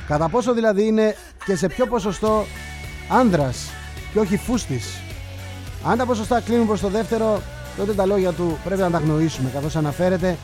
Κατά 0.08 0.30
πόσο 0.30 0.54
δηλαδή 0.54 0.86
είναι 0.86 1.16
και 1.46 1.56
σε 1.56 1.68
ποιο 1.68 1.86
ποσοστό 1.86 2.46
άνδρας 3.10 3.72
και 4.18 4.24
όχι 4.24 4.38
φούστης. 4.38 5.00
Αν 5.84 5.98
τα 5.98 6.06
ποσοστά 6.06 6.40
κλείνουν 6.40 6.68
προς 6.68 6.80
το 6.80 6.88
δεύτερο, 6.88 7.42
τότε 7.78 7.94
τα 7.94 8.06
λόγια 8.06 8.32
του 8.32 8.58
πρέπει 8.64 8.82
να 8.82 8.90
τα 8.90 8.98
γνωρίσουμε, 8.98 9.50
καθώς 9.54 9.76
αναφέρεται 9.76 10.38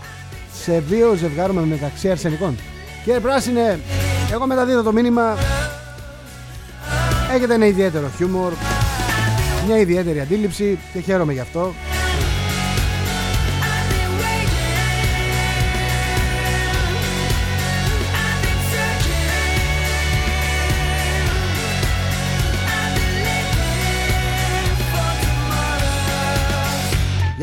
σε 0.64 0.80
βίο 0.80 1.14
ζευγάρουμε 1.14 1.62
μεταξύ 1.62 2.10
αρσενικών. 2.10 2.58
Κύριε 3.04 3.20
Πράσινε, 3.20 3.80
εγώ 4.32 4.48
μεταδίδω 4.48 4.84
το 4.84 4.92
μήνυμα. 4.92 5.38
Έχετε 7.34 7.54
ένα 7.54 7.66
ιδιαίτερο 7.66 8.12
χιούμορ, 8.16 8.54
μια 9.68 9.78
ιδιαίτερη 9.78 10.20
αντίληψη 10.20 10.80
και 10.94 11.00
χαίρομαι 11.00 11.34
γι' 11.34 11.40
αυτό. 11.40 11.74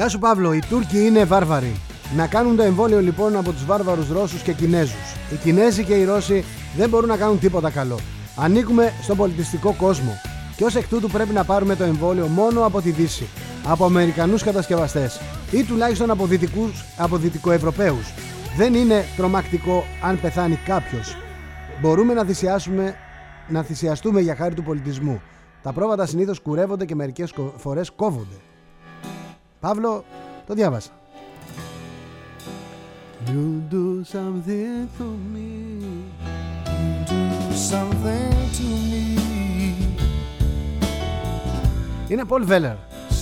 Γεια 0.01 0.09
σου 0.09 0.19
Παύλο, 0.19 0.53
οι 0.53 0.59
Τούρκοι 0.69 1.07
είναι 1.07 1.25
βάρβαροι. 1.25 1.81
Να 2.17 2.27
κάνουν 2.27 2.57
το 2.57 2.63
εμβόλιο 2.63 3.01
λοιπόν 3.01 3.37
από 3.37 3.53
τους 3.53 3.65
βάρβαρους 3.65 4.09
Ρώσους 4.09 4.43
και 4.43 4.53
Κινέζους. 4.53 5.15
Οι 5.33 5.37
Κινέζοι 5.37 5.85
και 5.85 5.95
οι 5.95 6.05
Ρώσοι 6.05 6.45
δεν 6.77 6.89
μπορούν 6.89 7.09
να 7.09 7.17
κάνουν 7.17 7.39
τίποτα 7.39 7.71
καλό. 7.71 7.99
Ανήκουμε 8.37 8.93
στον 9.03 9.17
πολιτιστικό 9.17 9.75
κόσμο. 9.79 10.21
Και 10.57 10.65
ως 10.65 10.75
εκ 10.75 10.89
τούτου 10.89 11.11
πρέπει 11.11 11.33
να 11.33 11.45
πάρουμε 11.45 11.77
το 11.77 11.85
εμβόλιο 11.85 12.27
μόνο 12.27 12.67
από 12.67 12.81
τη 12.81 12.91
Δύση. 12.91 13.27
Από 13.67 13.85
Αμερικανούς 13.85 14.43
κατασκευαστές. 14.43 15.21
Ή 15.51 15.63
τουλάχιστον 15.65 16.11
από, 16.11 16.27
δυτικούς, 16.27 16.85
από 16.97 17.17
Δυτικοευρωπαίους. 17.17 18.13
Δεν 18.57 18.75
είναι 18.75 19.05
τρομακτικό 19.17 19.85
αν 20.03 20.21
πεθάνει 20.21 20.59
κάποιος. 20.65 21.17
Μπορούμε 21.81 22.15
να 22.15 22.25
θυσιάσουμε 22.25 22.95
να 23.49 23.63
θυσιαστούμε 23.63 24.21
για 24.21 24.37
χάρη 24.37 24.55
του 24.55 24.63
πολιτισμού. 24.63 25.21
Τα 25.63 25.73
πρόβατα 25.73 26.07
συνήθως 26.07 26.41
κουρεύονται 26.41 26.85
και 26.85 26.95
μερικές 26.95 27.33
κο- 27.33 27.55
φορές 27.57 27.91
κόβονται. 27.91 28.37
Παύλο, 29.61 30.05
το 30.47 30.55
διάβασα. 30.55 30.91
You 33.27 33.73
do 33.75 33.85
something 34.15 34.89
to 34.99 35.07
me. 35.35 35.51
Something 37.71 38.35
to 38.57 38.67
me, 38.91 39.05
Είναι 42.09 42.23
Paul 42.29 42.49
Weller. 42.49 42.77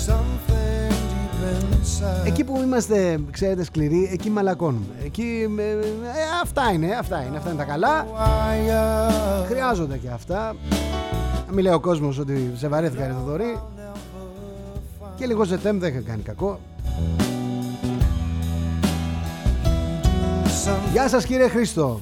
something 0.06 0.90
deep 0.90 1.42
inside. 1.74 2.26
Εκεί 2.26 2.44
που 2.44 2.60
είμαστε, 2.64 3.18
ξέρετε, 3.30 3.64
σκληροί, 3.64 4.08
εκεί 4.12 4.30
μαλακώνουμε. 4.30 4.94
Εκεί, 5.04 5.46
ε, 5.58 5.62
ε, 5.62 5.76
αυτά 6.42 6.70
είναι, 6.72 6.94
αυτά 6.98 7.22
είναι, 7.22 7.36
αυτά 7.36 7.48
είναι 7.50 7.58
τα 7.58 7.64
καλά. 7.64 8.06
Wire. 8.06 9.44
Χρειάζονται 9.46 9.96
και 9.96 10.08
αυτά. 10.08 10.56
Να 11.46 11.52
μην 11.54 11.64
λέει 11.64 11.72
ο 11.72 11.80
κόσμος 11.80 12.18
ότι 12.18 12.52
σε 12.56 12.68
βαρέθηκα 12.68 13.06
ρε 13.06 13.12
Θοδωρή. 13.12 13.58
Και 15.18 15.26
λίγο 15.26 15.44
ζετέμ 15.44 15.78
δεν 15.78 15.90
είχα 15.90 16.00
κάνει 16.00 16.22
κακό. 16.22 16.58
Γεια 20.92 21.08
σας 21.08 21.24
κύριε 21.24 21.48
Χρήστο. 21.48 22.00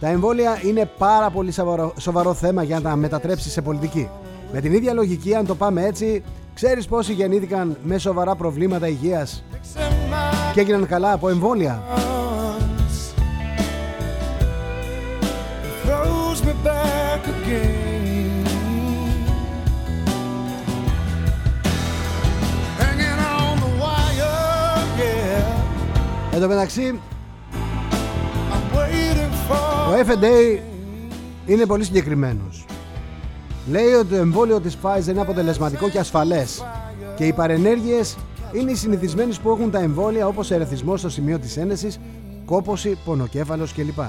Τα 0.00 0.08
εμβόλια 0.08 0.60
είναι 0.64 0.90
πάρα 0.98 1.30
πολύ 1.30 1.52
σοβαρό, 1.52 1.92
σοβαρό 1.98 2.34
θέμα 2.34 2.62
για 2.62 2.76
να 2.76 2.82
τα 2.82 2.96
μετατρέψεις 2.96 3.52
σε 3.52 3.62
πολιτική. 3.62 4.08
Με 4.52 4.60
την 4.60 4.72
ίδια 4.72 4.92
λογική, 4.92 5.34
αν 5.34 5.46
το 5.46 5.54
πάμε 5.54 5.84
έτσι, 5.84 6.22
ξέρεις 6.54 6.86
πόσοι 6.86 7.12
γεννήθηκαν 7.12 7.76
με 7.82 7.98
σοβαρά 7.98 8.34
προβλήματα 8.34 8.88
υγείας 8.88 9.44
και 10.54 10.60
έγιναν 10.60 10.86
καλά 10.86 11.12
από 11.12 11.28
εμβόλια; 11.28 11.82
Εν 26.38 26.44
τω 26.44 26.50
μεταξύ, 26.50 27.00
I'm 28.52 28.76
waiting 28.76 29.32
for. 29.48 29.90
Ο 29.90 30.06
FDA 30.06 30.60
είναι 31.46 31.66
πολύ 31.66 31.84
συγκεκριμένος. 31.84 32.64
Λέει 33.70 33.92
ότι 33.92 34.08
το 34.08 34.16
εμβόλιο 34.16 34.60
της 34.60 34.78
Pfizer 34.82 35.08
είναι 35.08 35.20
αποτελεσματικό 35.20 35.88
και 35.88 35.98
ασφαλές 35.98 36.64
και 37.16 37.24
οι 37.24 37.32
παρενέργειες 37.32 38.16
είναι 38.52 38.70
οι 38.70 38.74
συνηθισμένες 38.74 39.38
που 39.38 39.50
έχουν 39.50 39.70
τα 39.70 39.78
εμβόλια 39.78 40.26
όπως 40.26 40.50
ερεθισμός 40.50 41.00
στο 41.00 41.08
σημείο 41.08 41.38
της 41.38 41.56
ένεσης, 41.56 41.98
κόπωση, 42.44 42.98
πονοκέφαλος 43.04 43.72
κλπ. 43.72 44.00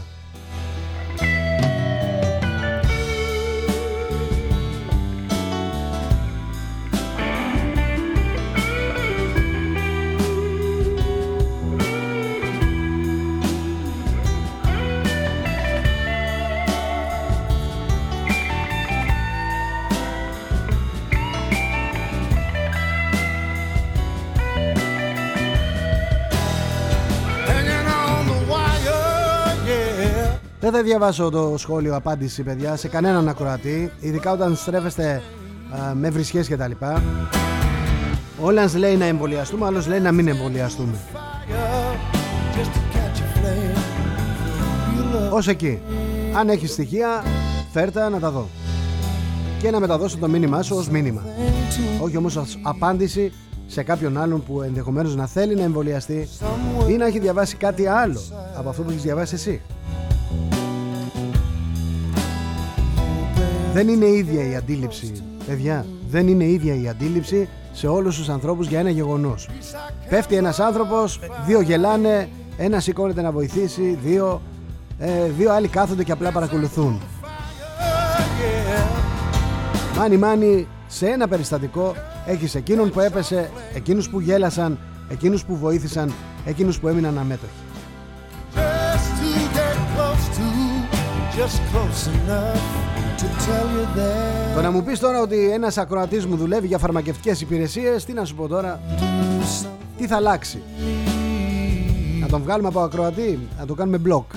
Δεν 30.72 30.78
θα 30.78 30.84
διαβάσω 30.84 31.30
το 31.30 31.54
σχόλιο 31.58 31.96
απάντηση 31.96 32.44
παιδιά 32.44 32.76
σε 32.76 32.88
κανέναν 32.88 33.28
ακροατή, 33.30 33.92
ειδικά 34.00 34.32
όταν 34.32 34.56
στρέφεστε 34.56 35.22
α, 35.72 35.94
με 35.96 36.10
βρισχές 36.10 36.48
και 36.48 36.58
τα 36.58 36.68
λοιπά. 36.68 37.04
Ο 38.42 38.46
Όλανς 38.46 38.76
λέει 38.76 38.96
να 38.96 39.06
εμβολιαστούμε, 39.06 39.66
άλλος 39.66 39.88
λέει 39.88 40.00
να 40.00 40.12
μην 40.12 40.28
εμβολιαστούμε. 40.28 40.98
Just 42.56 42.66
to 42.66 42.96
catch 42.96 43.20
a 43.20 43.38
flame. 43.38 43.78
You 44.98 45.32
love 45.32 45.36
Ως 45.36 45.48
εκεί. 45.48 45.80
Αν 46.38 46.50
έχεις 46.50 46.72
στοιχεία, 46.72 47.24
φέρτα 47.72 48.10
να 48.10 48.20
τα 48.20 48.32
δω. 48.32 48.48
Και 49.62 49.72
να 49.72 49.80
μεταδώσω 49.80 50.18
το 50.18 50.28
μήνυμά 50.28 50.62
σου 50.62 50.76
ως 50.76 50.90
μήνυμα. 50.90 51.22
to 52.00 52.04
Όχι 52.04 52.18
όμως 52.18 52.36
ως 52.36 52.60
απάντηση 52.62 53.32
σε 53.68 53.84
κάποιον 53.84 54.18
άλλον 54.18 54.44
που 54.44 54.62
ενδεχομένως 54.62 55.16
να 55.16 55.28
θέλει 55.28 55.56
να 55.56 55.64
εμβολιαστεί 55.64 56.28
ή 56.90 56.94
να 56.94 57.06
έχει 57.06 57.20
διαβάσει 57.20 57.56
κάτι 57.56 57.88
άλλο 57.88 58.22
από 58.58 58.70
αυτό 58.70 58.82
που 58.82 58.90
έχεις 58.90 59.02
διαβάσει 59.02 59.36
εσύ. 59.36 59.62
Δεν 63.80 63.88
είναι 63.88 64.06
ίδια 64.06 64.50
η 64.50 64.56
αντίληψη, 64.56 65.12
παιδιά. 65.48 65.86
Δεν 66.10 66.28
είναι 66.28 66.44
ίδια 66.44 66.76
η 66.82 66.88
αντίληψη 66.88 67.48
σε 67.72 67.88
όλους 67.88 68.18
τους 68.18 68.30
ανθρώπους 68.30 68.68
για 68.68 68.80
ένα 68.80 68.90
γεγονός. 68.90 69.50
Πέφτει 70.10 70.36
ένας 70.36 70.60
άνθρωπος, 70.60 71.20
δύο 71.46 71.62
γελάνε, 71.62 72.30
ένας 72.58 72.84
σηκώνεται 72.84 73.22
να 73.22 73.32
βοηθήσει, 73.32 73.98
δύο, 74.04 74.42
ε, 75.00 75.30
δύο 75.38 75.52
άλλοι 75.52 75.68
κάθονται 75.68 76.04
και 76.04 76.12
απλά 76.12 76.32
παρακολουθούν. 76.32 77.02
Μάνι 79.98 80.18
μάνι 80.18 80.68
σε 80.88 81.08
ένα 81.08 81.28
περιστατικό 81.28 81.96
έχεις 82.26 82.56
εκείνον 82.56 82.90
που 82.90 83.00
έπεσε, 83.00 83.50
εκείνους 83.74 84.10
που 84.10 84.20
γέλασαν, 84.20 84.80
εκείνους 85.10 85.46
που 85.46 85.58
βοήθησαν, 85.58 86.14
εκείνους 86.46 86.80
που 86.80 86.88
έμειναν 86.88 87.18
αμέτωχοι. 87.18 87.52
Just 88.56 89.10
to 89.22 89.32
get 89.58 89.78
close 89.96 90.26
to, 90.38 90.48
just 91.38 91.58
close 91.72 92.08
enough 92.08 92.89
Το 94.56 94.62
να 94.62 94.72
μου 94.72 94.84
πεις 94.84 95.00
τώρα 95.00 95.22
ότι 95.22 95.52
ένας 95.52 95.78
ακροατής 95.78 96.26
μου 96.26 96.36
δουλεύει 96.36 96.68
για 96.68 96.78
φαρμακευτικές 96.78 97.42
υπηρεσίες, 97.42 98.06
τι 98.06 98.14
να 98.14 98.26
σου 98.26 98.36
πω 98.36 98.48
τώρα, 98.48 98.82
τι 99.98 100.08
θα 100.08 100.16
αλλάξει; 100.16 100.62
Να 102.22 102.28
τον 102.28 102.42
βγάλουμε 102.42 102.68
από 102.68 102.80
ακροατή, 102.80 103.40
να 103.60 103.66
το 103.66 103.74
κάνουμε 103.74 104.02
block. 104.06 104.36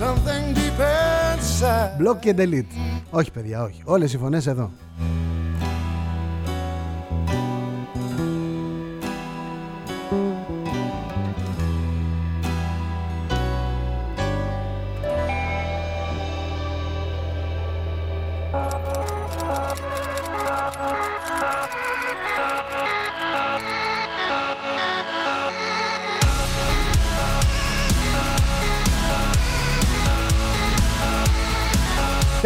Something 0.00 0.56
deep 0.56 0.80
inside. 0.80 2.10
Block 2.10 2.18
και 2.20 2.34
delete. 2.38 2.98
Όχι 3.10 3.30
παιδιά, 3.30 3.62
όχι. 3.62 3.82
Όλες 3.84 4.12
οι 4.12 4.18
φωνές 4.18 4.46
εδώ. 4.46 4.70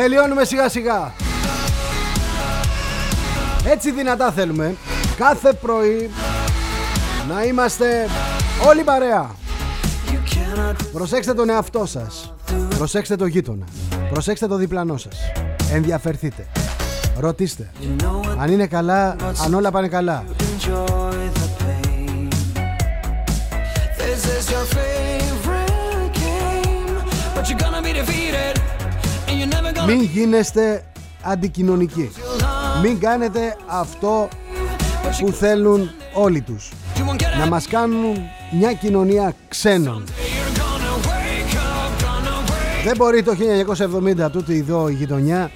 Τελειώνουμε 0.02 0.44
σιγά 0.44 0.68
σιγά. 0.68 1.12
Έτσι 3.64 3.90
δυνατά 3.90 4.30
θέλουμε 4.30 4.74
κάθε 5.16 5.52
πρωί 5.52 6.10
να 7.28 7.44
είμαστε 7.44 8.08
όλοι 8.66 8.82
παρέα. 8.82 9.30
Προσέξτε 10.92 11.34
τον 11.34 11.50
εαυτό 11.50 11.86
σας. 11.86 12.34
Προσέξτε 12.78 13.16
το 13.16 13.26
γείτονα. 13.26 13.64
Προσέξτε 14.10 14.46
το 14.46 14.56
διπλανό 14.56 14.96
σας. 14.96 15.16
Ενδιαφερθείτε. 15.72 16.46
Ρωτήστε. 17.18 17.70
Αν 18.38 18.50
είναι 18.50 18.66
καλά, 18.66 19.16
αν 19.44 19.54
όλα 19.54 19.70
πάνε 19.70 19.88
καλά. 19.88 20.24
Μην 29.86 30.02
γίνεστε 30.02 30.84
αντικοινωνικοί. 31.22 32.10
Μην 32.82 32.98
κάνετε 33.00 33.56
αυτό 33.66 34.28
που 35.20 35.32
θέλουν 35.32 35.90
όλοι 36.14 36.40
τους. 36.40 36.70
You 36.96 36.98
won't 37.00 37.22
get 37.22 37.38
Να 37.38 37.44
it. 37.46 37.48
μας 37.48 37.66
κάνουν 37.66 38.16
μια 38.58 38.72
κοινωνία 38.72 39.34
ξένων. 39.48 40.04
You're 40.06 40.58
gonna 40.58 41.06
wake 41.06 41.54
up, 41.54 42.02
gonna 42.02 42.50
wake. 42.50 42.84
Δεν 42.84 42.96
μπορεί 42.96 43.22
το 43.22 43.32
1970 44.26 44.30
τούτη 44.30 44.58
εδώ 44.58 44.88
η 44.88 44.92
γειτονιά 44.94 45.50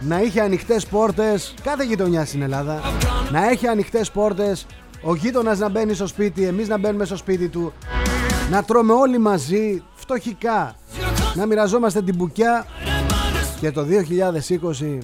να 0.00 0.20
είχε 0.20 0.40
ανοιχτές 0.40 0.86
πόρτες, 0.86 1.54
κάθε 1.62 1.84
γειτονιά 1.84 2.24
στην 2.24 2.42
Ελλάδα, 2.42 2.80
να 3.30 3.48
έχει 3.50 3.66
ανοιχτές 3.66 4.10
πόρτες, 4.10 4.66
ο 5.02 5.14
γείτονας 5.14 5.58
να 5.58 5.68
μπαίνει 5.68 5.94
στο 5.94 6.06
σπίτι, 6.06 6.44
εμείς 6.44 6.68
να 6.68 6.78
μπαίνουμε 6.78 7.04
στο 7.04 7.16
σπίτι 7.16 7.48
του, 7.48 7.72
να 8.50 8.62
τρώμε 8.62 8.92
όλοι 8.92 9.18
μαζί, 9.18 9.82
φτωχικά, 9.94 10.74
να 11.34 11.46
μοιραζόμαστε 11.46 12.02
την 12.02 12.14
μπουκιά 12.14 12.66
και 13.60 13.70
το 13.70 13.86
2020 14.80 14.98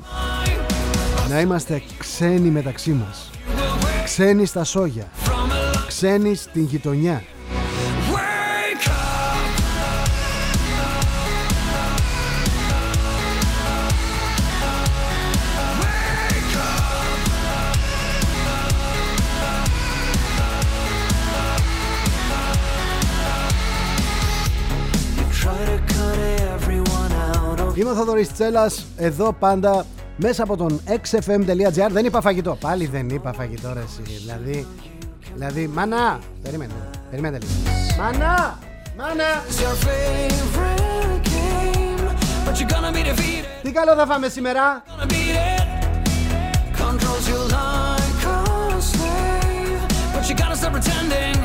να 1.29 1.41
είμαστε 1.41 1.83
ξένοι 1.99 2.49
μεταξύ 2.49 2.91
μας. 2.91 3.31
Ξένοι 4.05 4.47
στα 4.47 4.65
σόγια, 4.65 5.11
ξένοι 5.87 6.35
στην 6.35 6.65
γειτονιά. 6.65 7.23
Είμαι 27.83 27.91
ο 27.91 27.95
Θοδωρής 27.95 28.33
Τσέλας, 28.33 28.87
εδώ 28.97 29.33
πάντα 29.33 29.87
μέσα 30.17 30.43
από 30.43 30.57
τον 30.57 30.81
xfm.gr. 30.89 31.89
Δεν 31.91 32.05
είπα 32.05 32.21
φαγητό. 32.21 32.57
Πάλι 32.61 32.87
δεν 32.87 33.09
είπα 33.09 33.33
φαγητό, 33.33 33.73
ρε 33.73 33.81
εσύ. 33.81 34.03
Δηλαδή, 34.03 34.67
δηλαδή, 35.35 35.67
μάνα, 35.67 36.19
περίμενε, 36.43 36.73
περίμενε 37.11 37.39
λίγο. 37.39 37.53
Μάνα, 37.99 38.59
μάνα, 38.97 39.25
your 39.49 39.75
favorite 39.85 41.23
game, 41.25 42.05
but 42.47 42.59
you're 42.59 42.73
gonna 42.75 42.93
be 42.93 43.03
defeated. 43.03 43.47
τι 43.63 43.73
καλό 43.73 43.95
θα 43.95 44.07
φάμε 44.07 44.29
σήμερα; 44.29 44.83
Gonna 44.87 45.07
beat 45.07 45.35
it. 45.51 45.67
Controls 46.81 47.27
you 47.31 47.41
like 47.59 48.25
a 48.37 48.81
slave, 48.91 49.81
but 50.15 50.23
you 50.29 50.35
gotta 50.43 50.57
stop 50.61 50.73
pretending. 50.77 51.37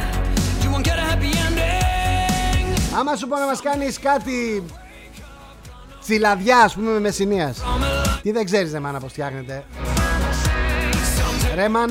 You 0.63 0.69
won't 0.71 0.85
get 0.89 0.97
a 1.03 1.05
happy 1.11 1.31
ending. 1.45 2.97
Άμα 2.99 3.15
σου 3.15 3.27
πω 3.27 3.37
να 3.37 3.45
μας 3.45 3.61
κάνεις 3.61 3.99
κάτι 3.99 4.63
Στη 6.07 6.19
λαδιά, 6.19 6.59
ας 6.59 6.73
πούμε, 6.73 6.99
μεσενία 6.99 7.53
ή 8.21 8.31
δεν 8.31 8.45
ξέρεις 8.45 8.71
δε 8.71 8.79
μα 8.79 8.99
φτιάχνετε 9.07 9.63
ρέμα 11.55 11.85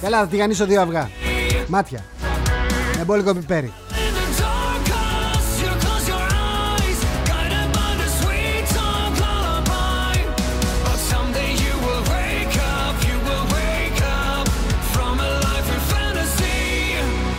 Καλά 0.00 0.18
να 0.18 0.24
δικανίσω 0.24 0.66
δύο 0.66 0.80
αυγά. 0.80 1.10
Μάτια. 1.66 2.04
Με 2.94 3.00
εμπόλετικό 3.00 3.34
πιπέρι. 3.34 3.72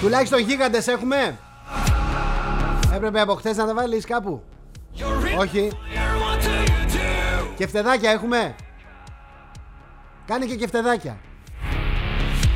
Τουλάχιστον 0.02 0.40
γίνατε 0.40 0.84
έχουμε. 0.92 1.38
Έπρεπε 2.96 3.20
από 3.20 3.34
χτες 3.34 3.58
να 3.58 3.66
τα 3.66 3.74
βάλεις 3.74 4.06
κάπου. 4.06 4.44
You're 4.98 5.36
in 5.36 5.40
Όχι. 5.40 5.70
here, 5.72 5.98
what 6.22 6.44
do 6.44 6.70
you 6.70 6.94
do? 6.94 7.48
Και 7.58 7.68
φτεδάκια 7.68 8.12
έχουμε. 8.12 8.56
Κάνε 10.26 10.46
και 10.46 10.56
κεφτεδάκια. 10.56 11.18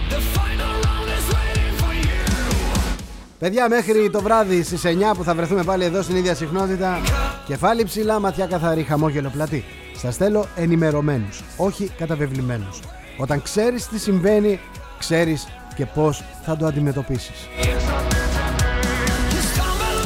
The 0.10 0.14
final 0.14 0.86
round 0.86 1.10
is 1.18 1.36
waiting 1.36 1.82
for 1.82 1.94
you. 2.06 3.00
Παιδιά, 3.40 3.70
μέχρι 3.70 4.10
το 4.10 4.22
βράδυ 4.22 4.64
στις 4.64 4.86
9 4.86 5.14
που 5.16 5.24
θα 5.24 5.36
βρεθούμε 5.36 5.64
πάλι 5.64 5.84
εδώ 5.84 6.02
στην 6.02 6.16
ίδια 6.16 6.36
συχνότητα, 6.36 7.02
κεφάλι 7.46 7.84
ψηλά, 7.84 8.20
ματιά 8.20 8.46
καθαρή, 8.46 8.84
χαμόγελο 8.84 9.30
πλατή. 9.30 9.64
Σας 9.98 10.18
θέλω 10.18 10.46
ενημερωμένους, 10.56 11.44
όχι 11.58 11.92
καταβεβλημένους. 11.98 12.80
Όταν 13.18 13.42
ξέρεις 13.42 13.88
τι 13.88 14.00
συμβαίνει, 14.00 14.60
ξέρεις 15.00 15.48
και 15.76 15.86
πώς 15.86 16.24
θα 16.46 16.58
το 16.58 16.66
αντιμετωπίσεις. 16.66 17.48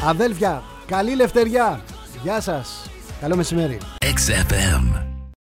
Αδέλφια, 0.09 0.63
καλή 0.85 1.15
λευτεριά. 1.15 1.81
Γεια 2.23 2.41
σας. 2.41 2.89
Καλό 3.21 3.35
μεσημέρι. 3.35 3.77
XFM. 3.99 5.08